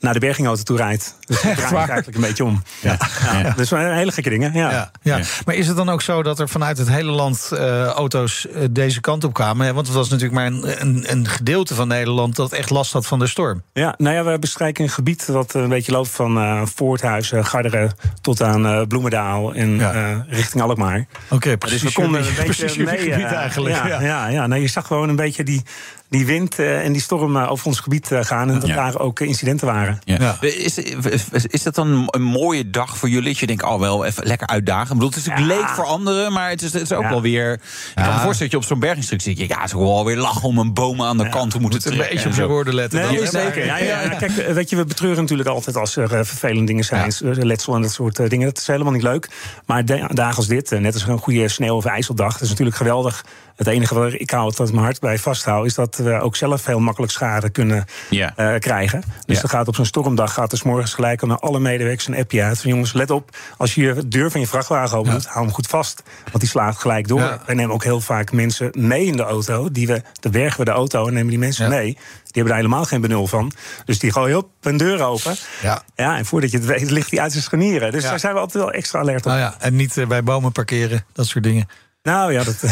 naar 0.00 0.12
de 0.12 0.18
bergingauto 0.20 0.62
toe 0.62 0.76
rijdt. 0.76 1.14
Dus 1.24 1.40
draait 1.40 1.70
waar? 1.70 1.88
eigenlijk 1.88 2.14
een 2.14 2.20
beetje 2.28 2.44
om. 2.44 2.62
Ja. 2.80 2.98
Ja. 3.42 3.52
Dus 3.56 3.70
hele 3.70 4.12
gekke 4.12 4.30
dingen. 4.30 4.52
Ja. 4.52 4.70
Ja, 4.70 4.90
ja. 5.02 5.16
Ja. 5.16 5.24
maar 5.44 5.54
is 5.54 5.66
het 5.66 5.76
dan 5.76 5.88
ook 5.88 6.02
zo 6.02 6.22
dat 6.22 6.38
er 6.38 6.48
vanuit 6.48 6.78
het 6.78 6.88
hele 6.88 7.10
land 7.10 7.50
eh, 7.52 7.84
auto's 7.86 8.46
eh, 8.46 8.64
deze 8.70 9.00
kant 9.00 9.24
op 9.24 9.32
kwamen? 9.34 9.66
Hè, 9.66 9.72
Want 9.74 9.86
het 9.86 9.96
was 9.96 10.08
natuurlijk 10.08 10.34
maar 10.34 10.46
een, 10.46 10.80
een, 10.80 11.04
een 11.12 11.28
gedeelte 11.28 11.74
van 11.74 11.88
Nederland 11.88 12.36
dat 12.36 12.52
echt 12.52 12.70
last 12.70 12.92
had 12.92 13.06
van 13.06 13.18
de 13.18 13.26
storm. 13.26 13.62
Ja, 13.72 13.94
nou 13.98 14.14
ja, 14.14 14.24
we 14.24 14.38
bestrijken 14.38 14.84
een 14.84 14.90
gebied 14.90 15.26
dat 15.26 15.54
een 15.54 15.68
beetje 15.68 15.92
loopt 15.92 16.08
van 16.10 16.38
eh 16.38 16.62
Voorthuis, 16.74 17.32
eh, 17.32 17.44
Garderen 17.44 17.92
tot 18.20 18.42
aan 18.42 18.66
eh, 18.66 18.82
Bloemendaal 18.88 19.54
en 19.54 19.76
Ja. 19.78 19.92
eh, 19.92 20.16
richting 20.28 20.62
Alkmaar. 20.62 21.06
Oké, 21.28 21.56
precies. 21.56 21.82
dus 21.82 21.94
we 21.94 22.02
konden 22.02 22.20
een 22.26 22.34
beetje 22.46 22.84
mee, 22.84 22.98
gebied 22.98 23.24
eigenlijk. 23.32 23.74
Ja, 23.74 23.86
Ja. 23.86 24.00
ja. 24.00 24.28
Ja, 24.28 24.46
nou, 24.46 24.60
je 24.60 24.68
zag 24.68 24.86
gewoon 24.86 25.08
een 25.08 25.16
beetje 25.16 25.44
die, 25.44 25.62
die 26.10 26.26
wind 26.26 26.58
eh, 26.58 26.84
en 26.84 26.92
die 26.92 27.00
storm 27.02 27.36
eh, 27.36 27.50
over 27.50 27.66
ons 27.66 27.80
gebied 27.80 28.12
eh, 28.12 28.24
gaan. 28.24 28.48
En 28.50 28.58
dat 28.60 28.68
Ja. 28.68 28.74
daar 28.74 28.98
ook 28.98 29.20
incidenten 29.20 29.66
waren. 29.66 29.98
Ja. 30.04 30.16
Ja. 30.20 30.36
Is, 30.40 30.78
is, 30.78 31.46
is 31.46 31.62
dat 31.62 31.74
dan 31.74 32.08
een 32.10 32.22
mooie 32.22 32.70
dag 32.70 32.96
voor 32.96 33.08
jullie? 33.08 33.28
Dat 33.28 33.38
je 33.38 33.46
denkt, 33.46 33.62
oh 33.62 33.78
wel, 33.80 34.04
even 34.04 34.26
lekker 34.26 34.46
uitdagen. 34.46 34.86
Ik 34.86 34.92
bedoel, 34.92 35.08
het 35.08 35.16
is 35.18 35.24
natuurlijk 35.26 35.52
Ja. 35.54 35.60
leuk 35.60 35.74
voor 35.74 35.84
anderen, 35.84 36.32
maar 36.32 36.50
het 36.50 36.62
is, 36.62 36.72
het 36.72 36.82
is 36.82 36.92
ook 36.92 37.02
Ja. 37.02 37.08
wel 37.08 37.22
weer... 37.22 37.52
Ik 37.52 37.60
kan 37.94 38.04
me 38.04 38.10
voorstellen 38.10 38.38
dat 38.38 38.50
je 38.50 38.56
op 38.56 38.64
zo'n 38.64 38.78
berginstructie 38.80 39.30
zit. 39.36 39.40
je, 39.48 39.54
Ja, 39.54 39.60
het 39.60 39.68
is 39.68 39.74
ook 39.74 39.82
wel 39.82 40.04
weer 40.04 40.16
lachen 40.16 40.42
om 40.48 40.58
een 40.58 40.74
boom 40.74 41.02
aan 41.02 41.18
de 41.18 41.28
kant 41.28 41.50
te 41.50 41.58
moeten 41.60 41.80
Moet 41.82 41.86
een 41.90 41.92
trekken. 41.96 42.14
beetje 42.14 42.28
op 42.28 42.34
zo. 42.34 42.46
woorden 42.48 42.74
letten. 42.74 42.98
Nee, 42.98 43.06
dan, 43.08 43.16
hè, 43.16 43.20
maar- 43.32 43.42
zeker. 43.42 43.64
Ja, 43.64 43.76
ja, 43.78 44.00
ja. 44.02 44.08
Kijk, 44.08 44.32
weet 44.52 44.70
je, 44.70 44.76
we 44.76 44.84
betreuren 44.84 45.20
natuurlijk 45.20 45.48
altijd 45.48 45.76
als 45.76 45.96
er 45.96 46.08
vervelende 46.08 46.64
dingen 46.66 46.84
zijn. 46.84 47.12
Letsel 47.22 47.74
en 47.74 47.82
dat 47.82 47.92
soort 47.92 48.30
dingen. 48.30 48.46
Dat 48.46 48.58
is 48.58 48.66
helemaal 48.66 48.92
niet 48.92 49.02
leuk. 49.02 49.28
Maar 49.66 49.84
dagen 50.14 50.36
als 50.36 50.46
dit, 50.46 50.70
net 50.70 50.94
als 50.94 51.06
een 51.06 51.18
goede 51.18 51.48
sneeuw- 51.48 51.76
of 51.76 51.84
ijseldag... 51.84 52.32
dat 52.32 52.42
is 52.42 52.48
natuurlijk 52.48 52.76
geweldig. 52.76 53.24
Het 53.56 53.66
enige 53.68 53.94
waar 53.94 54.14
ik 54.14 54.30
hou 54.30 54.42
altijd 54.44 54.70
mijn 54.72 54.84
hart 54.84 55.00
bij 55.00 55.18
vasthoud... 55.18 55.66
is 55.66 55.74
dat 55.74 55.99
we 56.04 56.20
ook 56.20 56.36
zelf 56.36 56.66
heel 56.66 56.78
makkelijk 56.80 57.12
schade 57.12 57.50
kunnen 57.50 57.84
Ja. 58.10 58.32
eh, 58.36 58.58
krijgen. 58.58 59.02
Dus 59.26 59.36
Ja. 59.36 59.42
er 59.42 59.48
gaat 59.48 59.68
op 59.68 59.74
zo'n 59.74 59.84
stormdag 59.84 60.32
gaat 60.34 60.52
er 60.52 60.58
's 60.58 60.62
morgens 60.62 60.94
gelijk 60.94 61.22
naar 61.26 61.38
alle 61.38 61.60
medewerkers 61.60 62.06
een 62.06 62.16
appje 62.16 62.42
uit. 62.42 62.60
Van 62.60 62.70
jongens, 62.70 62.92
let 62.92 63.10
op, 63.10 63.36
als 63.56 63.74
je 63.74 63.82
je 63.82 64.08
deur 64.08 64.30
van 64.30 64.40
je 64.40 64.46
vrachtwagen 64.46 64.98
open 64.98 65.12
doet, 65.12 65.26
hou 65.26 65.44
hem 65.44 65.54
goed 65.54 65.66
vast. 65.66 66.02
Want 66.24 66.40
die 66.40 66.48
slaat 66.48 66.76
gelijk 66.78 67.08
door. 67.08 67.20
Ja. 67.20 67.40
Wij 67.46 67.54
nemen 67.54 67.74
ook 67.74 67.84
heel 67.84 68.00
vaak 68.00 68.32
mensen 68.32 68.70
mee 68.72 69.04
in 69.04 69.16
de 69.16 69.22
auto. 69.22 69.70
Die 69.70 69.86
we, 69.86 70.02
dan 70.20 70.32
bergen 70.32 70.58
we 70.58 70.64
de 70.64 70.70
auto 70.70 71.06
en 71.06 71.12
nemen 71.12 71.30
die 71.30 71.38
mensen 71.38 71.64
Ja. 71.64 71.70
mee. 71.76 71.92
Die 71.92 72.42
hebben 72.42 72.52
daar 72.52 72.62
helemaal 72.64 72.84
geen 72.84 73.00
benul 73.00 73.26
van. 73.26 73.52
Dus 73.84 73.98
die 73.98 74.12
gooien 74.12 74.36
op 74.36 74.48
een 74.60 74.76
deur 74.76 75.02
open. 75.02 75.34
Ja. 75.62 75.82
Ja, 75.96 76.16
en 76.16 76.24
voordat 76.26 76.50
je 76.50 76.56
het 76.56 76.66
weet, 76.66 76.90
ligt 76.90 77.10
die 77.10 77.20
uit 77.20 77.30
zijn 77.32 77.42
scharnieren. 77.44 77.92
Dus 77.92 78.02
Ja. 78.02 78.10
daar 78.10 78.18
zijn 78.18 78.34
we 78.34 78.40
altijd 78.40 78.64
wel 78.64 78.72
extra 78.72 78.98
alert 78.98 79.18
op. 79.18 79.24
Nou 79.24 79.38
ja, 79.38 79.54
en 79.58 79.76
niet 79.76 79.96
eh, 79.96 80.06
bij 80.06 80.22
bomen 80.22 80.52
parkeren, 80.52 81.04
dat 81.12 81.26
soort 81.26 81.44
dingen. 81.44 81.68
Nou 82.02 82.32
ja, 82.32 82.44
dat, 82.44 82.60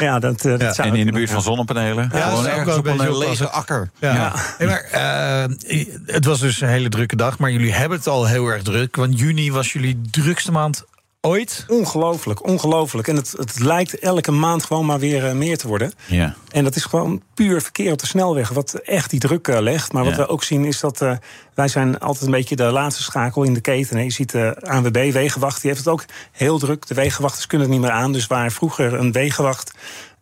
ja, 0.00 0.18
dat, 0.18 0.44
eh, 0.44 0.58
dat 0.58 0.74
zou 0.74 0.88
En 0.88 0.94
in 0.94 1.06
de 1.06 1.12
buurt 1.12 1.30
van 1.30 1.42
zonnepanelen. 1.42 2.10
Ja, 2.12 2.20
Gewoon 2.20 2.44
dat 2.44 2.52
is 2.52 2.58
ook 2.58 2.66
ergens 2.66 2.84
wel 2.84 2.94
op 2.94 3.00
een 3.00 3.18
lege 3.18 3.48
akker. 3.48 3.90
Ja. 3.98 4.32
Hey, 4.58 4.66
maar, 4.66 4.82
eh, 4.82 5.84
het 6.06 6.24
was 6.24 6.40
dus 6.40 6.60
een 6.60 6.68
hele 6.68 6.88
drukke 6.88 7.16
dag, 7.16 7.38
maar 7.38 7.50
jullie 7.50 7.72
hebben 7.72 7.98
het 7.98 8.06
al 8.06 8.26
heel 8.26 8.46
erg 8.46 8.62
druk. 8.62 8.96
Want 8.96 9.18
juni 9.18 9.52
was 9.52 9.72
jullie 9.72 10.00
drukste 10.10 10.52
maand 10.52 10.84
ooit. 11.26 11.64
Ongelooflijk, 11.68 12.46
ongelooflijk. 12.48 13.08
En 13.08 13.16
het, 13.16 13.34
het 13.36 13.58
lijkt 13.58 13.98
elke 13.98 14.30
maand 14.30 14.64
gewoon 14.64 14.86
maar 14.86 14.98
weer 14.98 15.26
eh, 15.28 15.34
meer 15.34 15.58
te 15.58 15.66
worden. 15.68 15.92
Ja. 16.06 16.34
En 16.50 16.64
dat 16.64 16.76
is 16.76 16.84
gewoon 16.84 17.22
puur 17.34 17.60
verkeer 17.62 17.92
op 17.92 17.98
de 17.98 18.06
snelweg, 18.06 18.48
wat 18.48 18.74
echt 18.74 19.10
die 19.10 19.20
druk 19.20 19.48
eh, 19.48 19.60
legt. 19.60 19.92
Maar 19.92 20.04
wat 20.04 20.12
Ja. 20.16 20.18
we 20.18 20.28
ook 20.28 20.42
zien 20.42 20.64
is 20.64 20.80
dat 20.80 21.00
eh, 21.00 21.12
wij 21.54 21.68
zijn 21.68 21.98
altijd 21.98 22.24
een 22.24 22.30
beetje 22.30 22.56
de 22.56 22.64
laatste 22.64 23.02
schakel 23.02 23.42
in 23.42 23.54
de 23.54 23.60
keten. 23.60 23.96
hè. 23.96 24.02
Je 24.02 24.10
ziet 24.10 24.30
de 24.30 24.56
ANWB, 24.60 25.12
Wegenwacht, 25.12 25.60
die 25.60 25.70
heeft 25.70 25.84
het 25.84 25.92
ook 25.92 26.04
heel 26.32 26.58
druk. 26.58 26.86
De 26.86 26.94
wegenwachters 26.94 27.46
kunnen 27.46 27.66
het 27.68 27.76
niet 27.76 27.86
meer 27.86 27.94
aan. 27.96 28.12
Dus 28.12 28.26
waar 28.26 28.52
vroeger 28.52 28.94
een 28.94 29.12
wegenwacht... 29.12 29.72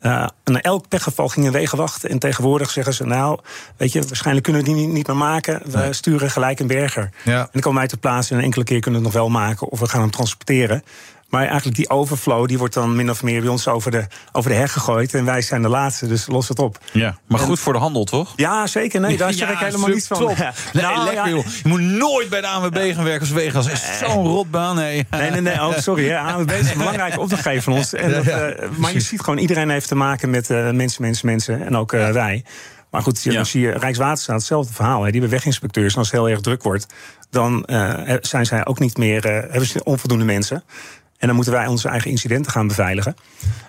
eh 0.00 0.26
in 0.44 0.60
elk 0.60 0.88
pechgeval 0.88 1.28
ging 1.28 1.46
een 1.46 1.52
wegenwacht. 1.52 2.04
En 2.04 2.18
tegenwoordig 2.18 2.70
zeggen 2.70 2.94
ze, 2.94 3.04
nou, 3.06 3.38
weet 3.76 3.92
je, 3.92 4.02
waarschijnlijk 4.02 4.44
kunnen 4.44 4.62
we 4.64 4.68
die 4.72 4.78
niet, 4.78 4.88
niet 4.94 5.06
meer 5.06 5.16
maken. 5.16 5.60
We 5.64 5.78
Nee. 5.78 5.92
sturen 5.92 6.30
gelijk 6.30 6.60
een 6.60 6.66
berger. 6.66 7.10
Ja. 7.24 7.40
En 7.40 7.48
dan 7.52 7.60
komen 7.62 7.78
wij 7.78 7.88
ter 7.88 7.98
plaatse 7.98 8.32
en 8.32 8.38
een 8.38 8.44
enkele 8.44 8.64
keer 8.64 8.80
kunnen 8.80 9.00
we 9.00 9.06
het 9.06 9.14
nog 9.16 9.22
wel 9.24 9.32
maken... 9.40 9.68
of 9.68 9.80
we 9.80 9.88
gaan 9.88 10.00
hem 10.00 10.10
transporteren. 10.10 10.82
Maar 11.30 11.46
eigenlijk 11.46 11.76
die 11.76 11.90
overflow 11.90 12.46
die 12.48 12.58
wordt 12.58 12.74
dan 12.74 12.96
min 12.96 13.10
of 13.10 13.22
meer 13.22 13.40
bij 13.40 13.50
ons 13.50 13.68
over 13.68 13.90
de, 13.90 14.06
over 14.32 14.50
de 14.50 14.56
heg 14.56 14.72
gegooid. 14.72 15.14
En 15.14 15.24
wij 15.24 15.42
zijn 15.42 15.62
de 15.62 15.68
laatste, 15.68 16.06
dus 16.06 16.26
los 16.26 16.48
het 16.48 16.58
op. 16.58 16.78
ja. 16.92 17.16
Maar 17.26 17.38
goed 17.40 17.60
voor 17.60 17.72
de 17.72 17.78
handel, 17.78 18.04
toch? 18.04 18.32
Ja, 18.36 18.66
zeker. 18.66 19.00
Nee, 19.00 19.16
daar 19.16 19.32
zeg 19.42 19.50
ik 19.50 19.58
helemaal 19.58 19.88
niets 19.88 20.06
van. 20.06 20.18
top. 20.18 20.36
Ja. 20.36 20.52
Nee, 20.72 20.82
Nou, 20.82 21.04
lekker 21.04 21.24
ja. 21.24 21.28
joh. 21.28 21.46
Je 21.62 21.68
moet 21.68 21.80
nooit 21.80 22.28
bij 22.28 22.40
de 22.40 22.46
ANWB 22.46 22.94
gaan 22.94 23.04
werken 23.04 23.20
als 23.20 23.30
wegengas. 23.30 23.68
is 23.70 23.98
zo'n 23.98 24.26
rotbaan. 24.26 24.76
Nee. 24.76 25.06
Nee, 25.10 25.30
nee, 25.30 25.40
nee. 25.40 25.54
Oh, 25.54 25.78
sorry. 25.78 26.08
hè. 26.08 26.18
ANWB 26.18 26.50
is 26.50 26.70
een 26.70 26.78
belangrijke 26.84 27.20
opdrachtgever 27.20 27.62
van 27.62 27.72
ons. 27.72 27.94
En 27.94 28.10
dat, 28.12 28.26
eh, 28.26 28.68
maar 28.76 28.92
je 28.92 29.00
ziet 29.00 29.20
gewoon, 29.20 29.38
iedereen 29.38 29.70
heeft 29.70 29.88
te 29.88 29.94
maken 29.94 30.30
met 30.30 30.50
eh, 30.50 30.70
mensen, 30.70 31.02
mensen, 31.02 31.26
mensen. 31.26 31.66
En 31.66 31.76
ook 31.76 31.92
eh, 31.92 32.10
wij. 32.10 32.44
Maar 32.90 33.02
goed, 33.02 33.32
dan 33.34 33.46
zie 33.46 33.60
je 33.60 33.70
Rijkswaterstaat 33.70 34.36
hetzelfde 34.36 34.72
verhaal. 34.72 35.02
Hè. 35.02 35.10
Die 35.10 35.20
hebben 35.20 35.38
weginspecteurs. 35.38 35.92
En 35.92 35.98
als 35.98 36.10
het 36.10 36.20
heel 36.20 36.28
erg 36.28 36.40
druk 36.40 36.62
wordt, 36.62 36.86
dan 37.30 37.68
zijn 38.20 38.46
zij 38.46 38.66
ook 38.66 38.78
niet 38.78 38.96
meer, 38.96 39.22
hebben 39.24 39.66
ze 39.66 39.84
onvoldoende 39.84 40.24
mensen. 40.24 40.64
En 41.20 41.26
dan 41.26 41.34
moeten 41.36 41.52
wij 41.52 41.66
onze 41.66 41.88
eigen 41.88 42.10
incidenten 42.10 42.52
gaan 42.52 42.66
beveiligen. 42.66 43.14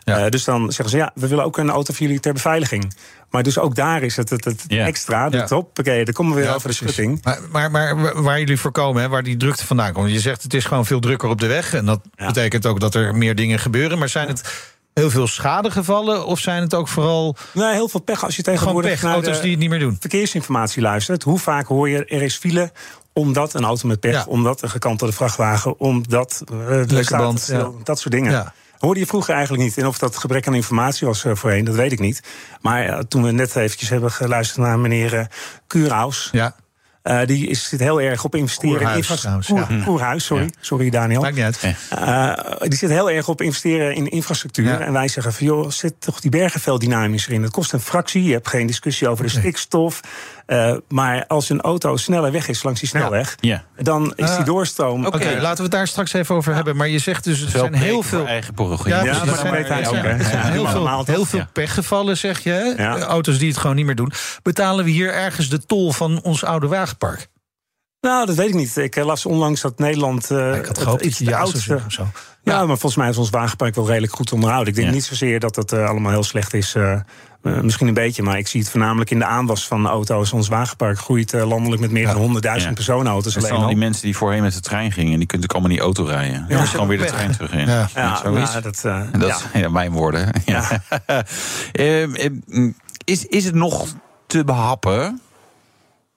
Ja. 0.04 0.18
Eh, 0.26 0.30
dus 0.30 0.44
dan 0.44 0.72
zeggen 0.72 0.90
ze, 0.90 0.98
ja, 0.98 1.12
we 1.16 1.28
willen 1.28 1.44
ook 1.44 1.58
een 1.58 1.70
auto 1.70 1.94
voor 1.94 2.06
jullie 2.06 2.20
ter 2.22 2.34
beveiliging. 2.34 2.94
Maar 3.30 3.44
dus 3.44 3.58
ook 3.60 3.76
daar 3.76 4.04
is 4.04 4.16
het, 4.16 4.30
het, 4.30 4.66
extra, 4.68 5.30
de 5.30 5.38
Ja. 5.38 5.46
top. 5.46 5.80
Oké, 5.80 6.04
dan 6.04 6.14
komen 6.14 6.34
we 6.34 6.40
weer 6.40 6.50
Ja, 6.50 6.56
over 6.56 6.70
de 6.70 6.76
schutting. 6.76 7.24
Maar, 7.24 7.40
maar, 7.52 7.72
maar 7.72 8.22
waar 8.24 8.40
jullie 8.40 8.60
voor 8.60 8.72
komen, 8.72 9.02
hè, 9.02 9.10
waar 9.10 9.24
die 9.24 9.38
drukte 9.38 9.66
vandaan 9.66 9.94
komt. 9.94 10.12
Je 10.12 10.20
zegt 10.20 10.44
het 10.44 10.54
is 10.54 10.66
gewoon 10.66 10.86
veel 10.86 11.00
drukker 11.00 11.30
op 11.30 11.40
de 11.40 11.48
weg. 11.48 11.74
En 11.74 11.86
dat 11.86 12.02
Ja. 12.16 12.26
betekent 12.26 12.66
ook 12.66 12.80
dat 12.80 12.96
er 12.96 13.16
meer 13.16 13.36
dingen 13.36 13.60
gebeuren. 13.60 13.98
Maar 14.00 14.10
zijn 14.10 14.28
het 14.28 14.70
heel 14.94 15.10
veel 15.10 15.28
schadegevallen? 15.28 16.26
Of 16.26 16.40
zijn 16.40 16.62
het 16.62 16.74
ook 16.74 16.88
vooral 16.88 17.36
Nee, 17.54 17.74
heel 17.74 17.88
veel 17.88 18.00
pech 18.00 18.24
als 18.24 18.36
je 18.36 18.44
gewoon 18.44 18.58
tegenwoordig 18.60 18.92
pech? 18.92 19.02
naar 19.02 19.14
Auto's 19.14 19.36
de 19.36 19.42
die 19.42 19.52
het 19.52 19.60
niet 19.60 19.70
meer 19.70 19.80
doen? 19.80 19.98
verkeersinformatie 20.00 20.82
luistert. 20.82 21.24
Hoe 21.24 21.40
vaak 21.40 21.68
hoor 21.68 21.90
je 21.90 22.06
er 22.06 22.22
is 22.22 22.36
file 22.36 22.72
omdat 23.14 23.54
een 23.54 23.64
auto 23.64 23.88
met 23.88 24.00
pech, 24.00 24.14
Ja. 24.14 24.26
omdat 24.28 24.62
een 24.62 24.70
gekantelde 24.70 25.14
vrachtwagen, 25.14 25.80
omdat 25.80 26.44
eh, 26.52 26.58
de 26.88 27.04
staat 27.04 27.48
ja. 27.48 27.70
dat 27.84 28.00
soort 28.00 28.14
dingen. 28.14 28.32
Ja. 28.32 28.54
Hoorde 28.78 29.00
je 29.00 29.06
vroeger 29.06 29.34
eigenlijk 29.34 29.64
niet. 29.64 29.78
En 29.78 29.88
of 29.88 29.98
dat 29.98 30.18
gebrek 30.18 30.48
aan 30.48 30.54
informatie 30.54 31.08
was 31.08 31.24
eh, 31.24 31.36
voorheen, 31.36 31.66
dat 31.66 31.76
weet 31.76 31.92
ik 31.92 32.00
niet. 32.00 32.24
Maar 32.62 32.86
eh, 32.86 33.00
toen 33.00 33.24
we 33.24 33.32
net 33.32 33.56
eventjes 33.56 33.90
hebben 33.90 34.12
geluisterd 34.12 34.60
naar 34.60 34.80
meneer 34.80 35.14
eh 35.14 35.26
Kuurhaus... 35.68 36.30
Ja, 36.32 36.56
eh, 37.02 37.20
die 37.26 37.48
is, 37.48 37.70
zit 37.70 37.80
heel 37.80 38.02
erg 38.02 38.24
op 38.24 38.36
investeren 38.36 38.76
Koerhuis, 38.78 38.94
in 39.10 39.16
infrastructuur. 39.16 39.78
ja. 39.78 39.84
Koerhuis, 39.84 40.26
sorry. 40.26 40.44
Ja. 40.44 40.50
Sorry, 40.60 40.90
Daniel. 40.90 41.22
maakt 41.22 41.36
niet 41.36 41.44
uit. 41.44 41.60
Eh, 41.90 42.34
die 42.60 42.78
zit 42.78 42.90
heel 42.90 43.10
erg 43.12 43.28
op 43.28 43.42
investeren 43.42 43.96
in 43.96 44.08
infrastructuur. 44.10 44.66
Ja. 44.66 44.80
En 44.80 44.94
wij 44.94 45.08
zeggen 45.08 45.34
van 45.34 45.46
joh, 45.46 45.70
zet 45.70 45.94
toch 46.02 46.20
die 46.20 46.32
bergen 46.32 46.60
veel 46.60 46.80
dynamischer 46.80 47.34
in. 47.34 47.42
Het 47.44 47.52
kost 47.52 47.74
een 47.74 47.80
fractie. 47.80 48.24
Je 48.24 48.34
hebt 48.34 48.48
geen 48.48 48.68
discussie 48.68 49.08
over 49.08 49.24
de 49.24 49.30
stikstof. 49.30 50.00
Eh, 50.46 50.76
maar 50.88 51.26
als 51.28 51.50
een 51.50 51.62
auto 51.62 51.98
sneller 51.98 52.32
weg 52.32 52.48
is 52.48 52.64
langs 52.64 52.80
die 52.80 52.90
snelweg, 52.90 53.36
Ja. 53.40 53.64
dan 53.78 54.14
is 54.16 54.30
die 54.30 54.38
Ah. 54.40 54.46
doorstroom. 54.46 55.06
Oké, 55.06 55.38
laten 55.40 55.58
we 55.58 55.62
het 55.64 55.72
daar 55.72 55.88
straks 55.88 56.14
even 56.14 56.36
over 56.36 56.56
hebben. 56.56 56.76
Maar 56.76 56.88
je 56.88 57.00
zegt 57.00 57.24
dus, 57.24 57.42
er 57.42 57.50
zijn 57.50 57.74
heel 57.74 58.04
veel... 58.04 58.26
eigen. 58.28 58.54
Ja, 58.58 59.04
Ja, 59.04 59.04
maar 59.04 59.12
Er 59.22 59.26
dat 59.26 59.36
zijn- 59.40 59.52
heel, 60.52 60.66
veel, 60.68 61.06
heel 61.06 61.26
veel 61.26 61.40
Ja. 61.40 61.50
pechgevallen, 61.54 62.18
zeg 62.18 62.40
je. 62.44 62.74
Auto's 63.08 63.38
die 63.38 63.48
het 63.50 63.58
gewoon 63.58 63.76
niet 63.76 63.86
meer 63.86 63.96
doen. 63.96 64.12
Betalen 64.44 64.86
we 64.86 64.92
hier 64.92 65.14
ergens 65.14 65.50
de 65.50 65.66
tol 65.66 65.92
van 65.92 66.22
ons 66.22 66.44
oude 66.44 66.68
wagenpark? 67.00 67.30
Nou, 68.02 68.26
dat 68.26 68.36
weet 68.36 68.48
ik 68.48 68.54
niet. 68.54 68.78
Ik 68.78 68.96
eh, 68.96 69.06
las 69.06 69.26
onlangs 69.26 69.62
dat 69.62 69.80
Nederland. 69.80 70.32
eh, 70.32 70.50
ik 70.56 70.66
had 70.66 70.68
het 70.68 70.78
gehoopt 70.78 71.06
iets 71.06 71.18
dat 71.18 71.20
je 71.20 71.26
de 71.26 71.32
ja 71.32 71.38
zou 71.38 71.48
oudste. 71.50 71.68
zeggen 71.68 71.86
of 71.88 71.94
zo. 71.94 72.08
Ja, 72.44 72.58
maar 72.58 72.68
volgens 72.78 72.96
mij 72.96 73.10
is 73.10 73.18
ons 73.18 73.30
wagenpark 73.30 73.76
wel 73.76 73.88
redelijk 73.88 74.14
goed 74.16 74.32
onderhouden. 74.34 74.70
Ik 74.70 74.76
denk 74.76 74.88
Ja. 74.88 74.94
niet 74.94 75.04
zozeer 75.04 75.40
dat 75.40 75.56
het 75.56 75.72
eh, 75.72 75.88
allemaal 75.90 76.12
heel 76.12 76.24
slecht 76.24 76.54
is. 76.54 76.76
misschien 77.42 77.88
een 77.88 77.94
beetje, 77.94 78.24
maar 78.24 78.38
ik 78.38 78.48
zie 78.48 78.60
het 78.62 78.70
voornamelijk 78.70 79.10
in 79.12 79.20
de 79.20 79.26
aanwas 79.26 79.68
van 79.68 79.88
auto's. 79.88 80.34
Ons 80.34 80.48
wagenpark 80.48 81.00
groeit 81.00 81.34
eh, 81.34 81.48
landelijk 81.48 81.82
met 81.82 81.92
meer 81.92 82.06
dan 82.06 82.16
100.000 82.18 82.68
Ja. 82.68 82.74
personenauto's 82.74 83.36
Er 83.36 83.42
alleen 83.44 83.62
al 83.62 83.68
die 83.68 83.78
mensen 83.78 84.04
die 84.04 84.16
voorheen 84.18 84.42
met 84.42 84.54
de 84.54 84.60
trein 84.60 84.92
gingen. 84.92 85.18
Die 85.18 85.28
kunnen 85.28 85.48
ook 85.50 85.54
allemaal 85.56 85.72
niet 85.76 85.82
auto 85.82 86.04
rijden. 86.04 86.46
Ja, 86.50 86.60
dus 86.60 86.70
gewoon 86.70 86.88
weer 86.88 86.98
de 86.98 87.06
trein 87.06 87.32
terug 87.32 87.52
in. 87.52 87.68
Ja. 87.68 87.90
Ja, 87.96 88.16
zoiets. 88.16 88.52
nou, 88.52 88.62
dat, 88.64 88.86
eh, 88.86 89.02
Dat 89.12 89.28
ja. 89.30 89.36
is 89.36 89.62
ja, 89.62 89.70
mijn 89.70 89.92
woorden. 89.92 90.30
Ja. 90.46 90.68
Ehm, 91.72 92.14
ehm, 92.14 92.72
is, 93.04 93.26
is 93.26 93.46
het 93.46 93.56
nog 93.56 93.88
te 94.28 94.44
behappen? 94.44 95.22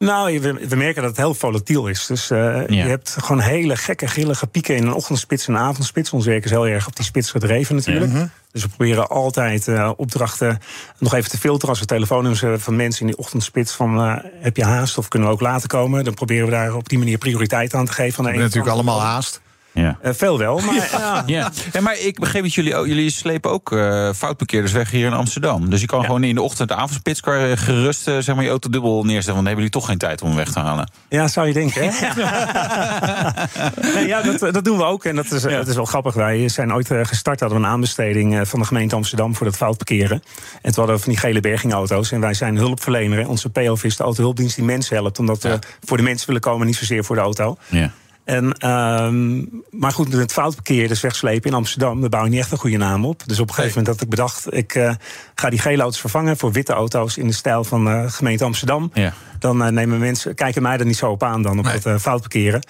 Nou, 0.04 0.40
we, 0.40 0.66
we 0.68 0.76
merken 0.76 1.02
dat 1.02 1.10
het 1.10 1.20
heel 1.20 1.34
volatiel 1.34 1.86
is. 1.86 2.06
Dus 2.06 2.30
eh, 2.30 2.66
je 2.66 2.82
hebt 2.82 3.16
gewoon 3.20 3.40
hele 3.40 3.76
gekke, 3.76 4.06
grillige 4.06 4.46
pieken 4.46 4.76
in 4.76 4.86
een 4.86 4.92
ochtendspits 4.92 5.46
en 5.48 5.54
een 5.54 5.60
avondspits. 5.60 6.10
Ons 6.10 6.26
werk 6.26 6.44
is 6.44 6.50
heel 6.50 6.66
erg 6.66 6.86
op 6.86 6.96
die 6.96 7.04
spits 7.04 7.30
gedreven 7.30 7.74
natuurlijk. 7.74 8.12
Dus 8.52 8.62
we 8.62 8.68
proberen 8.68 9.08
altijd 9.08 9.68
eh, 9.68 9.90
opdrachten 9.96 10.58
nog 10.98 11.14
even 11.14 11.30
te 11.30 11.38
filteren. 11.38 11.68
Als 11.68 11.80
we 11.80 11.86
telefoonnummers 11.86 12.40
hebben 12.40 12.60
van 12.60 12.76
mensen 12.76 13.00
in 13.00 13.06
die 13.06 13.16
ochtendspits 13.16 13.72
van... 13.72 14.00
eh, 14.00 14.16
heb 14.40 14.56
je 14.56 14.64
haast 14.64 14.98
of 14.98 15.08
kunnen 15.08 15.28
we 15.28 15.34
ook 15.34 15.40
later 15.40 15.68
komen? 15.68 16.04
Dan 16.04 16.14
proberen 16.14 16.44
we 16.44 16.50
daar 16.50 16.74
op 16.74 16.88
die 16.88 16.98
manier 16.98 17.18
prioriteit 17.18 17.74
aan 17.74 17.86
te 17.86 17.92
geven. 17.92 18.18
Aan 18.18 18.24
de 18.24 18.30
We 18.30 18.38
hebben 18.38 18.42
natuurlijk 18.42 18.74
allemaal 18.74 19.00
haast. 19.00 19.40
Ja. 19.74 19.98
Eh, 20.02 20.12
veel 20.14 20.38
wel, 20.38 20.58
maar 20.58 20.74
ja. 20.74 21.22
Ja. 21.26 21.50
ja, 21.72 21.80
maar 21.80 21.98
ik 21.98 22.18
begreep 22.18 22.42
dat 22.42 22.54
jullie 22.54 22.86
jullie 22.86 23.10
slepen 23.10 23.50
ook 23.50 23.72
eh 23.72 24.10
foutparkeerders 24.16 24.72
weg 24.72 24.90
hier 24.90 25.06
in 25.06 25.12
Amsterdam. 25.12 25.70
Dus 25.70 25.80
je 25.80 25.86
kan 25.86 26.04
gewoon 26.04 26.24
in 26.24 26.34
de 26.34 26.42
ochtend 26.42 26.68
de 26.68 26.74
avondspits 26.74 27.20
gerust 27.54 28.08
eh, 28.08 28.18
zeg 28.18 28.34
maar, 28.34 28.44
je 28.44 28.50
auto 28.50 28.68
dubbel 28.68 29.04
neerzetten. 29.04 29.34
Want 29.34 29.46
dan 29.46 29.46
hebben 29.46 29.64
jullie 29.64 29.70
toch 29.70 29.86
geen 29.86 29.98
tijd 29.98 30.22
om 30.22 30.28
hem 30.28 30.36
weg 30.36 30.52
te 30.52 30.58
halen. 30.58 30.90
Ja, 31.08 31.28
zou 31.28 31.46
je 31.46 31.52
denken, 31.52 31.82
hè? 31.82 32.08
nee, 33.94 34.06
ja, 34.06 34.22
dat, 34.22 34.54
dat 34.54 34.64
doen 34.64 34.76
we 34.76 34.84
ook. 34.84 35.04
En 35.04 35.16
dat 35.16 35.30
is, 35.30 35.42
dat 35.42 35.68
is 35.68 35.74
wel 35.74 35.84
grappig. 35.84 36.14
Wij 36.14 36.48
zijn 36.48 36.74
ooit 36.74 36.90
gestart, 37.02 37.40
hadden 37.40 37.58
we 37.58 37.64
een 37.64 37.70
aanbesteding 37.70 38.48
van 38.48 38.58
de 38.58 38.66
gemeente 38.66 38.94
Amsterdam 38.94 39.34
voor 39.34 39.46
dat 39.46 39.56
foutparkeren. 39.56 40.22
En 40.62 40.72
toen 40.72 40.74
hadden 40.74 40.94
we 40.94 41.02
van 41.02 41.12
die 41.12 41.20
gele 41.20 41.40
bergingauto's. 41.40 42.12
En 42.12 42.20
wij 42.20 42.34
zijn 42.34 42.56
hulpverlener. 42.56 43.28
Onze 43.28 43.50
POV 43.50 43.84
is 43.84 43.96
de 43.96 44.02
autohulpdienst 44.02 44.56
die 44.56 44.64
mensen 44.64 44.96
helpt. 44.96 45.18
Omdat 45.18 45.42
we 45.42 45.58
voor 45.84 45.96
de 45.96 46.02
mensen 46.02 46.26
willen 46.26 46.42
komen, 46.42 46.66
niet 46.66 46.76
zozeer 46.76 47.04
voor 47.04 47.16
de 47.16 47.22
auto. 47.22 47.56
Ja. 47.68 47.90
En, 48.24 48.52
ehm, 48.52 49.44
maar 49.70 49.92
goed, 49.92 50.08
met 50.08 50.18
het 50.18 50.32
foutparkeren, 50.32 50.88
dus 50.88 51.00
wegslepen 51.00 51.50
in 51.50 51.56
Amsterdam, 51.56 52.00
daar 52.00 52.08
bouw 52.10 52.24
je 52.24 52.30
niet 52.30 52.38
echt 52.38 52.52
een 52.52 52.58
goede 52.58 52.76
naam 52.76 53.04
op. 53.04 53.22
Dus 53.26 53.40
op 53.40 53.48
een 53.48 53.54
gegeven 53.54 53.78
moment 53.78 53.94
had 53.94 54.04
ik 54.04 54.10
bedacht, 54.10 54.54
ik 54.54 54.74
eh, 54.74 54.94
ga 55.34 55.50
die 55.50 55.58
gele 55.58 55.82
auto's 55.82 56.00
vervangen 56.00 56.36
voor 56.36 56.52
witte 56.52 56.72
auto's 56.72 57.16
in 57.16 57.26
de 57.26 57.32
stijl 57.32 57.64
van 57.64 57.84
de 57.84 58.04
gemeente 58.08 58.44
Amsterdam. 58.44 58.90
Ja. 58.94 59.12
Dan 59.38 59.64
eh, 59.64 59.70
nemen 59.70 59.98
mensen, 59.98 60.34
kijken 60.34 60.62
mij 60.62 60.78
er 60.78 60.86
niet 60.86 60.96
zo 60.96 61.10
op 61.10 61.22
aan 61.22 61.42
dan 61.42 61.58
op 61.58 61.64
Nee. 61.64 61.78
het 61.82 62.00
foutparkeren. 62.00 62.62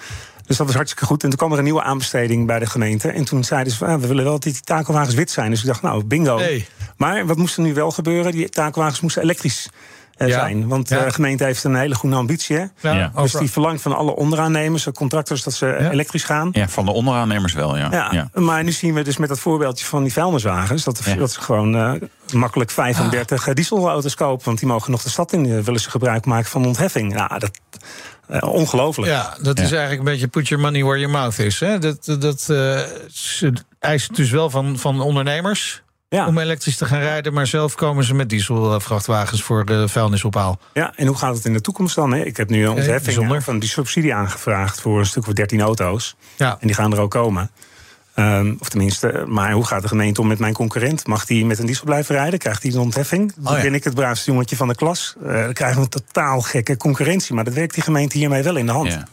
Dus 0.45 0.57
dat 0.57 0.65
was 0.65 0.75
hartstikke 0.75 1.05
goed. 1.05 1.23
En 1.23 1.29
toen 1.29 1.37
kwam 1.37 1.51
er 1.51 1.57
een 1.57 1.63
nieuwe 1.63 1.81
aanbesteding 1.83 2.47
bij 2.47 2.59
de 2.59 2.65
gemeente. 2.65 3.09
En 3.09 3.25
toen 3.25 3.43
zeiden 3.43 3.73
ze, 3.73 3.85
ah, 3.85 3.99
we 4.01 4.07
willen 4.07 4.23
wel 4.23 4.33
dat 4.33 4.43
die 4.43 4.61
takelwagens 4.61 5.15
wit 5.15 5.31
zijn. 5.31 5.49
Dus 5.49 5.59
ik 5.59 5.65
dacht, 5.65 5.81
nou, 5.81 6.03
bingo. 6.03 6.37
Hey. 6.37 6.67
Maar 6.97 7.25
wat 7.25 7.37
moest 7.37 7.57
er 7.57 7.63
nu 7.63 7.73
wel 7.73 7.91
gebeuren? 7.91 8.31
Die 8.31 8.49
takelwagens 8.49 8.99
moesten 9.01 9.21
elektrisch 9.21 9.69
Ja. 10.17 10.27
zijn. 10.29 10.67
Want 10.67 10.89
Ja. 10.89 10.97
eh, 10.97 11.05
de 11.05 11.13
gemeente 11.13 11.43
heeft 11.43 11.63
een 11.63 11.75
hele 11.75 11.95
goede 11.95 12.15
ambitie. 12.15 12.55
Hè? 12.57 12.91
Ja. 12.91 13.11
Dus 13.15 13.31
die 13.31 13.51
verlangt 13.51 13.81
van 13.81 13.95
alle 13.95 14.15
onderaannemers, 14.15 14.83
de 14.83 14.91
contractors, 14.91 15.43
dat 15.43 15.53
ze 15.53 15.67
eh, 15.67 15.89
elektrisch 15.91 16.23
gaan. 16.23 16.49
ja, 16.51 16.67
van 16.67 16.85
de 16.85 16.91
onderaannemers 16.91 17.53
wel, 17.53 17.77
ja. 17.77 17.87
Ja, 17.91 18.07
ja. 18.11 18.29
maar 18.41 18.63
nu 18.63 18.71
zien 18.71 18.93
we 18.93 19.01
dus 19.03 19.17
met 19.17 19.29
dat 19.29 19.39
voorbeeldje 19.39 19.85
van 19.85 20.03
die 20.03 20.13
vuilniswagens... 20.13 20.83
dat, 20.83 21.01
Ja. 21.05 21.15
dat 21.15 21.31
ze 21.31 21.41
gewoon 21.41 21.75
eh, 21.75 21.91
makkelijk 22.33 22.71
35 22.71 23.53
dieselauto's 23.53 24.15
kopen... 24.15 24.45
want 24.45 24.59
die 24.59 24.67
mogen 24.67 24.91
nog 24.91 25.01
de 25.03 25.09
stad 25.09 25.33
in, 25.33 25.45
eh, 25.45 25.59
willen 25.59 25.79
ze 25.81 25.89
gebruik 25.89 26.25
maken 26.25 26.49
van 26.49 26.65
ontheffing. 26.65 27.13
Ja, 27.13 27.27
dat 27.27 27.51
eh, 28.27 28.41
ongelooflijk. 28.53 29.11
Ja, 29.11 29.35
dat 29.41 29.59
is 29.59 29.71
eigenlijk 29.71 29.99
een 29.99 30.05
beetje 30.05 30.27
put 30.27 30.47
your 30.47 30.63
money 30.63 30.83
where 30.83 30.99
your 30.99 31.13
mouth 31.13 31.39
is. 31.39 31.59
Hè? 31.59 31.79
Dat, 31.79 32.15
dat, 32.19 32.39
eh, 32.49 32.79
ze 33.11 33.53
eisen 33.79 34.07
het 34.07 34.17
dus 34.17 34.29
wel 34.29 34.49
van, 34.49 34.77
van 34.79 35.01
ondernemers 35.01 35.83
Ja. 36.09 36.27
om 36.27 36.37
elektrisch 36.37 36.77
te 36.77 36.85
gaan 36.85 36.99
rijden... 36.99 37.33
maar 37.33 37.47
zelf 37.47 37.75
komen 37.75 38.03
ze 38.03 38.13
met 38.13 38.29
dieselvrachtwagens 38.29 39.43
voor 39.43 39.65
de 39.65 39.87
vuilnisophaal. 39.87 40.59
Ja, 40.73 40.93
en 40.95 41.07
hoe 41.07 41.17
gaat 41.17 41.35
het 41.35 41.45
in 41.45 41.53
de 41.53 41.61
toekomst 41.61 41.95
dan? 41.95 42.13
Hè? 42.13 42.23
Ik 42.23 42.37
heb 42.37 42.49
nu 42.49 42.63
een 42.63 42.69
ontheffing 42.69 43.43
van 43.43 43.59
die 43.59 43.69
subsidie 43.69 44.13
aangevraagd... 44.13 44.81
voor 44.81 44.99
een 44.99 45.05
stuk 45.05 45.27
of 45.27 45.33
13 45.33 45.61
auto's. 45.61 46.15
Ja. 46.37 46.57
En 46.59 46.67
die 46.67 46.75
gaan 46.75 46.93
er 46.93 46.99
ook 46.99 47.11
komen. 47.11 47.51
Ehm, 48.15 48.53
of 48.59 48.69
tenminste, 48.69 49.23
maar 49.27 49.51
hoe 49.51 49.65
gaat 49.65 49.81
de 49.81 49.87
gemeente 49.87 50.21
om 50.21 50.27
met 50.27 50.39
mijn 50.39 50.53
concurrent? 50.53 51.07
Mag 51.07 51.25
die 51.25 51.45
met 51.45 51.59
een 51.59 51.65
diesel 51.65 51.85
blijven 51.85 52.15
rijden? 52.15 52.39
Krijgt 52.39 52.63
hij 52.63 52.71
een 52.71 52.79
ontheffing? 52.79 53.33
Dan 53.35 53.51
Oh 53.51 53.57
ja. 53.57 53.63
ben 53.63 53.73
ik 53.73 53.83
het 53.83 53.93
braafste 53.93 54.31
jongetje 54.31 54.55
van 54.55 54.67
de 54.67 54.75
klas. 54.75 55.15
Eh, 55.25 55.43
dan 55.43 55.53
krijgen 55.53 55.77
we 55.77 55.83
een 55.83 55.89
totaal 55.89 56.41
gekke 56.41 56.77
concurrentie. 56.77 57.35
Maar 57.35 57.43
dat 57.43 57.53
werkt 57.53 57.73
die 57.73 57.83
gemeente 57.83 58.17
hiermee 58.17 58.43
wel 58.43 58.55
in 58.55 58.65
de 58.65 58.71
hand. 58.71 58.91
Ja. 58.91 59.07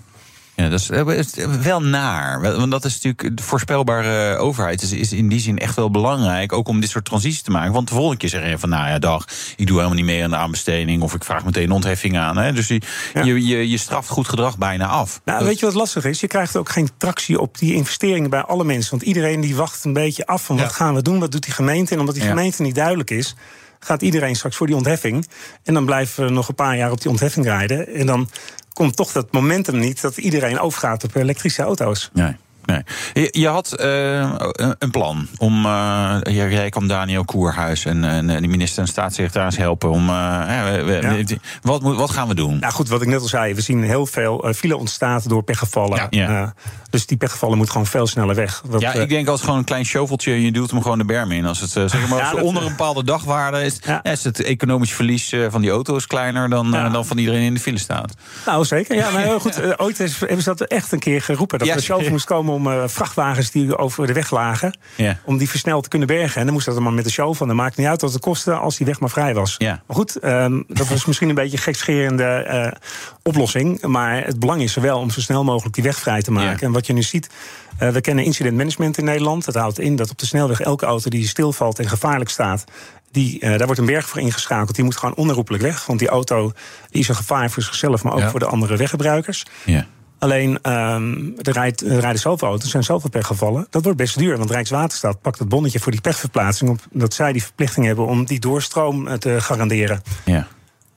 Ja, 0.54 0.68
dat 0.68 0.80
is 0.80 0.90
eh, 0.90 1.06
is 1.08 1.34
wel 1.62 1.82
naar. 1.82 2.40
Want 2.40 2.70
dat 2.70 2.84
is 2.84 3.00
natuurlijk 3.00 3.36
de 3.36 3.42
voorspelbare 3.42 4.36
overheid. 4.36 4.82
Is, 4.82 4.92
is 4.92 5.12
in 5.12 5.28
die 5.28 5.40
zin 5.40 5.58
echt 5.58 5.76
wel 5.76 5.90
belangrijk. 5.90 6.52
Ook 6.52 6.68
om 6.68 6.80
dit 6.80 6.90
soort 6.90 7.04
transities 7.04 7.42
te 7.42 7.50
maken. 7.50 7.72
Want 7.72 7.88
de 7.88 7.94
volgende 7.94 8.18
keer 8.18 8.28
zeg 8.28 8.48
je 8.48 8.58
van 8.58 8.68
nou 8.68 8.88
ja, 8.88 8.98
dag, 8.98 9.24
ik 9.56 9.66
doe 9.66 9.76
helemaal 9.76 9.96
niet 9.96 10.04
mee 10.04 10.24
aan 10.24 10.30
de 10.30 10.36
aanbesteding. 10.36 11.02
Of 11.02 11.14
ik 11.14 11.24
vraag 11.24 11.44
meteen 11.44 11.64
een 11.64 11.70
ontheffing 11.70 12.18
aan. 12.18 12.36
Hè. 12.36 12.52
Dus 12.52 12.68
je, 12.68 12.80
je, 13.14 13.46
je, 13.46 13.70
je 13.70 13.76
straft 13.76 14.08
goed 14.08 14.28
gedrag 14.28 14.58
bijna 14.58 14.86
af. 14.86 15.20
Nou, 15.24 15.44
weet 15.44 15.58
je 15.58 15.66
wat 15.66 15.74
lastig 15.74 16.04
is? 16.04 16.20
Je 16.20 16.26
krijgt 16.26 16.56
ook 16.56 16.68
geen 16.68 16.88
tractie 16.96 17.40
op 17.40 17.58
die 17.58 17.74
investeringen 17.74 18.30
bij 18.30 18.42
alle 18.42 18.64
mensen. 18.64 18.90
Want 18.90 19.02
iedereen 19.02 19.40
die 19.40 19.56
wacht 19.56 19.84
een 19.84 19.92
beetje 19.92 20.26
af 20.26 20.44
van 20.44 20.56
wat 20.56 20.72
gaan 20.72 20.94
we 20.94 21.02
doen, 21.02 21.18
wat 21.18 21.32
doet 21.32 21.44
die 21.44 21.54
gemeente. 21.54 21.94
En 21.94 22.00
omdat 22.00 22.14
die 22.14 22.24
Ja. 22.24 22.30
gemeente 22.30 22.62
niet 22.62 22.74
duidelijk 22.74 23.10
is, 23.10 23.34
gaat 23.80 24.02
iedereen 24.02 24.36
straks 24.36 24.56
voor 24.56 24.66
die 24.66 24.76
ontheffing. 24.76 25.28
En 25.64 25.74
dan 25.74 25.84
blijven 25.84 26.24
we 26.24 26.30
nog 26.30 26.48
een 26.48 26.54
paar 26.54 26.76
jaar 26.76 26.90
op 26.90 27.00
die 27.00 27.10
ontheffing 27.10 27.46
rijden. 27.46 27.88
En 27.94 28.06
dan 28.06 28.28
komt 28.72 28.96
toch 28.96 29.12
dat 29.12 29.32
momentum 29.32 29.78
niet 29.78 30.00
dat 30.00 30.16
iedereen 30.16 30.60
overgaat 30.60 31.04
op 31.04 31.14
elektrische 31.14 31.62
auto's. 31.62 32.10
Nee. 32.12 32.36
Nee. 32.64 32.82
Je, 33.12 33.28
je 33.40 33.48
had 33.48 33.72
eh, 33.72 34.34
een 34.78 34.90
plan 34.90 35.28
om. 35.38 35.66
eh, 35.66 36.16
jij 36.24 36.68
kwam 36.68 36.88
Daniel 36.88 37.24
Koerhuis 37.24 37.84
en, 37.84 38.04
en 38.04 38.26
de 38.26 38.48
minister 38.48 38.82
en 38.82 38.88
staatssecretaris 38.88 39.56
helpen 39.56 39.90
om. 39.90 40.08
hè, 40.08 40.82
we- 40.84 41.38
wat, 41.62 41.82
moet- 41.82 41.96
wat 41.96 42.10
gaan 42.10 42.28
we 42.28 42.34
doen? 42.34 42.58
Nou 42.58 42.72
goed, 42.72 42.88
wat 42.88 43.02
ik 43.02 43.08
net 43.08 43.20
al 43.20 43.26
zei, 43.28 43.54
we 43.54 43.60
zien 43.60 43.82
heel 43.82 44.06
veel 44.06 44.52
file 44.56 44.76
ontstaan 44.76 45.20
door 45.26 45.42
pechgevallen. 45.42 46.06
Ja. 46.10 46.54
Dus 46.92 47.06
die 47.06 47.16
pechgevallen 47.16 47.56
moeten 47.56 47.74
gewoon 47.74 47.90
veel 47.90 48.06
sneller 48.06 48.34
weg. 48.34 48.62
Ja, 48.78 48.94
eh, 48.94 49.00
ik 49.02 49.08
denk 49.08 49.28
als 49.28 49.40
gewoon 49.40 49.58
een 49.58 49.64
klein 49.64 49.84
shoveltje 49.84 50.32
en 50.32 50.40
je 50.40 50.52
duwt 50.52 50.70
hem 50.70 50.82
gewoon 50.82 50.98
de 50.98 51.04
berm 51.04 51.32
in. 51.32 51.44
Als 51.46 51.60
het 51.60 51.76
eh, 51.76 51.88
zeg 51.88 52.08
maar, 52.08 52.18
Ja, 52.18 52.24
als 52.24 52.34
dat- 52.34 52.44
onder 52.44 52.62
een 52.62 52.68
bepaalde 52.68 53.04
dagwaarde 53.04 53.64
is, 53.64 53.78
ja, 53.84 54.02
is 54.02 54.24
het 54.24 54.42
economisch 54.42 54.92
verlies 54.92 55.32
eh, 55.32 55.46
van 55.50 55.60
die 55.60 55.70
auto 55.70 55.96
is 55.96 56.06
kleiner 56.06 56.48
dan, 56.48 56.70
dan 56.70 57.06
van 57.06 57.18
iedereen 57.18 57.42
in 57.42 57.54
de 57.54 57.60
file 57.60 57.78
staat. 57.78 58.14
Nou, 58.46 58.64
zeker. 58.64 58.96
Ja, 58.96 59.10
maar 59.10 59.22
heel 59.32 59.40
goed. 59.40 59.78
ooit 59.78 60.00
is, 60.00 60.18
hebben 60.18 60.42
ze 60.42 60.54
dat 60.54 60.60
echt 60.60 60.92
een 60.92 60.98
keer 60.98 61.22
geroepen. 61.22 61.58
Dat 61.58 61.68
er 61.68 61.74
chauffeur 61.74 61.96
zeker. 61.96 62.12
moest 62.12 62.24
komen 62.26 62.54
om 62.54 62.88
vrachtwagens 62.88 63.50
die 63.50 63.76
over 63.76 64.06
de 64.06 64.12
weg 64.12 64.30
lagen... 64.30 64.78
Ja. 64.96 65.18
om 65.24 65.38
die 65.38 65.48
versneld 65.48 65.82
te 65.82 65.88
kunnen 65.88 66.08
bergen. 66.08 66.38
En 66.38 66.44
dan 66.44 66.52
moest 66.54 66.66
dat 66.66 66.78
maar 66.78 66.92
met 66.92 67.04
de 67.04 67.10
show 67.10 67.34
van. 67.34 67.46
Dan 67.46 67.56
maakt 67.56 67.76
niet 67.76 67.86
uit 67.86 68.00
wat 68.00 68.12
het 68.12 68.22
kostte 68.22 68.52
als 68.54 68.76
die 68.76 68.86
weg 68.86 69.00
maar 69.00 69.10
vrij 69.10 69.34
was. 69.34 69.54
Ja. 69.58 69.82
Maar 69.86 69.96
goed, 69.96 70.16
ehm, 70.16 70.62
dat 70.68 70.88
was 70.88 71.04
misschien 71.04 71.28
een 71.28 71.34
beetje 71.34 71.56
een 71.56 71.62
gekscherende 71.62 72.76
oplossing. 73.22 73.82
Maar 73.82 74.24
het 74.24 74.38
belang 74.38 74.62
is 74.62 74.76
er 74.76 74.82
wel 74.82 74.98
om 74.98 75.10
zo 75.10 75.20
snel 75.20 75.44
mogelijk 75.44 75.74
die 75.74 75.84
weg 75.84 75.98
vrij 75.98 76.22
te 76.22 76.32
maken. 76.32 76.66
En 76.66 76.72
wat 76.72 76.86
je 76.86 76.92
nu 76.92 77.02
ziet... 77.02 77.30
eh, 77.78 77.88
we 77.88 78.00
kennen 78.00 78.24
incident 78.24 78.56
management 78.56 78.98
in 78.98 79.04
Nederland. 79.04 79.44
Dat 79.44 79.54
houdt 79.54 79.78
in 79.78 79.96
dat 79.96 80.10
op 80.10 80.18
de 80.18 80.26
snelweg 80.26 80.60
elke 80.60 80.86
auto 80.86 81.10
die 81.10 81.28
stilvalt 81.28 81.78
en 81.78 81.88
gevaarlijk 81.88 82.30
staat... 82.30 82.64
Die, 83.10 83.40
eh, 83.40 83.50
daar 83.56 83.66
wordt 83.66 83.80
een 83.80 83.86
berg 83.86 84.08
voor 84.08 84.20
ingeschakeld. 84.20 84.74
Die 84.74 84.84
moet 84.84 84.96
gewoon 84.96 85.14
onherroepelijk 85.14 85.62
weg. 85.62 85.86
Want 85.86 85.98
die 85.98 86.08
auto 86.08 86.52
die 86.90 87.00
is 87.00 87.08
een 87.08 87.14
gevaar 87.14 87.50
voor 87.50 87.62
zichzelf, 87.62 88.02
maar 88.02 88.12
ook 88.12 88.18
Ja. 88.18 88.30
voor 88.30 88.40
de 88.40 88.46
andere 88.46 88.76
weggebruikers. 88.76 89.44
Ja. 89.64 89.86
Alleen, 90.18 90.62
er, 90.62 91.52
rijdt, 91.52 91.80
er 91.80 92.00
rijden 92.00 92.20
zoveel 92.20 92.48
auto's, 92.48 92.64
er 92.64 92.70
zijn 92.70 92.84
zoveel 92.84 93.10
pechgevallen. 93.10 93.66
Dat 93.70 93.82
wordt 93.82 93.98
best 93.98 94.18
duur, 94.18 94.38
want 94.38 94.50
Rijkswaterstaat 94.50 95.20
pakt 95.20 95.38
het 95.38 95.48
bonnetje 95.48 95.78
voor 95.78 95.92
die 95.92 96.00
pechverplaatsing... 96.00 96.80
omdat 96.92 97.14
zij 97.14 97.32
die 97.32 97.42
verplichting 97.42 97.86
hebben 97.86 98.06
om 98.06 98.24
die 98.24 98.40
doorstroom 98.40 99.08
eh, 99.08 99.14
te 99.14 99.40
garanderen. 99.40 100.02
Ja. 100.24 100.46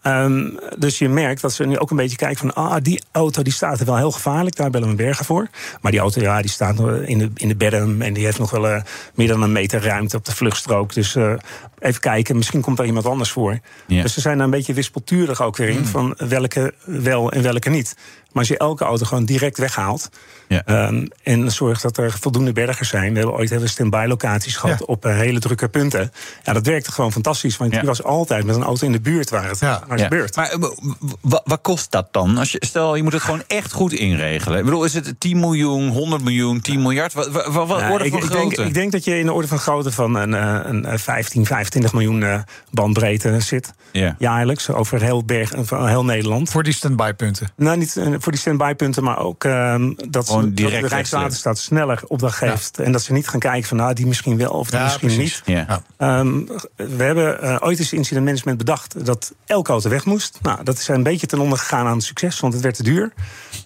Ehm, 0.06 0.50
dus 0.78 0.98
je 0.98 1.10
merkt 1.10 1.42
dat 1.42 1.54
ze 1.54 1.66
nu 1.66 1.78
ook 1.78 1.90
een 1.90 1.98
beetje 1.98 2.18
kijken 2.18 2.38
van... 2.38 2.54
ah, 2.54 2.76
die 2.82 3.02
auto 3.12 3.42
die 3.42 3.54
staat 3.54 3.80
er 3.80 3.86
wel 3.86 3.98
heel 3.98 4.12
gevaarlijk, 4.12 4.56
daar 4.56 4.70
bellen 4.70 4.90
we 4.90 4.96
bergen 4.96 5.26
voor. 5.26 5.48
Maar 5.82 5.92
die 5.92 6.02
auto 6.02 6.22
ja, 6.22 6.42
die 6.42 6.50
staat 6.50 6.80
in 7.06 7.18
de, 7.18 7.30
in 7.36 7.48
de 7.48 7.56
bedden... 7.56 8.02
en 8.02 8.14
die 8.14 8.26
heeft 8.26 8.40
nog 8.40 8.52
wel 8.52 8.68
eh, 8.68 8.82
meer 9.14 9.28
dan 9.28 9.42
een 9.42 9.52
meter 9.52 9.84
ruimte 9.84 10.18
op 10.18 10.26
de 10.26 10.36
vluchtstrook. 10.36 10.94
Dus 10.94 11.16
eh, 11.16 11.34
even 11.80 12.02
kijken, 12.02 12.36
misschien 12.36 12.62
komt 12.62 12.78
daar 12.78 12.86
iemand 12.86 13.06
anders 13.06 13.32
voor. 13.32 13.60
Ja. 13.88 14.02
Dus 14.02 14.14
ze 14.14 14.22
zijn 14.22 14.36
daar 14.36 14.46
een 14.46 14.52
beetje 14.52 14.74
wispelturig 14.74 15.42
ook 15.42 15.58
weer 15.58 15.70
in... 15.70 15.86
van 15.86 16.16
welke 16.18 16.74
wel 16.84 17.32
en 17.32 17.42
welke 17.42 17.70
niet. 17.70 17.96
Maar 18.36 18.44
als 18.44 18.52
je 18.52 18.58
elke 18.58 18.84
auto 18.84 19.06
gewoon 19.06 19.26
direct 19.26 19.58
weghaalt... 19.58 20.10
Ja. 20.48 20.62
ehm, 20.66 21.06
en 21.24 21.52
zorgt 21.52 21.82
dat 21.82 21.98
er 21.98 22.12
voldoende 22.22 22.54
bergers 22.54 22.90
zijn... 22.90 23.12
we 23.14 23.18
hebben 23.20 23.36
ooit 23.36 23.50
hebben 23.50 23.68
we 23.68 23.74
stand-by 23.74 24.06
locaties 24.08 24.56
gehad 24.56 24.80
Ja. 24.80 24.86
op 24.86 25.06
eh, 25.06 25.16
hele 25.18 25.40
drukke 25.40 25.68
punten... 25.70 26.12
ja, 26.44 26.54
dat 26.54 26.66
werkte 26.66 26.92
gewoon 26.92 27.12
fantastisch, 27.12 27.58
want 27.58 27.74
Ja. 27.74 27.80
je 27.80 27.86
was 27.86 28.04
altijd 28.04 28.46
met 28.46 28.56
een 28.56 28.64
auto 28.64 28.86
in 28.86 28.92
de 28.92 29.00
buurt... 29.02 29.30
waar 29.30 29.48
het, 29.48 29.60
waar 29.60 29.84
het 29.88 30.00
Ja. 30.00 30.04
gebeurt. 30.04 30.36
Maar 30.36 30.50
eh, 30.50 30.60
wat 31.22 31.60
kost 31.62 31.92
dat 31.92 32.08
dan? 32.12 32.38
Als 32.38 32.52
je, 32.52 32.64
stel, 32.66 32.96
je 32.96 33.04
moet 33.04 33.14
het 33.14 33.22
gewoon 33.22 33.44
echt 33.48 33.72
goed 33.72 33.94
inregelen. 33.94 34.60
Ik 34.60 34.66
bedoel, 34.66 34.84
is 34.84 34.94
het 34.94 35.14
10 35.20 35.40
miljoen, 35.40 35.88
100 35.90 36.24
miljoen, 36.24 36.62
10 36.62 36.82
miljard? 36.82 37.14
Wat, 37.14 37.28
wat, 37.30 37.46
wat 37.54 37.68
Nou, 37.68 37.90
worden 37.90 38.08
ik, 38.08 38.14
van 38.14 38.24
ik, 38.24 38.32
denk, 38.32 38.68
ik 38.68 38.74
denk 38.74 38.92
dat 38.92 39.04
je 39.04 39.20
in 39.20 39.26
de 39.26 39.34
orde 39.34 39.48
van 39.48 39.60
grootte 39.60 39.92
van 39.92 40.16
een, 40.16 40.34
eh, 40.34 40.60
een 40.64 40.86
eh, 40.86 40.98
15, 40.98 41.46
25 41.46 41.94
miljoen 41.94 42.44
bandbreedte 42.72 43.40
zit. 43.40 43.74
Ja. 43.92 44.16
Jaarlijks 44.20 44.70
over 44.70 45.02
heel, 45.02 45.24
berg, 45.24 45.52
heel 45.70 46.06
Nederland. 46.06 46.50
Voor 46.50 46.64
die 46.64 46.74
standby-punten. 46.74 47.48
Nou, 47.56 47.78
niet 47.78 47.98
voor 48.26 48.34
die 48.34 48.42
standby-punten, 48.42 49.04
maar 49.04 49.18
ook 49.20 49.44
ehm, 49.44 49.94
dat, 50.10 50.28
ze- 50.28 50.54
de 50.54 50.68
Rijkswaterstaat 50.88 51.58
sneller 51.58 52.02
opdracht 52.08 52.38
geeft. 52.38 52.80
En 52.80 52.92
dat 52.92 53.02
ze 53.02 53.14
niet 53.14 53.28
gaan 53.28 53.40
kijken 53.40 53.68
van, 53.68 53.78
nou, 53.78 53.94
die 53.94 54.06
misschien 54.08 54.38
wel 54.38 54.52
of 54.52 54.70
die 54.70 54.78
Ja, 54.80 54.84
misschien 54.84 55.08
precies. 55.08 55.42
niet. 55.46 55.56
Ja. 55.68 55.82
Ehm, 55.98 56.40
we 56.76 57.04
hebben 57.04 57.42
eh, 57.42 57.58
ooit 57.60 57.80
eens 57.80 57.94
incident 57.94 58.26
management 58.26 58.58
bedacht 58.58 59.06
dat 59.06 59.34
elke 59.46 59.72
auto 59.72 59.90
weg 59.90 60.06
moest. 60.06 60.40
Nou, 60.42 60.64
dat 60.64 60.78
is 60.78 60.88
een 60.88 61.04
beetje 61.04 61.28
ten 61.28 61.40
onder 61.40 61.58
gegaan 61.58 61.86
aan 61.86 61.96
het 61.96 62.04
succes, 62.06 62.40
want 62.40 62.54
het 62.54 62.62
werd 62.62 62.76
te 62.76 62.84
duur. 62.84 63.14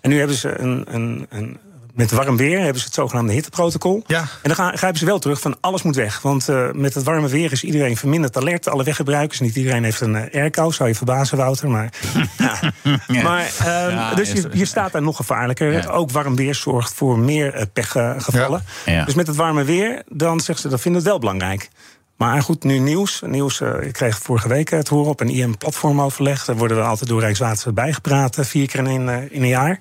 En 0.02 0.10
nu 0.10 0.18
hebben 0.18 0.36
ze 0.36 0.60
een, 0.60 0.86
een, 0.88 1.26
een 1.30 1.58
met 1.94 2.12
warm 2.12 2.38
weer 2.38 2.60
hebben 2.60 2.80
ze 2.80 2.86
het 2.86 2.94
zogenaamde 2.94 3.34
hitteprotocol. 3.34 4.04
Ja. 4.08 4.20
En 4.20 4.28
dan 4.42 4.56
gaan, 4.56 4.78
grijpen 4.78 5.00
ze 5.00 5.06
wel 5.06 5.20
terug 5.20 5.40
van 5.40 5.58
alles 5.62 5.82
moet 5.82 5.96
weg. 5.96 6.22
Want 6.22 6.50
eh, 6.50 6.72
met 6.72 6.94
het 6.94 7.04
warme 7.04 7.28
weer 7.28 7.52
is 7.52 7.64
iedereen 7.64 7.98
verminderd 7.98 8.38
alert. 8.38 8.68
Alle 8.70 8.84
weggebruikers. 8.84 9.40
Niet 9.40 9.56
iedereen 9.56 9.84
heeft 9.84 10.02
een 10.02 10.16
eh, 10.16 10.42
airco. 10.42 10.72
Zou 10.72 10.90
je 10.90 10.96
verbazen, 10.96 11.38
Wouter. 11.38 11.70
Maar, 11.70 11.90
ja. 12.38 12.60
Ja. 13.08 13.22
maar 13.24 13.52
ehm, 13.60 13.90
Ja, 13.90 14.14
dus 14.14 14.32
je, 14.32 14.50
je 14.54 14.66
staat 14.66 14.92
daar 14.92 15.02
nog 15.02 15.16
gevaarlijker. 15.16 15.72
Ja. 15.72 15.88
Ook 15.88 16.12
warm 16.12 16.36
weer 16.36 16.56
zorgt 16.56 16.94
voor 16.94 17.20
meer 17.20 17.54
eh, 17.54 17.66
pechgevallen. 17.74 18.64
Ja. 18.86 18.94
Ja. 18.94 19.06
Dus 19.06 19.14
met 19.14 19.28
het 19.28 19.36
warme 19.36 19.64
weer, 19.64 20.04
dan 20.08 20.40
zeggen 20.40 20.64
ze 20.64 20.70
dat 20.70 20.82
vinden 20.82 21.02
we 21.02 21.10
het 21.10 21.20
wel 21.20 21.30
belangrijk. 21.30 21.70
Maar 22.18 22.42
goed, 22.42 22.64
nu 22.64 22.78
nieuws. 22.78 23.22
Nieuws, 23.26 23.62
ik 23.62 23.94
kreeg 23.94 24.20
vorige 24.20 24.48
week 24.48 24.70
het 24.70 24.88
horen 24.88 25.10
op 25.10 25.20
een 25.20 25.30
IM-platformoverleg. 25.30 26.46
Daar 26.46 26.58
worden 26.58 26.78
we 26.78 26.84
altijd 26.84 27.10
door 27.10 27.20
Rijkswaterstaat 27.20 27.74
bijgepraat, 27.74 28.38
vier 28.40 28.68
keer 28.68 28.88
in, 28.88 29.10
in 29.10 29.42
een 29.42 29.48
jaar. 29.48 29.80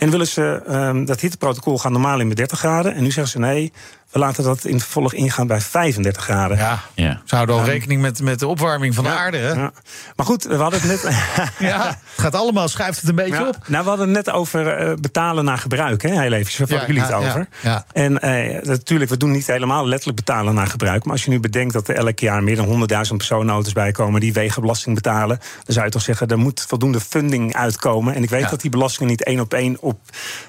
En 0.00 0.10
willen 0.10 0.26
ze 0.26 0.62
ehm, 0.66 1.04
dat 1.04 1.20
hitteprotocol 1.20 1.78
gaan 1.78 1.92
normaal 1.92 2.20
in 2.20 2.28
met 2.28 2.36
30 2.36 2.58
graden. 2.58 2.94
En 2.94 3.02
nu 3.02 3.10
zeggen 3.10 3.32
ze 3.32 3.38
nee, 3.38 3.72
we 4.10 4.18
laten 4.18 4.44
dat 4.44 4.64
in 4.64 4.72
het 4.74 4.82
vervolg 4.82 5.12
ingaan 5.12 5.46
bij 5.46 5.60
35 5.60 6.22
graden. 6.22 6.56
Ja. 6.56 6.78
Ja. 6.94 7.20
Ze 7.24 7.34
houden 7.34 7.56
al 7.56 7.64
rekening 7.64 8.00
met, 8.00 8.22
met 8.22 8.38
de 8.38 8.46
opwarming 8.46 8.94
van 8.94 9.04
de 9.04 9.10
Ja, 9.10 9.16
aarde. 9.16 9.36
Hè? 9.36 9.48
Ja. 9.48 9.54
ja. 9.54 9.72
Maar 10.16 10.26
goed, 10.26 10.44
we 10.44 10.54
hadden 10.54 10.80
het 10.80 10.88
net. 10.90 11.02
het 11.58 11.96
gaat 12.16 12.34
allemaal, 12.34 12.68
schuift 12.68 13.00
het 13.00 13.08
een 13.08 13.14
beetje 13.14 13.34
Ja, 13.34 13.48
op. 13.48 13.56
nou, 13.66 13.82
we 13.82 13.88
hadden 13.88 14.06
het 14.14 14.16
net 14.26 14.34
over 14.34 14.66
eh, 14.68 14.94
betalen 15.00 15.44
naar 15.44 15.58
gebruik. 15.58 16.02
Hè, 16.02 16.20
heel 16.20 16.32
even. 16.32 16.58
Waar 16.58 16.68
Ja, 16.68 16.76
hadden 16.78 16.94
jullie 16.94 17.10
ja, 17.10 17.16
het 17.16 17.24
ja, 17.24 17.30
over? 17.30 17.48
ja. 17.60 17.84
En 17.92 18.20
eh, 18.20 18.62
natuurlijk, 18.62 19.10
we 19.10 19.16
doen 19.16 19.30
niet 19.30 19.46
helemaal 19.46 19.86
letterlijk 19.86 20.18
betalen 20.18 20.54
naar 20.54 20.66
gebruik. 20.66 21.04
Maar 21.04 21.12
als 21.12 21.24
je 21.24 21.30
nu 21.30 21.40
bedenkt 21.40 21.72
dat 21.72 21.88
er 21.88 21.94
elk 21.94 22.18
jaar 22.18 22.42
meer 22.42 22.56
dan 22.56 22.66
100.000 22.66 23.16
personenauto's 23.16 23.72
bij 23.72 23.92
komen 23.92 24.20
die 24.20 24.32
wegenbelasting 24.32 24.94
betalen. 24.94 25.38
dan 25.38 25.74
zou 25.74 25.84
je 25.86 25.90
toch 25.92 26.02
zeggen, 26.02 26.28
er 26.28 26.38
moet 26.38 26.64
voldoende 26.68 27.00
funding 27.00 27.54
uitkomen. 27.56 28.14
En 28.14 28.22
ik 28.22 28.30
weet 28.30 28.40
Ja. 28.42 28.48
dat 28.50 28.60
die 28.60 28.70
belastingen 28.70 29.08
niet 29.10 29.24
één 29.24 29.40
op 29.40 29.54
één 29.54 29.76
op. 29.80 30.00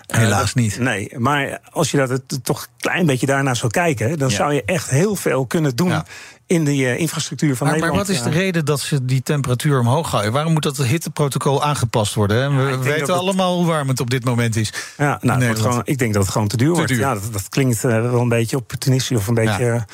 eh, 0.07 0.17
Helaas 0.19 0.53
niet. 0.53 0.79
Nee, 0.79 1.11
maar 1.17 1.59
als 1.71 1.91
je 1.91 1.97
dat 1.97 2.09
het 2.09 2.43
toch 2.43 2.61
een 2.61 2.67
klein 2.77 3.05
beetje 3.05 3.25
daarnaar 3.51 3.71
zou 3.71 3.71
kijken. 3.95 4.17
dan 4.19 4.29
Ja. 4.29 4.35
zou 4.35 4.53
je 4.53 4.63
echt 4.65 4.89
heel 4.89 5.15
veel 5.15 5.45
kunnen 5.45 5.75
doen. 5.75 5.89
Ja. 5.89 6.05
in 6.47 6.65
de 6.65 6.71
eh, 6.71 6.99
infrastructuur 6.99 7.55
van 7.55 7.67
Maar, 7.67 7.79
maar 7.79 7.87
Nederland. 7.89 8.17
wat 8.17 8.27
is 8.27 8.33
de 8.33 8.39
reden 8.39 8.65
dat 8.65 8.79
ze 8.79 9.05
die 9.05 9.23
temperatuur 9.23 9.79
omhoog 9.79 10.09
gooien? 10.09 10.31
Waarom 10.31 10.53
moet 10.53 10.63
dat 10.63 10.77
hitteprotocol 10.77 11.63
aangepast 11.63 12.13
worden? 12.13 12.41
hè? 12.41 12.65
We 12.65 12.77
weten 12.77 13.17
allemaal 13.17 13.55
hoe 13.57 13.65
warm 13.65 13.87
het 13.87 13.99
op 13.99 14.09
dit 14.09 14.25
moment 14.25 14.55
is. 14.55 14.73
Ja, 14.97 15.03
nou, 15.05 15.13
het 15.13 15.21
wordt 15.23 15.39
Nederland. 15.39 15.59
gewoon, 15.67 15.81
ik 15.85 15.97
denk 15.97 16.13
dat 16.13 16.23
het 16.23 16.31
gewoon 16.31 16.47
te 16.47 16.57
duur 16.57 16.73
wordt. 16.73 16.87
duur. 16.87 16.99
Ja, 16.99 17.13
dat, 17.13 17.33
dat 17.33 17.49
klinkt 17.49 17.83
eh, 17.83 17.91
wel 18.01 18.19
een 18.21 18.29
beetje 18.29 18.57
opportunistisch 18.57 19.17
of 19.17 19.27
een 19.27 19.33
beetje. 19.33 19.63
Ja, 19.63 19.85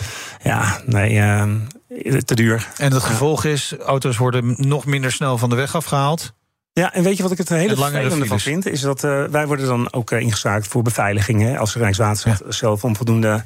ja 0.43 0.81
nee, 0.85 1.19
eh, 1.19 2.17
te 2.17 2.35
duur. 2.35 2.67
En 2.77 2.91
het 2.93 3.03
gevolg 3.03 3.43
is, 3.45 3.75
auto's 3.85 4.17
worden 4.17 4.55
nog 4.57 4.85
minder 4.85 5.11
snel 5.11 5.37
van 5.37 5.49
de 5.49 5.55
weg 5.55 5.75
afgehaald. 5.75 6.33
Ja, 6.77 6.93
en 6.93 7.03
weet 7.03 7.17
je 7.17 7.23
wat 7.23 7.31
ik 7.31 7.37
het 7.37 7.49
hele 7.49 7.75
vervelende 7.75 8.25
van 8.25 8.39
vind? 8.39 8.67
Is 8.67 8.81
dat 8.81 9.03
eh, 9.03 9.23
wij 9.23 9.47
worden 9.47 9.65
dan 9.65 9.93
ook 9.93 10.11
uh, 10.11 10.19
ingezaakt 10.19 10.67
voor 10.67 10.81
beveiliging. 10.81 11.41
Hè, 11.41 11.57
als 11.57 11.75
Rijkswaterstaat 11.75 12.41
zelf 12.47 12.83
onvoldoende 12.83 13.43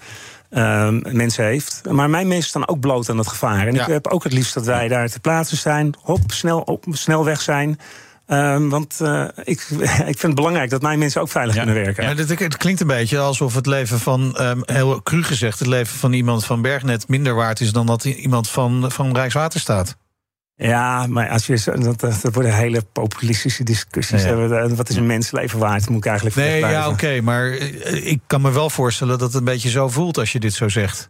uh, 0.49 0.89
mensen 1.01 1.45
heeft. 1.45 1.81
Maar 1.89 2.09
mijn 2.09 2.27
mensen 2.27 2.49
staan 2.49 2.67
ook 2.67 2.79
bloot 2.79 3.09
aan 3.09 3.17
dat 3.17 3.27
gevaar. 3.27 3.67
En 3.67 3.73
Ja. 3.73 3.81
ik 3.81 3.87
heb 3.87 4.07
ook 4.07 4.23
het 4.23 4.33
liefst 4.33 4.53
dat 4.53 4.65
wij 4.65 4.87
daar 4.87 5.09
ter 5.09 5.19
plaatse 5.19 5.55
zijn. 5.55 5.93
Hop, 6.01 6.31
snel, 6.31 6.59
op, 6.59 6.85
snel 6.89 7.25
weg 7.25 7.41
zijn. 7.41 7.79
Um, 8.27 8.69
want 8.69 8.99
uh, 9.01 9.27
ik, 9.43 9.67
ik 10.13 10.19
vind 10.19 10.21
het 10.21 10.35
belangrijk 10.35 10.69
dat 10.69 10.81
mijn 10.81 10.99
mensen 10.99 11.21
ook 11.21 11.29
veilig 11.29 11.55
ja. 11.55 11.63
kunnen 11.63 11.83
werken. 11.83 12.03
Ja, 12.03 12.15
het, 12.15 12.39
het, 12.39 12.57
klinkt 12.57 12.81
een 12.81 12.87
beetje 12.87 13.19
alsof 13.19 13.55
het 13.55 13.65
leven 13.65 13.99
van, 13.99 14.37
um, 14.41 14.61
heel 14.65 15.03
cru 15.03 15.23
gezegd, 15.23 15.59
het 15.59 15.67
leven 15.67 15.97
van 15.97 16.13
iemand 16.13 16.45
van 16.45 16.61
Bergnet 16.61 17.07
minder 17.07 17.35
waard 17.35 17.59
is 17.59 17.71
dan 17.71 17.85
dat 17.85 18.05
iemand 18.05 18.49
van, 18.49 18.91
van 18.91 19.15
Rijkswaterstaat. 19.15 19.95
Ja, 20.67 21.07
maar 21.07 21.29
als 21.29 21.47
je 21.47 21.61
dat, 21.79 21.99
dat 21.99 22.33
worden 22.33 22.55
hele 22.55 22.81
populistische 22.81 23.63
discussies. 23.63 24.23
Ja. 24.23 24.67
Wat 24.67 24.89
is 24.89 24.95
een 24.95 25.05
mensenleven 25.05 25.59
waard? 25.59 25.89
Moet 25.89 25.97
ik 25.97 26.05
eigenlijk 26.05 26.35
Nee, 26.35 26.59
ja, 26.59 26.85
oké. 26.85 26.93
Okay, 26.93 27.19
maar 27.19 27.47
ik 27.91 28.19
kan 28.27 28.41
me 28.41 28.51
wel 28.51 28.69
voorstellen 28.69 29.17
dat 29.17 29.27
het 29.27 29.39
een 29.39 29.45
beetje 29.45 29.69
zo 29.69 29.89
voelt 29.89 30.17
als 30.17 30.31
je 30.31 30.39
dit 30.39 30.53
zo 30.53 30.69
zegt. 30.69 31.09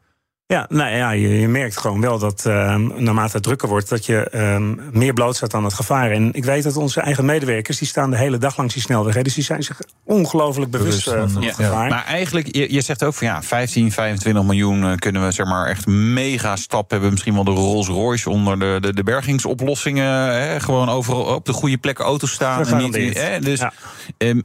Ja, 0.52 0.66
nou 0.70 0.96
ja, 0.96 1.12
je, 1.12 1.40
je 1.40 1.48
merkt 1.48 1.78
gewoon 1.78 2.02
wel 2.02 2.20
dat 2.20 2.46
ehm, 2.46 3.04
naarmate 3.04 3.32
het 3.34 3.44
drukker 3.44 3.68
wordt, 3.68 3.90
dat 3.90 4.06
je 4.06 4.30
ehm, 4.30 4.76
meer 4.92 5.14
blootstaat 5.14 5.54
aan 5.54 5.64
het 5.64 5.74
gevaar. 5.74 6.12
En 6.12 6.34
ik 6.34 6.44
weet 6.46 6.64
dat 6.64 6.78
onze 6.78 7.02
eigen 7.02 7.26
medewerkers, 7.26 7.78
die 7.78 7.88
staan 7.88 8.10
de 8.10 8.18
hele 8.18 8.38
dag 8.38 8.58
langs 8.58 8.74
die 8.74 8.82
snelweg. 8.84 9.14
hè, 9.14 9.22
Dus 9.22 9.34
die 9.34 9.44
zijn 9.44 9.64
zich 9.64 9.82
ongelooflijk 10.04 10.72
bewust, 10.72 11.06
Bewust 11.06 11.28
eh, 11.28 11.34
van, 11.34 11.42
ja. 11.42 11.48
het 11.48 11.56
gevaar. 11.56 11.90
Maar 11.90 12.06
eigenlijk, 12.06 12.56
je, 12.56 12.74
je 12.74 12.82
zegt 12.82 13.04
ook 13.04 13.14
van 13.14 13.28
ja, 13.28 13.44
15, 13.44 13.92
25 13.92 14.44
miljoen 14.44 14.84
eh, 14.84 14.96
kunnen 14.96 15.26
we 15.26 15.32
zeg 15.32 15.46
maar 15.46 15.68
echt 15.68 15.86
mega 15.88 16.56
stap 16.56 16.92
hebben. 16.92 17.12
Misschien 17.12 17.34
wel 17.34 17.44
de 17.44 17.52
Rolls 17.52 17.88
Royce 17.88 18.30
onder 18.30 18.60
de, 18.60 18.78
de, 18.82 18.94
de 18.94 19.04
bergingsoplossingen. 19.04 20.34
Hè, 20.34 20.60
gewoon 20.60 20.90
overal 20.90 21.24
op 21.24 21.46
de 21.46 21.54
goede 21.54 21.78
plekken 21.78 22.06
auto's 22.06 22.32
staan. 22.32 22.66
En 22.68 22.92
niet, 22.92 23.18
hè, 23.20 23.40
dus 23.40 23.60
Ja. 23.60 23.74
ehm, 24.18 24.42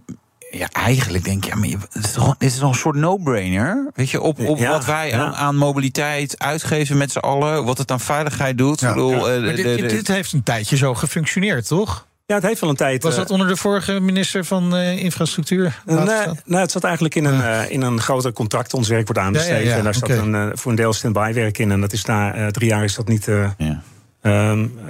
ja, 0.57 0.68
eigenlijk 0.72 1.24
denk 1.24 1.44
ik, 1.44 1.50
ja, 1.52 1.57
maar 1.59 1.68
je- 1.68 1.76
het 1.92 2.04
is 2.04 2.12
toch, 2.12 2.34
dit 2.38 2.50
is 2.52 2.59
toch 2.59 2.68
een 2.68 2.74
soort 2.74 2.96
no-brainer? 2.96 3.90
Weet 3.94 4.11
je, 4.11 4.20
op, 4.20 4.40
op 4.40 4.59
Ja, 4.59 4.70
wat 4.70 4.84
wij 4.84 5.09
ja. 5.09 5.18
aan, 5.24 5.34
aan 5.34 5.57
mobiliteit 5.57 6.38
uitgeven 6.38 6.96
met 6.96 7.12
z'n 7.12 7.18
allen. 7.18 7.64
Wat 7.64 7.78
het 7.78 7.90
aan 7.90 8.00
veiligheid 8.00 8.59
doet. 8.59 8.82
Ik 8.82 8.88
bedoel, 8.88 9.30
eh, 9.30 9.40
de- 9.40 9.52
dit, 9.52 9.57
de- 9.57 9.62
dit, 9.76 9.90
dit 9.90 10.09
heeft 10.09 10.32
een 10.32 10.42
tijdje 10.42 10.76
zo 10.76 10.94
gefunctioneerd, 10.94 11.66
toch? 11.66 12.07
Ja, 12.26 12.34
het 12.34 12.44
heeft 12.44 12.61
wel 12.61 12.70
een 12.70 12.76
tijd. 12.76 13.02
Was 13.02 13.12
eh, 13.12 13.18
dat 13.18 13.30
onder 13.30 13.46
de 13.48 13.57
vorige 13.57 14.00
minister 14.00 14.44
van 14.44 14.76
eh, 14.76 14.98
Infrastructuur? 14.98 15.80
Nee, 15.84 16.61
het 16.61 16.70
zat 16.70 16.84
eigenlijk 16.84 17.14
in 17.14 17.24
een, 17.24 17.42
eh, 17.42 17.70
in 17.70 17.82
een 17.82 18.00
groter 18.00 18.32
contract. 18.32 18.74
Ons 18.74 18.88
werk 18.88 19.07
wordt 19.07 19.20
aanbesteed. 19.22 19.50
Ja, 19.50 19.57
ja, 19.62 19.68
ja, 19.70 19.76
en 19.76 19.84
daar 19.84 19.94
zat 19.94 20.02
oké. 20.02 20.14
een, 20.18 20.59
voor 20.59 20.70
een 20.70 20.76
deel 20.76 20.92
stand-by 20.92 21.30
werk 21.34 21.59
in. 21.59 21.70
En 21.70 21.80
dat 21.80 21.92
is 21.92 22.04
na 22.04 22.34
eh, 22.34 22.46
drie 22.46 22.68
jaar 22.68 22.84
is 22.84 22.94
dat 22.94 23.09
niet 23.09 23.28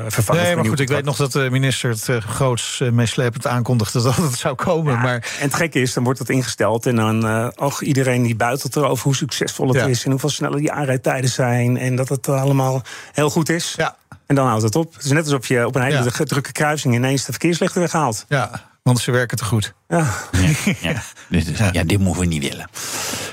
voor 0.06 0.34
Nee, 0.34 0.56
maar 0.56 0.64
goed, 0.64 0.80
ik 0.80 0.88
weet 0.88 1.04
nog 1.04 1.16
dat 1.16 1.32
de 1.32 1.48
minister 1.50 1.90
het 1.90 2.08
eh, 2.08 2.16
groots 2.16 2.80
eh, 2.80 2.90
meeslepend 2.90 3.46
aankondigde 3.46 4.02
dat 4.02 4.16
het 4.16 4.34
zou 4.38 4.54
komen. 4.54 4.92
Ja, 4.92 5.00
Maar 5.02 5.14
En 5.14 5.44
het 5.44 5.54
gekke 5.54 5.80
is, 5.80 5.92
dan 5.92 6.04
wordt 6.04 6.18
dat 6.18 6.28
ingesteld. 6.28 6.86
En 6.86 6.96
dan, 6.96 7.26
eh 7.26 7.48
och, 7.56 7.82
iedereen 7.82 8.22
die 8.22 8.36
buitelt 8.36 8.76
erover 8.76 9.04
hoe 9.04 9.14
succesvol 9.16 9.68
het 9.68 9.76
Ja. 9.76 9.86
is. 9.86 10.04
En 10.04 10.10
hoeveel 10.10 10.28
sneller 10.28 10.58
die 10.58 10.72
aanrijdtijden 10.72 11.30
zijn. 11.30 11.76
En 11.76 11.96
dat 11.96 12.08
het 12.08 12.28
allemaal 12.28 12.82
heel 13.12 13.30
goed 13.30 13.48
is. 13.48 13.74
ja, 13.76 13.96
En 14.26 14.34
dan 14.34 14.46
houdt 14.46 14.62
het 14.62 14.76
op. 14.76 14.94
Het 14.94 15.04
is 15.04 15.10
net 15.10 15.24
alsof 15.24 15.46
je 15.48 15.66
op 15.66 15.74
een 15.74 15.82
hele 15.82 16.10
Ja. 16.18 16.24
drukke 16.24 16.52
kruising 16.52 16.94
ineens 16.94 17.24
de 17.24 17.32
verkeerslichten 17.32 17.80
weghaalt. 17.80 18.24
ja, 18.28 18.50
want 18.86 18.98
ze 18.98 19.10
werken 19.10 19.36
te 19.36 19.44
goed. 19.44 19.74
Ja. 19.88 20.14
Ja, 20.32 20.72
ja. 20.80 21.02
Dit 21.28 21.48
is, 21.48 21.58
ja, 21.72 21.84
dit 21.84 21.98
moeten 21.98 22.22
we 22.22 22.28
niet 22.28 22.42
willen. 22.48 22.68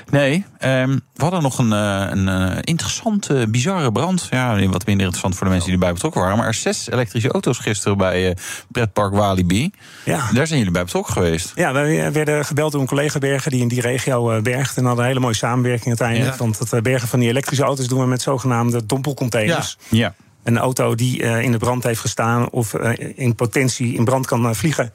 Nee, 0.10 0.45
ehm, 0.58 0.89
we 1.14 1.22
hadden 1.22 1.41
nog 1.41 1.58
een, 1.58 1.74
eh, 1.74 2.06
een 2.10 2.28
eh, 2.28 2.58
interessante, 2.62 3.47
bizarre 3.49 3.91
brand. 3.91 4.28
Ja, 4.30 4.56
wat 4.56 4.86
minder 4.86 5.06
interessant 5.06 5.36
voor 5.36 5.43
de 5.43 5.49
mensen 5.49 5.70
die 5.70 5.80
erbij 5.80 5.93
betrokken 5.93 6.22
waren. 6.22 6.38
Maar 6.38 6.47
er 6.47 6.54
zes 6.54 6.89
elektrische 6.89 7.32
auto's 7.32 7.58
gisteren 7.58 7.97
bij 7.97 8.30
eh 8.30 8.36
pretpark 8.72 9.14
Walibi. 9.14 9.72
Ja. 10.06 10.30
Daar 10.32 10.47
zijn 10.47 10.60
jullie 10.60 10.74
bij 10.74 10.84
betrokken 10.84 11.14
geweest. 11.14 11.51
Ja, 11.56 11.74
wij 11.74 12.12
werden 12.12 12.45
gebeld 12.45 12.72
door 12.72 12.82
een 12.82 12.88
collega 12.88 13.20
berger 13.20 13.51
die 13.51 13.62
in 13.62 13.68
die 13.68 13.82
regio 13.82 14.41
bergt. 14.41 14.78
En 14.78 14.86
hadden 14.86 15.04
een 15.04 15.10
hele 15.10 15.20
mooie 15.20 15.36
samenwerking 15.36 15.88
uiteindelijk. 15.88 16.32
Ja. 16.32 16.38
Want 16.38 16.60
het 16.60 16.84
bergen 16.84 17.08
van 17.08 17.20
die 17.20 17.30
elektrische 17.30 17.64
auto's 17.64 17.88
doen 17.88 17.99
we 17.99 18.06
met 18.06 18.22
zogenaamde 18.22 18.86
dompelcontainers. 18.86 19.78
Ja. 19.89 20.14
Een 20.43 20.58
auto 20.58 20.95
die 20.95 21.24
eh, 21.24 21.41
in 21.41 21.51
de 21.51 21.58
brand 21.58 21.84
heeft 21.84 21.99
gestaan 21.99 22.49
of 22.49 22.74
eh, 22.74 23.12
in 23.16 23.36
potentie 23.36 23.93
in 23.93 24.06
brand 24.06 24.26
kan 24.26 24.56
vliegen. 24.56 24.93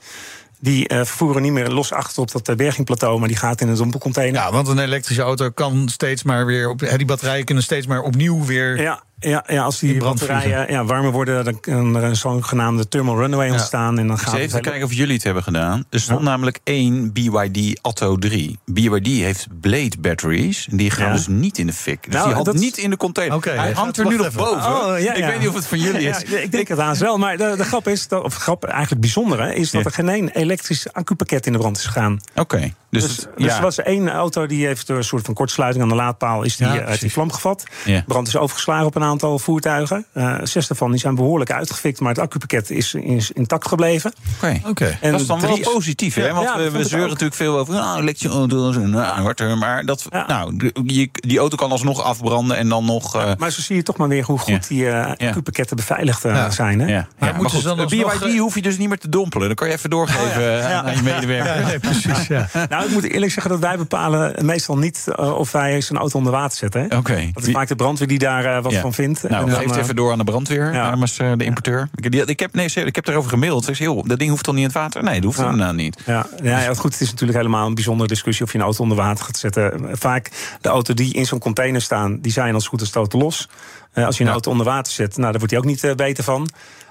Die 0.61 0.89
eh, 0.89 0.97
vervoeren 0.97 1.43
niet 1.43 1.53
meer 1.53 1.69
los 1.69 1.93
achter 1.93 2.23
op 2.23 2.31
dat 2.33 2.49
eh, 2.49 2.57
bergingplateau, 2.57 3.19
maar 3.19 3.29
die 3.29 3.37
gaat 3.37 3.61
in 3.61 3.69
een 3.69 3.77
dompelcontainer. 3.77 4.41
Ja, 4.41 4.53
want 4.53 4.69
een 4.69 4.79
elektrische 4.79 5.23
auto 5.23 5.51
kan 5.51 5.89
steeds 5.89 6.23
maar 6.23 6.47
weer 6.47 6.69
op. 6.69 6.79
Die 6.97 7.07
batterijen 7.07 7.45
kunnen 7.45 7.65
steeds 7.65 7.87
maar 7.87 8.03
opnieuw 8.03 8.45
weer. 8.45 8.81
Ja, 8.81 9.03
ja, 9.21 9.45
ja, 9.47 9.63
als 9.63 9.79
die 9.79 9.99
batterijen 9.99 10.71
ja, 10.73 10.85
warmer 10.85 11.13
worden, 11.13 11.45
dan 11.45 11.61
kan 11.61 11.97
er 11.97 12.03
een 12.03 12.17
zogenaamde 12.17 12.89
thermal 12.89 13.17
runaway 13.17 13.51
ontstaan. 13.51 13.99
En 13.99 14.07
dan 14.07 14.17
Ik 14.17 14.23
gaat 14.23 14.35
even 14.35 14.61
kijken 14.61 14.83
of 14.85 14.93
jullie 14.93 15.15
het 15.15 15.25
hebben 15.25 15.43
gedaan. 15.43 15.85
Er 15.91 16.01
stond 16.01 16.21
namelijk 16.23 16.59
één 16.65 17.13
BYD 17.13 17.79
Atto 17.83 18.17
3. 18.17 18.59
BYD 18.65 19.07
heeft 19.07 19.47
Blade 19.61 19.93
batteries. 20.01 20.69
En 20.71 20.77
die 20.77 20.91
gaan 20.91 21.07
Ja. 21.07 21.13
dus 21.13 21.27
niet 21.27 21.59
in 21.59 21.67
de 21.67 21.73
fik. 21.73 22.03
Dus 22.05 22.13
Nou, 22.15 22.27
die 22.27 22.35
had 22.37 22.45
dat 22.45 22.55
niet 22.55 22.77
in 22.79 22.91
de 22.91 22.97
container. 22.97 23.41
Hij 23.45 23.73
hangt 23.73 23.97
er 23.99 24.07
nu 24.07 24.17
nog 24.17 24.33
boven. 24.33 24.57
Oh, 24.85 24.99
ja, 25.01 25.15
Ik 25.15 25.25
weet 25.25 25.39
niet 25.39 25.49
of 25.49 25.55
het 25.55 25.67
van 25.67 25.79
jullie 25.79 26.09
is. 26.09 26.23
Ja, 26.27 26.39
ik 26.39 26.53
denk 26.53 26.69
het 26.69 26.79
haast 26.79 27.01
wel. 27.01 27.19
Maar 27.19 27.37
de, 27.37 27.55
de 27.57 27.65
grap 27.65 27.89
is, 27.89 28.09
dat, 28.09 28.23
of 28.25 28.35
grap 28.35 28.65
eigenlijk 28.65 29.01
bijzonder, 29.01 29.43
hè, 29.43 29.53
is 29.53 29.71
dat 29.71 29.81
Ja. 29.83 29.87
er 29.89 29.95
geen 29.95 30.09
één 30.09 30.29
elektrisch 30.29 30.93
accupakket 30.93 31.47
in 31.47 31.53
de 31.53 31.59
brand 31.59 31.77
is 31.77 31.85
gegaan. 31.85 32.21
Oké. 32.35 32.73
Dus, 32.91 33.03
Dus, 33.03 33.17
het- 33.17 33.29
dus 33.37 33.53
er 33.57 33.63
was 33.63 33.79
één 33.79 34.11
auto 34.11 34.47
die 34.47 34.67
heeft 34.67 34.87
door 34.87 34.97
een 34.97 35.05
soort 35.05 35.25
van 35.25 35.35
kortsluiting 35.35 35.83
aan 35.83 35.89
de 35.91 35.95
laadpaal 35.95 36.43
is 36.43 36.57
die, 36.57 36.67
Ja, 36.67 36.79
eh, 36.79 36.87
uit 36.87 37.01
die 37.01 37.13
vlam 37.13 37.33
gevat. 37.33 37.65
Ja. 37.85 38.03
Brand 38.07 38.27
is 38.27 38.37
overgeslagen 38.37 38.87
op 38.87 38.95
een 38.95 39.03
aantal 39.09 39.39
voertuigen. 39.39 40.07
Eh, 40.13 40.35
zes 40.43 40.67
daarvan 40.67 40.91
die 40.91 41.01
zijn 41.01 41.15
behoorlijk 41.15 41.53
uitgefikt, 41.53 42.01
maar 42.01 42.09
het 42.11 42.19
accupakket 42.19 42.71
is, 42.71 42.95
is 42.95 43.31
intact 43.31 43.69
gebleven. 43.69 44.13
Oké. 44.37 44.61
Oké. 44.69 44.99
En 45.01 45.13
dat 45.13 45.21
is 45.21 45.27
dan 45.27 45.39
drie- 45.39 45.63
wel 45.65 45.73
positief, 45.73 46.15
hè? 46.15 46.27
Ja, 46.27 46.35
Want 46.35 46.47
ja, 46.47 46.71
we, 46.71 46.85
zeuren 46.85 47.09
natuurlijk 47.09 47.35
veel 47.35 47.59
over 47.59 47.75
nou, 47.75 48.01
elektrische 48.01 48.39
auto's 48.39 48.77
en 48.77 48.91
nou, 48.91 49.23
wat 49.23 49.57
maar 49.59 49.85
dat, 49.87 50.07
Ja. 50.11 50.27
nou, 50.27 50.71
je, 50.85 51.09
die 51.13 51.39
auto 51.39 51.57
kan 51.57 51.71
alsnog 51.71 52.03
afbranden 52.03 52.57
en 52.57 52.69
dan 52.69 52.85
nog. 52.85 53.17
eh, 53.17 53.31
Maar 53.39 53.51
zo 53.51 53.61
zie 53.61 53.77
je 53.77 53.83
toch 53.83 53.97
maar 53.97 54.09
weer 54.09 54.25
hoe 54.25 54.39
goed 54.39 54.49
Ja. 54.49 54.61
die 54.69 54.89
eh 54.91 55.29
accupakketten 55.29 55.77
beveiligd 55.77 56.23
Ja. 56.23 56.51
zijn. 56.51 56.81
Hè? 56.81 56.87
ja. 56.87 57.07
Maar 57.19 57.29
Ja, 57.29 57.35
moeten 57.37 57.51
goed, 57.55 57.69
ze 57.69 57.75
dan 57.77 57.87
BYD 57.87 58.39
hoef 58.39 58.55
je 58.55 58.63
dus 58.63 58.79
niet 58.79 58.89
meer 58.89 58.99
te 58.99 59.09
dompelen. 59.09 59.47
Dan 59.47 59.57
kan 59.57 59.69
je 59.69 59.75
even 59.75 59.91
doorgeven 59.91 60.61
eh, 60.65 60.79
aan 60.79 60.95
je 60.97 61.03
medewerker. 61.03 61.61
Ja, 61.61 61.67
nee, 61.67 61.79
precies. 61.79 62.27
Ja. 62.27 62.49
Nou, 62.69 62.85
ik 62.85 62.91
moet 62.91 63.05
eerlijk 63.05 63.33
zeggen 63.33 63.51
dat 63.51 63.61
wij 63.61 63.77
bepalen 63.77 64.47
meestal 64.47 64.79
niet 64.79 65.05
of 65.17 65.53
wij 65.53 65.81
zijn 65.81 65.99
auto 65.99 66.19
onder 66.19 66.33
water 66.33 66.59
zetten. 66.59 66.87
Hè? 66.89 66.97
Oké. 66.97 67.31
Dat 67.33 67.47
is 67.47 67.53
vaak 67.53 67.69
de 67.69 67.77
brandweer 67.77 68.09
die 68.09 68.19
daar 68.19 68.63
wat 68.63 68.73
Ja. 68.73 68.81
van 68.81 68.93
vindt. 69.03 69.23
Nou, 69.23 69.35
En 69.35 69.41
geef 69.49 69.59
dan, 69.59 69.67
het 69.69 69.77
eh, 69.77 69.83
even 69.83 69.97
door 69.97 70.13
aan 70.13 70.19
de 70.19 70.25
brandweer, 70.25 70.73
Ja. 70.73 70.91
namens 70.91 71.19
eh, 71.19 71.33
de 71.37 71.45
importeur. 71.45 71.89
Ik, 71.95 72.11
die- 72.11 72.25
ik, 72.25 72.41
heb, 72.41 72.55
nee, 72.55 72.67
ik 72.75 72.95
heb 72.95 73.07
erover 73.09 73.31
gemaild. 73.31 73.69
Ik 73.69 73.77
zeg, 73.77 73.87
joh, 73.87 74.05
dat 74.09 74.19
ding 74.19 74.31
hoeft 74.31 74.45
toch 74.45 74.55
niet 74.55 74.63
in 74.63 74.69
het 74.69 74.79
water? 74.79 75.03
Nee, 75.03 75.15
dat 75.15 75.25
hoeft 75.25 75.39
Ja. 75.39 75.45
inderdaad 75.51 75.75
niet. 75.75 76.03
Ja, 76.07 76.27
ja, 76.43 76.61
ja, 76.61 76.75
goed, 76.75 76.93
het 76.93 77.01
is 77.01 77.11
natuurlijk 77.11 77.39
helemaal 77.39 77.67
een 77.67 77.75
bijzondere 77.75 78.09
discussie 78.09 78.45
of 78.45 78.53
je 78.53 78.59
een 78.59 78.65
auto 78.65 78.83
onder 78.83 78.97
water 78.97 79.25
gaat 79.25 79.37
zetten. 79.37 79.89
Vaak 79.93 80.31
de 80.61 80.69
auto 80.69 80.95
die 80.95 81.15
in 81.15 81.27
zo'n 81.27 81.39
container 81.39 81.81
staan, 81.83 82.19
die 82.21 82.33
zijn 82.33 82.55
als 82.55 82.67
goed 82.69 82.81
als 82.81 82.89
stoten 82.89 83.19
los. 83.19 83.49
Eh, 83.93 84.05
als 84.07 84.15
je 84.17 84.21
een 84.21 84.27
Ja. 84.27 84.33
auto 84.33 84.51
onder 84.51 84.67
water 84.67 84.93
zet, 84.93 85.11
nou, 85.17 85.23
daar 85.31 85.39
wordt 85.39 85.51
hij 85.51 85.59
ook 85.61 85.67
niet 85.67 85.85
eh, 85.85 85.95
beter 85.95 86.25
van. 86.25 86.49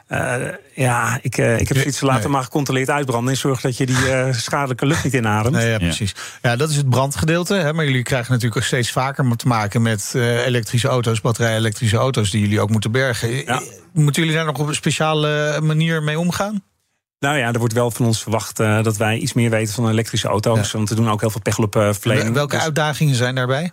Eh, 0.07 0.35
ja, 0.75 1.19
ik, 1.21 1.37
eh, 1.37 1.59
ik 1.59 1.67
heb 1.67 1.77
zoiets 1.77 2.01
laten 2.01 2.21
Nee. 2.21 2.31
maar 2.31 2.43
gecontroleerd 2.43 2.89
uitbranden... 2.89 3.33
en 3.33 3.39
zorg 3.39 3.61
dat 3.61 3.77
je 3.77 3.85
die 3.85 4.11
eh, 4.11 4.33
schadelijke 4.33 4.85
lucht 4.85 5.03
niet 5.03 5.13
inademt. 5.13 5.55
Nee, 5.55 5.69
ja, 5.69 5.77
precies. 5.77 6.15
Ja, 6.41 6.55
dat 6.55 6.69
is 6.69 6.75
het 6.75 6.89
brandgedeelte. 6.89 7.53
Hè, 7.53 7.73
maar 7.73 7.85
jullie 7.85 8.03
krijgen 8.03 8.31
natuurlijk 8.31 8.61
ook 8.61 8.67
steeds 8.67 8.91
vaker 8.91 9.35
te 9.35 9.47
maken 9.47 9.81
met 9.81 10.11
eh, 10.15 10.45
elektrische 10.45 10.87
auto's, 10.87 11.21
batterij-elektrische 11.21 11.97
auto's, 11.97 12.29
die 12.31 12.41
jullie 12.41 12.61
ook 12.61 12.69
moeten 12.69 12.91
bergen. 12.91 13.45
Ja. 13.45 13.61
Moeten 13.93 14.21
jullie 14.21 14.37
daar 14.37 14.45
nog 14.45 14.59
op 14.59 14.67
een 14.67 14.75
speciale 14.75 15.59
manier 15.61 16.03
mee 16.03 16.19
omgaan? 16.19 16.63
Nou 17.19 17.37
ja, 17.37 17.51
er 17.53 17.59
wordt 17.59 17.73
wel 17.73 17.91
van 17.91 18.05
ons 18.05 18.21
verwacht 18.21 18.59
eh, 18.59 18.83
dat 18.83 18.97
wij 18.97 19.17
iets 19.17 19.33
meer 19.33 19.49
weten 19.49 19.73
van 19.73 19.89
elektrische 19.89 20.27
auto's. 20.27 20.71
Want 20.71 20.89
we 20.89 20.95
doen 20.95 21.09
ook 21.09 21.21
heel 21.21 21.29
veel 21.29 21.41
pechhulpverlening. 21.41 22.33
Welke 22.33 22.55
Dus- 22.55 22.63
uitdagingen 22.63 23.15
zijn 23.15 23.35
daarbij? 23.35 23.71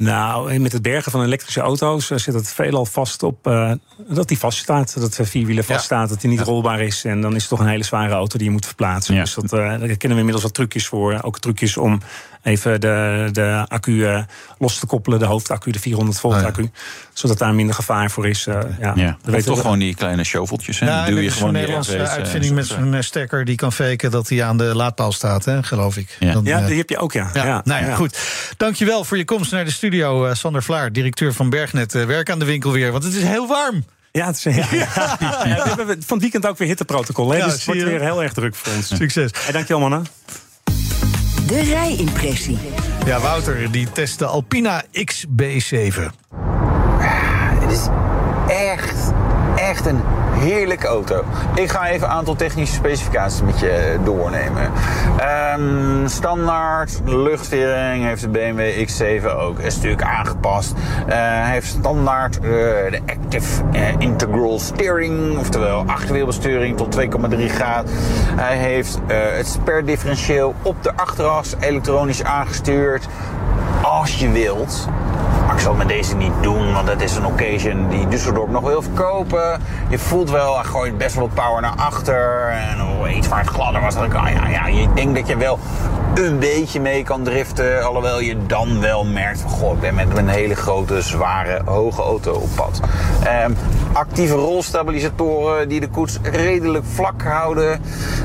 Nou, 0.00 0.58
met 0.58 0.72
het 0.72 0.82
bergen 0.82 1.12
van 1.12 1.24
elektrische 1.24 1.60
auto's 1.60 2.10
eh, 2.10 2.18
zit 2.18 2.34
het 2.34 2.52
veelal 2.52 2.86
vast 2.86 3.22
op 3.22 3.46
eh, 3.46 3.72
dat 4.08 4.28
die 4.28 4.38
vaststaat. 4.38 5.00
Dat 5.00 5.14
de 5.14 5.24
vierwielen 5.24 5.64
vaststaat, 5.64 6.08
dat 6.08 6.20
die 6.20 6.30
niet 6.30 6.40
rolbaar 6.40 6.80
is. 6.80 7.04
En 7.04 7.20
dan 7.20 7.34
is 7.34 7.40
het 7.40 7.50
toch 7.50 7.60
een 7.60 7.66
hele 7.66 7.84
zware 7.84 8.14
auto 8.14 8.38
die 8.38 8.46
je 8.46 8.52
moet 8.52 8.66
verplaatsen. 8.66 9.14
Ja. 9.14 9.20
Dus 9.20 9.34
dat, 9.34 9.52
eh, 9.52 9.58
daar 9.58 9.78
kennen 9.78 9.98
we 9.98 10.06
inmiddels 10.06 10.42
wat 10.42 10.54
trucjes 10.54 10.86
voor. 10.86 11.18
Ook 11.22 11.38
trucjes 11.38 11.76
om 11.76 12.00
even 12.42 12.80
de, 12.80 13.28
de 13.32 13.64
accu 13.68 14.06
eh, 14.06 14.22
los 14.58 14.78
te 14.78 14.86
koppelen. 14.86 15.18
De 15.18 15.24
hoofdaccu, 15.24 15.70
de 15.70 15.78
400 15.80 16.20
volt 16.20 16.34
Oh 16.34 16.40
ja. 16.40 16.46
accu. 16.46 16.70
Zodat 17.12 17.38
daar 17.38 17.54
minder 17.54 17.74
gevaar 17.74 18.10
voor 18.10 18.28
is. 18.28 18.46
eh, 18.46 18.58
ja, 18.80 18.92
Ja. 18.96 19.16
Weten 19.22 19.44
toch 19.44 19.54
we- 19.56 19.60
gewoon 19.62 19.78
die 19.78 19.94
kleine 19.94 20.24
shoveltjes. 20.24 20.78
Hè? 20.78 20.86
Ja, 20.86 20.96
Dan 20.96 21.04
duw 21.06 21.16
er 21.16 21.20
je 21.22 21.26
is 21.28 21.32
gewoon 21.32 21.48
zo'n 21.48 21.64
die 21.64 21.74
Nederlandse 21.74 21.96
eh, 21.96 22.10
uitvinding 22.18 22.54
met 22.54 22.66
zo- 22.66 22.74
zo'n 22.74 23.02
stekker 23.02 23.44
die 23.44 23.56
kan 23.56 23.72
faken 23.72 24.10
dat 24.10 24.28
hij 24.28 24.44
aan 24.44 24.56
de 24.58 24.64
laadpaal 24.74 25.12
staat, 25.12 25.44
hè, 25.44 25.62
geloof 25.62 25.96
ik. 25.96 26.16
Ja. 26.18 26.32
Dan, 26.32 26.44
Ja, 26.44 26.66
die 26.66 26.76
heb 26.76 26.88
je 26.88 26.98
ook, 26.98 27.12
ja. 27.12 27.30
Ja, 27.34 27.60
nou 27.64 27.84
ja, 27.84 27.94
goed. 27.94 28.18
Dankjewel 28.56 29.04
voor 29.04 29.16
je 29.16 29.24
komst 29.24 29.52
naar 29.52 29.64
de 29.64 29.70
studio, 29.70 30.26
eh, 30.26 30.34
Sander 30.34 30.62
Vlaar, 30.62 30.92
directeur 30.92 31.32
van 31.32 31.50
Bergnet. 31.50 31.92
Werk 31.92 32.30
aan 32.30 32.38
de 32.38 32.44
winkel 32.44 32.72
weer, 32.72 32.92
want 32.92 33.04
het 33.04 33.14
is 33.14 33.22
heel 33.22 33.46
warm. 33.46 33.84
Ja, 34.12 34.26
het 34.26 34.36
is, 34.36 34.42
ja, 34.54 34.66
ja. 34.76 35.16
Ja, 35.18 35.44
we 35.44 35.48
hebben 35.76 35.86
van 35.86 35.96
het 35.96 36.20
weekend 36.20 36.46
ook 36.46 36.58
weer 36.58 36.68
hitteprotocol. 36.68 37.30
Hè? 37.30 37.36
Ja, 37.36 37.44
dus 37.44 37.52
het 37.54 37.64
wordt 37.64 37.82
weer 37.82 38.00
heel 38.00 38.22
erg 38.22 38.32
druk 38.32 38.54
voor 38.54 38.72
ons. 38.74 38.86
Succes. 38.96 39.30
Hey, 39.38 39.52
dankjewel, 39.52 39.80
mannen. 39.88 40.06
De 41.50 41.62
rijimpressie. 41.62 42.58
Ja, 43.06 43.20
Wouter, 43.20 43.70
die 43.70 43.92
test 43.92 44.18
de 44.18 44.26
Alpina 44.26 44.84
XB7. 44.84 46.02
Het 47.60 47.72
is 47.72 47.88
echt, 48.48 49.12
echt 49.56 49.86
een 49.86 50.00
heerlijke 50.40 50.86
auto. 50.86 51.24
Ik 51.54 51.70
ga 51.70 51.86
even 51.86 52.08
een 52.08 52.14
aantal 52.14 52.36
technische 52.36 52.74
specificaties 52.74 53.42
met 53.42 53.60
je 53.60 53.98
doornemen. 54.04 54.70
Ehm, 55.18 56.06
standaard 56.06 57.00
luchtvering 57.04 58.04
heeft 58.04 58.20
de 58.20 58.28
BMW 58.28 58.88
X7 58.88 59.26
ook. 59.26 59.58
Is 59.58 59.74
natuurlijk 59.74 60.02
aangepast. 60.02 60.72
Eh, 61.06 61.16
hij 61.16 61.50
heeft 61.50 61.66
standaard 61.66 62.36
eh, 62.36 62.42
de 62.42 63.00
Active 63.06 63.62
eh, 63.72 63.94
Integral 63.98 64.58
Steering, 64.58 65.38
oftewel 65.38 65.84
achterwielbesturing 65.86 66.76
tot 66.76 66.96
2,3 66.98 67.48
graden. 67.48 67.92
Hij 68.36 68.56
heeft 68.56 68.98
het 69.06 69.46
sperdifferentieel 69.46 70.54
op 70.62 70.82
de 70.82 70.96
achteras 70.96 71.54
elektronisch 71.60 72.24
aangestuurd. 72.24 73.06
Als 73.82 74.18
je 74.18 74.30
wilt, 74.30 74.88
maar 75.46 75.54
ik 75.54 75.60
zal 75.60 75.76
het 75.76 75.86
met 75.86 75.96
deze 75.96 76.16
niet 76.16 76.32
doen, 76.40 76.72
want 76.72 76.86
dat 76.86 77.00
is 77.00 77.16
een 77.16 77.26
occasion 77.26 77.88
die 77.88 78.06
Düsseldorf 78.06 78.50
nog 78.50 78.62
wil 78.62 78.82
verkopen. 78.82 79.60
Je 79.88 79.98
voelt 79.98 80.29
wel, 80.30 80.54
hij 80.54 80.64
gooit 80.64 80.98
best 80.98 81.14
wel 81.14 81.30
power 81.34 81.60
naar 81.60 81.76
achter. 81.76 82.48
En 82.48 82.82
oh, 82.82 83.16
iets 83.16 83.28
waar 83.28 83.40
het 83.40 83.48
gladder 83.48 83.80
was, 83.80 83.94
dan 83.94 84.08
kan 84.08 84.32
ja, 84.32 84.48
ja, 84.48 84.66
je 84.66 84.88
denkt 84.94 85.14
dat 85.14 85.28
je 85.28 85.36
wel 85.36 85.58
een 86.14 86.38
beetje 86.38 86.80
mee 86.80 87.02
kan 87.02 87.22
driften. 87.22 87.84
Alhoewel 87.84 88.20
je 88.20 88.36
dan 88.46 88.80
wel 88.80 89.04
merkt 89.04 89.40
van, 89.40 89.50
goh, 89.50 89.74
ik 89.74 89.80
ben 89.80 89.94
met 89.94 90.16
een 90.16 90.28
hele 90.28 90.54
grote, 90.54 91.02
zware, 91.02 91.62
hoge 91.64 92.02
auto 92.02 92.32
op 92.32 92.48
pad. 92.54 92.80
Ehm, 93.24 93.52
actieve 93.92 94.34
rolstabilisatoren 94.34 95.68
die 95.68 95.80
de 95.80 95.88
koets 95.88 96.18
redelijk 96.22 96.84
vlak 96.84 97.22
houden. 97.22 97.80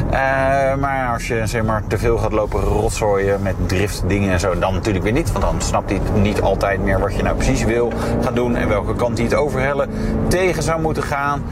Eh, 0.09 0.75
maar 0.75 1.13
als 1.13 1.27
je 1.27 1.41
zeg 1.45 1.63
maar, 1.63 1.83
te 1.87 1.97
veel 1.97 2.17
gaat 2.17 2.31
lopen 2.31 2.61
rotzooien 2.61 3.41
met 3.41 3.55
driftdingen 3.65 4.31
en 4.31 4.39
zo, 4.39 4.59
dan 4.59 4.73
natuurlijk 4.73 5.03
weer 5.03 5.13
niet. 5.13 5.31
Want 5.31 5.43
dan 5.43 5.61
snapt 5.61 5.89
hij 5.89 5.99
niet 6.13 6.41
altijd 6.41 6.83
meer 6.83 6.99
wat 6.99 7.15
je 7.15 7.23
nou 7.23 7.35
precies 7.35 7.63
wil 7.63 7.91
gaan 8.23 8.33
doen 8.33 8.55
en 8.55 8.67
welke 8.67 8.95
kant 8.95 9.17
hij 9.17 9.27
het 9.27 9.35
overhellen 9.35 9.89
tegen 10.27 10.63
zou 10.63 10.81
moeten 10.81 11.03
gaan. 11.03 11.43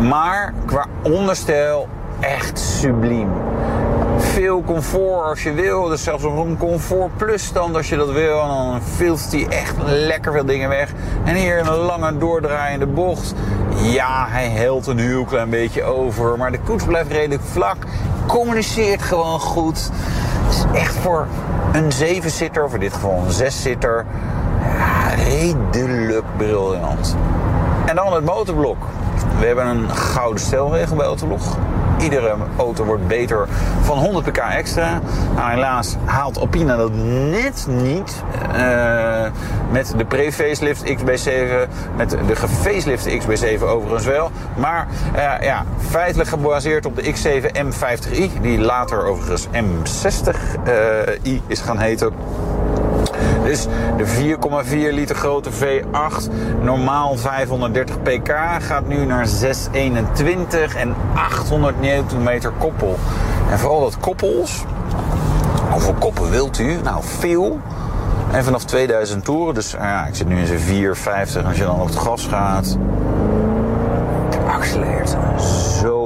Maar 0.00 0.52
qua 0.66 0.86
onderstel 1.02 1.88
echt 2.20 2.58
subliem. 2.58 3.28
Veel 4.18 4.62
comfort 4.66 5.24
als 5.24 5.42
je 5.42 5.52
wil. 5.52 5.88
Dus 5.88 6.02
zelfs 6.02 6.22
nog 6.22 6.44
een 6.44 6.56
comfort 6.58 7.16
plus 7.16 7.44
stand 7.44 7.76
als 7.76 7.88
je 7.88 7.96
dat 7.96 8.10
wil. 8.10 8.40
En 8.40 8.48
dan 8.48 8.80
filtert 8.82 9.32
hij 9.32 9.46
echt 9.48 9.74
lekker 9.84 10.32
veel 10.32 10.44
dingen 10.44 10.68
weg. 10.68 10.92
En 11.24 11.34
hier 11.34 11.58
een 11.58 11.76
lange 11.76 12.18
doordraaiende 12.18 12.86
bocht. 12.86 13.34
Ja, 13.74 14.26
hij 14.28 14.46
helt 14.46 14.86
een 14.86 14.98
heel 14.98 15.24
klein 15.24 15.50
beetje 15.50 15.82
over. 15.82 16.38
Maar 16.38 16.52
de 16.52 16.60
koets 16.60 16.84
blijft 16.84 17.12
redelijk 17.12 17.42
vlak. 17.42 17.76
Communiceert 18.26 19.02
gewoon 19.02 19.40
goed. 19.40 19.90
Het 20.46 20.54
is 20.54 20.80
echt 20.80 20.94
voor 20.94 21.26
een 21.72 21.90
7-zitter, 21.92 22.64
of 22.64 22.74
in 22.74 22.80
dit 22.80 22.92
geval 22.92 23.22
een 23.26 23.46
6-zitter. 23.46 24.04
Ja, 24.62 25.14
redelijk 25.24 26.24
briljant. 26.36 27.16
En 27.86 27.94
dan 27.94 28.12
het 28.12 28.24
motorblok. 28.24 28.76
We 29.38 29.46
hebben 29.46 29.66
een 29.66 29.90
gouden 29.90 30.40
stelregel 30.40 30.96
bij 30.96 31.06
Autolog. 31.06 31.56
Iedere 32.00 32.34
auto 32.56 32.84
wordt 32.84 33.06
beter 33.06 33.48
van 33.82 33.98
100 33.98 34.24
pk 34.24 34.36
extra. 34.36 35.00
Nou, 35.34 35.50
helaas 35.50 35.96
haalt 36.04 36.38
Alpina 36.38 36.76
dat 36.76 36.92
net 37.30 37.66
niet. 37.68 38.22
Uh, 38.56 39.26
met 39.70 39.94
de 39.96 40.04
pre-facelift 40.04 40.82
XB7. 40.82 41.68
Met 41.96 42.10
de 42.26 42.36
gefacelift 42.36 43.08
XB7 43.08 43.62
overigens 43.62 44.04
wel. 44.04 44.30
Maar 44.56 44.86
uh, 45.16 45.32
ja, 45.40 45.64
feitelijk 45.88 46.28
gebaseerd 46.28 46.86
op 46.86 46.96
de 46.96 47.02
X7 47.02 47.56
M50i. 47.56 48.40
Die 48.40 48.58
later 48.58 49.04
overigens 49.04 49.46
M60i 49.46 51.30
is 51.46 51.60
gaan 51.60 51.78
heten. 51.78 52.12
Dus 53.48 53.66
de 53.96 54.36
4,4 54.90 54.94
liter 54.94 55.16
grote 55.16 55.50
V8, 55.50 56.32
normaal 56.62 57.16
530 57.16 58.02
pk, 58.02 58.32
gaat 58.58 58.86
nu 58.86 59.04
naar 59.04 59.26
621 59.26 60.74
en 60.74 60.94
800 61.14 61.80
Nm 61.80 62.40
koppel. 62.58 62.98
En 63.50 63.58
vooral 63.58 63.80
dat 63.80 63.98
koppels, 63.98 64.64
hoeveel 65.70 65.94
koppen 65.98 66.30
wilt 66.30 66.58
u? 66.58 66.76
Nou, 66.82 67.02
veel. 67.02 67.60
En 68.32 68.44
vanaf 68.44 68.64
2000 68.64 69.24
toeren, 69.24 69.54
dus 69.54 69.70
ja, 69.70 70.06
ik 70.06 70.14
zit 70.14 70.28
nu 70.28 70.38
in 70.38 70.46
zijn 70.46 70.60
450 70.60 71.44
als 71.44 71.56
je 71.56 71.64
dan 71.64 71.80
op 71.80 71.86
het 71.86 71.96
gas 71.96 72.26
gaat. 72.26 72.78
Accelereert 74.46 75.16
zo 75.80 75.97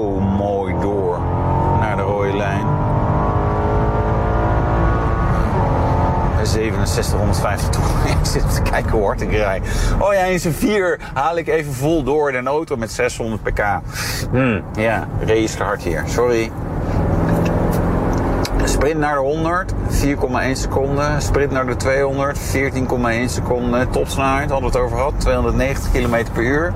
67, 6.62 7.18
150 7.18 7.68
toe. 7.68 7.82
Ik 8.20 8.26
zit 8.26 8.54
te 8.54 8.62
kijken 8.62 8.90
hoe 8.90 9.04
hard 9.04 9.20
ik 9.20 9.30
rij. 9.30 9.62
Oh 9.98 10.12
ja, 10.12 10.20
in 10.20 10.40
zijn 10.40 10.54
4 10.54 10.98
haal 11.14 11.36
ik 11.36 11.48
even 11.48 11.72
vol 11.72 12.02
door 12.02 12.32
een 12.32 12.46
auto 12.46 12.76
met 12.76 12.92
600 12.92 13.42
pk. 13.42 13.62
Hmm, 14.30 14.62
ja, 14.76 15.08
race 15.26 15.62
hard 15.62 15.82
hier. 15.82 16.02
Sorry. 16.06 16.50
Sprint 18.64 18.98
naar 18.98 19.14
de 19.14 19.20
100, 19.20 19.72
4,1 19.72 19.76
seconden. 20.52 21.22
Sprint 21.22 21.50
naar 21.50 21.66
de 21.66 21.76
200, 21.76 22.38
14,1 22.38 23.24
seconden. 23.26 23.90
Topsnelheid, 23.90 24.50
hadden 24.50 24.70
we 24.70 24.76
het 24.78 24.84
over 24.86 24.96
gehad. 24.96 25.12
290 25.18 25.92
km 25.92 26.24
per 26.32 26.42
uur. 26.42 26.72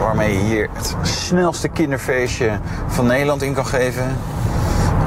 Waarmee 0.00 0.32
je 0.32 0.40
hier 0.40 0.68
het 0.72 0.96
snelste 1.02 1.68
kinderfeestje 1.68 2.58
van 2.86 3.06
Nederland 3.06 3.42
in 3.42 3.54
kan 3.54 3.66
geven. 3.66 4.16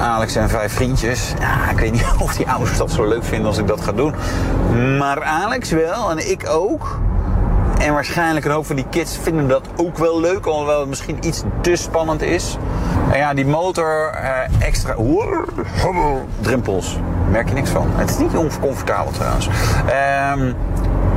Alex 0.04 0.36
en 0.36 0.50
vijf 0.50 0.74
vriendjes. 0.74 1.34
Ja, 1.40 1.70
ik 1.70 1.80
weet 1.80 1.92
niet 1.92 2.06
of 2.26 2.36
die 2.36 2.50
ouders 2.50 2.78
dat 2.78 2.92
zo 2.92 3.08
leuk 3.08 3.24
vinden 3.24 3.48
als 3.48 3.58
ik 3.58 3.68
dat 3.68 3.82
ga 3.82 3.92
doen. 3.92 4.14
Maar 4.98 5.24
Alex 5.24 5.72
wel 5.72 6.12
en 6.12 6.30
ik 6.32 6.50
ook. 6.50 7.00
En 7.80 7.94
waarschijnlijk 7.94 8.46
een 8.46 8.52
hoop 8.52 8.66
van 8.66 8.76
die 8.76 8.86
kids 8.90 9.18
vinden 9.22 9.48
dat 9.48 9.68
ook 9.76 9.98
wel 9.98 10.20
leuk, 10.20 10.46
alhoewel 10.46 10.80
het 10.80 10.90
misschien 10.90 11.18
iets 11.22 11.44
te 11.62 11.76
spannend 11.76 12.22
is. 12.22 12.58
En 13.12 13.18
ja, 13.18 13.34
die 13.34 13.46
motor 13.46 14.10
eh, 14.10 14.68
extra 14.68 14.96
drempels. 16.40 16.98
Merk 17.30 17.48
je 17.48 17.54
niks 17.54 17.70
van. 17.70 17.88
Het 17.96 18.10
is 18.10 18.18
niet 18.18 18.36
oncomfortabel 18.36 19.12
trouwens. 19.12 19.50
Ehm 19.88 20.54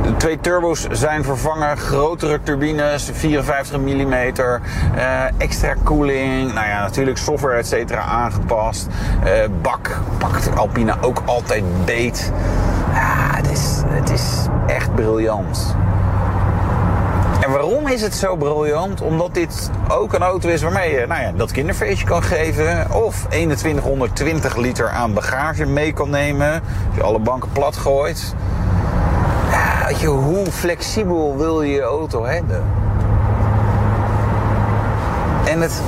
de 0.07 0.17
twee 0.17 0.39
turbo's 0.39 0.87
zijn 0.91 1.23
vervangen, 1.23 1.77
grotere 1.77 2.39
turbines, 2.43 3.09
54 3.13 3.79
mm, 3.79 4.13
uh, 4.13 4.31
extra 5.37 5.75
koeling, 5.83 6.53
nou 6.53 6.67
ja, 6.67 6.81
natuurlijk 6.81 7.17
software 7.17 7.57
et 7.57 7.67
cetera 7.67 8.01
aangepast. 8.01 8.87
Uh, 9.23 9.31
bak 9.61 9.99
pakt 10.17 10.55
Alpina 10.55 10.97
ook 11.01 11.21
altijd 11.25 11.85
beet. 11.85 12.31
Ja, 12.93 13.35
het 13.35 13.51
is, 13.51 13.81
het 13.85 14.09
is 14.09 14.45
echt 14.67 14.95
briljant. 14.95 15.75
En 17.41 17.51
waarom 17.51 17.87
is 17.87 18.01
het 18.01 18.15
zo 18.15 18.35
briljant? 18.35 19.01
Omdat 19.01 19.33
dit 19.33 19.69
ook 19.87 20.13
een 20.13 20.21
auto 20.21 20.49
is 20.49 20.61
waarmee 20.61 20.91
je 20.91 21.05
nou 21.07 21.21
ja, 21.21 21.31
dat 21.31 21.51
kinderfeestje 21.51 22.05
kan 22.05 22.23
geven. 22.23 22.91
Of 22.93 23.25
2120 23.29 24.55
liter 24.55 24.89
aan 24.89 25.13
bagage 25.13 25.65
mee 25.65 25.93
kan 25.93 26.09
nemen. 26.09 26.51
Als 26.87 26.95
je 26.95 27.03
alle 27.03 27.19
banken 27.19 27.49
plat 27.51 27.77
gooit. 27.77 28.35
Je, 29.95 30.07
hoe 30.07 30.51
flexibel 30.51 31.37
wil 31.37 31.61
je 31.61 31.81
auto 31.81 32.25
hebben? 32.25 32.63
En 35.45 35.61
het, 35.61 35.81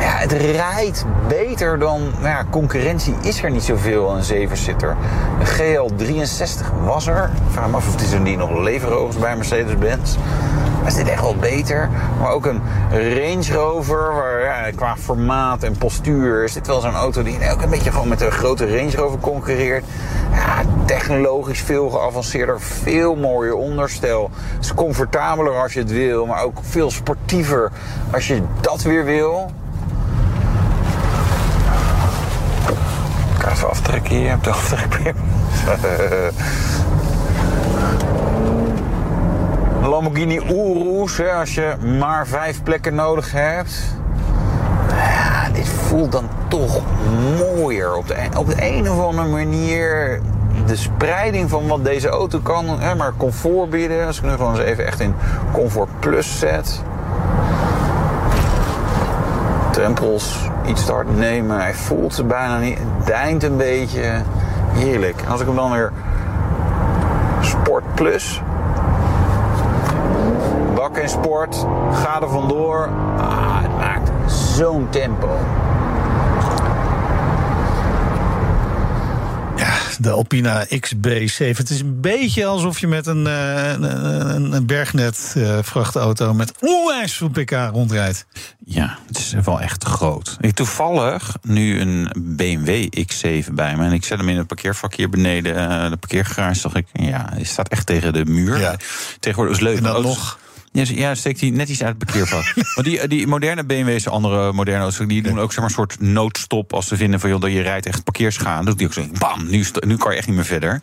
ja, 0.00 0.16
het 0.16 0.32
rijdt 0.32 1.04
beter 1.28 1.78
dan... 1.78 2.00
Nou 2.00 2.28
ja, 2.28 2.46
concurrentie 2.50 3.14
is 3.20 3.42
er 3.42 3.50
niet 3.50 3.62
zoveel 3.62 4.16
een 4.16 4.48
7-zitter. 4.48 4.96
De 5.38 5.46
GL63 5.46 6.84
was 6.84 7.06
er. 7.06 7.30
Ik 7.46 7.52
vraag 7.52 7.68
me 7.68 7.76
af 7.76 7.88
of 7.88 7.96
die 7.96 8.08
zo 8.08 8.22
die 8.22 8.36
nog 8.36 8.58
leveren 8.58 9.20
bij 9.20 9.36
Mercedes-Benz. 9.36 10.16
Maar 10.78 10.86
is 10.86 10.94
dit 10.94 11.08
echt 11.08 11.20
wel 11.20 11.36
beter. 11.36 11.88
Maar 12.20 12.30
ook 12.30 12.46
een 12.46 12.60
Range 12.90 13.52
Rover, 13.52 14.14
waar 14.14 14.40
ja, 14.40 14.70
qua 14.70 14.96
formaat 14.96 15.62
en 15.62 15.78
postuur 15.78 16.44
is 16.44 16.52
dit 16.52 16.66
wel 16.66 16.80
zo'n 16.80 16.94
auto 16.94 17.22
die 17.22 17.50
ook 17.50 17.62
een 17.62 17.70
beetje 17.70 17.90
gewoon 17.90 18.08
met 18.08 18.20
een 18.20 18.30
grote 18.30 18.76
Range 18.76 18.96
Rover 18.96 19.18
concurreert. 19.18 19.84
Technologisch 20.86 21.60
veel 21.60 21.90
geavanceerder, 21.90 22.60
veel 22.60 23.16
mooier 23.16 23.54
onderstel. 23.54 24.30
Het 24.54 24.64
is 24.64 24.74
comfortabeler 24.74 25.62
als 25.62 25.72
je 25.72 25.78
het 25.78 25.90
wil, 25.90 26.26
maar 26.26 26.42
ook 26.42 26.58
veel 26.62 26.90
sportiever 26.90 27.70
als 28.12 28.26
je 28.26 28.42
dat 28.60 28.82
weer 28.82 29.04
wil. 29.04 29.50
Ik 33.34 33.42
ga 33.42 33.50
even 33.50 33.70
aftrekken 33.70 34.16
hier 34.16 34.34
op 34.34 34.44
de 34.44 34.50
aftrekbeer. 34.50 35.14
Lamborghini 39.90 40.36
Urus, 40.36 41.16
hè, 41.16 41.32
als 41.32 41.54
je 41.54 41.74
maar 41.98 42.26
vijf 42.26 42.62
plekken 42.62 42.94
nodig 42.94 43.32
hebt. 43.32 43.74
Ja, 44.88 45.48
dit 45.52 45.68
voelt 45.68 46.12
dan 46.12 46.28
toch 46.48 46.80
mooier 47.38 47.96
op 47.96 48.06
de, 48.06 48.18
een, 48.18 48.36
op 48.36 48.46
de 48.46 48.54
een 48.58 48.90
of 48.90 49.04
andere 49.04 49.28
manier. 49.28 50.20
De 50.66 50.76
spreiding 50.76 51.50
van 51.50 51.66
wat 51.66 51.84
deze 51.84 52.08
auto 52.08 52.38
kan, 52.38 52.64
maar 52.96 53.12
comfort 53.16 53.70
bieden. 53.70 54.06
Als 54.06 54.18
ik 54.18 54.24
nu 54.24 54.30
gewoon 54.30 54.50
eens 54.50 54.64
even 54.64 54.86
echt 54.86 55.00
in 55.00 55.14
Comfort 55.52 56.00
Plus 56.00 56.38
zet. 56.38 56.82
Drempels 59.70 60.50
iets 60.66 60.84
te 60.84 60.92
hard 60.92 61.16
nemen. 61.16 61.60
Hij 61.60 61.74
voelt 61.74 62.14
ze 62.14 62.24
bijna 62.24 62.58
niet. 62.58 62.78
Het 62.78 63.06
deint 63.06 63.42
een 63.42 63.56
beetje. 63.56 64.22
Heerlijk. 64.72 65.22
Als 65.28 65.40
ik 65.40 65.46
hem 65.46 65.56
dan 65.56 65.70
weer 65.70 65.92
Sport 67.40 67.94
Plus 67.94 68.42
bak 70.76 70.96
en 70.96 71.08
sport, 71.08 71.66
ga 71.92 72.20
er 72.20 72.28
vandoor. 72.28 72.88
Ah, 73.18 73.62
het 73.62 73.76
maakt 73.76 74.10
zo'n 74.26 74.86
tempo. 74.90 75.28
Ja, 79.54 79.72
de 80.00 80.10
Alpina 80.10 80.66
XB7. 80.66 81.56
Het 81.56 81.70
is 81.70 81.80
een 81.80 82.00
beetje 82.00 82.46
alsof 82.46 82.78
je 82.78 82.86
met 82.86 83.06
een, 83.06 83.26
uh, 83.26 83.72
een, 83.72 84.52
een 84.52 84.66
bergnet 84.66 85.34
uh, 85.36 85.58
vrachtauto 85.62 86.34
met 86.34 86.52
onwijs 86.60 87.16
veel 87.16 87.28
pk 87.28 87.50
rondrijdt. 87.50 88.26
Ja, 88.64 88.98
het 89.06 89.18
is 89.18 89.34
wel 89.44 89.60
echt 89.60 89.84
groot. 89.84 90.36
Ik 90.40 90.54
toevallig 90.54 91.36
nu 91.42 91.80
een 91.80 92.10
BMW 92.16 92.88
X7 92.98 93.52
bij 93.52 93.76
me. 93.76 93.84
En 93.84 93.92
ik 93.92 94.04
zet 94.04 94.18
hem 94.18 94.28
in 94.28 94.36
het 94.36 94.46
parkeervak 94.46 94.94
hier 94.94 95.08
beneden. 95.08 95.54
Uh, 95.54 95.90
de 95.90 95.96
parkeergarage. 95.96 96.60
Zag 96.60 96.74
ik, 96.74 96.86
ja, 96.92 97.26
hij 97.32 97.44
staat 97.44 97.68
echt 97.68 97.86
tegen 97.86 98.12
de 98.12 98.24
muur. 98.24 98.58
Ja. 98.58 98.76
Tegenwoordig 99.20 99.56
is 99.56 99.62
leuk. 99.62 99.76
En 99.76 99.82
dan 99.82 100.02
nog 100.02 100.38
Ja, 100.84 101.14
steekt 101.14 101.40
hij 101.40 101.50
net 101.50 101.68
iets 101.68 101.82
uit 101.82 101.94
het 101.98 102.04
parkeervak. 102.04 102.54
Want 102.74 102.86
die, 102.86 103.08
die 103.08 103.26
moderne 103.26 103.64
BMW's, 103.64 104.06
andere 104.06 104.52
moderne 104.52 104.80
auto's... 104.82 105.06
die 105.06 105.22
doen 105.22 105.40
ook 105.40 105.48
zeg 105.52 105.58
maar, 105.60 105.68
een 105.68 105.74
soort 105.74 106.00
noodstop 106.00 106.72
als 106.72 106.88
ze 106.88 106.96
vinden 106.96 107.20
van... 107.20 107.30
joh, 107.30 107.40
dat 107.40 107.52
je 107.52 107.60
rijdt 107.60 107.86
echt 107.86 108.04
parkeersgaan. 108.04 108.56
Dan 108.56 108.64
doet 108.64 108.78
die 108.78 108.86
ook 108.86 108.92
zo, 108.92 109.06
bam, 109.18 109.46
nu, 109.50 109.64
nu 109.86 109.96
kan 109.96 110.12
je 110.12 110.18
echt 110.18 110.26
niet 110.26 110.36
meer 110.36 110.44
verder. 110.44 110.80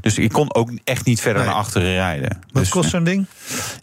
Dus 0.00 0.18
ik 0.18 0.32
kon 0.32 0.54
ook 0.54 0.70
echt 0.84 1.04
niet 1.04 1.20
verder 1.20 1.42
Nee. 1.42 1.50
naar 1.50 1.60
achteren 1.60 1.92
rijden. 1.92 2.28
Wat 2.52 2.62
Dus, 2.62 2.68
kost 2.68 2.90
zo'n 2.90 3.04
ding? 3.04 3.26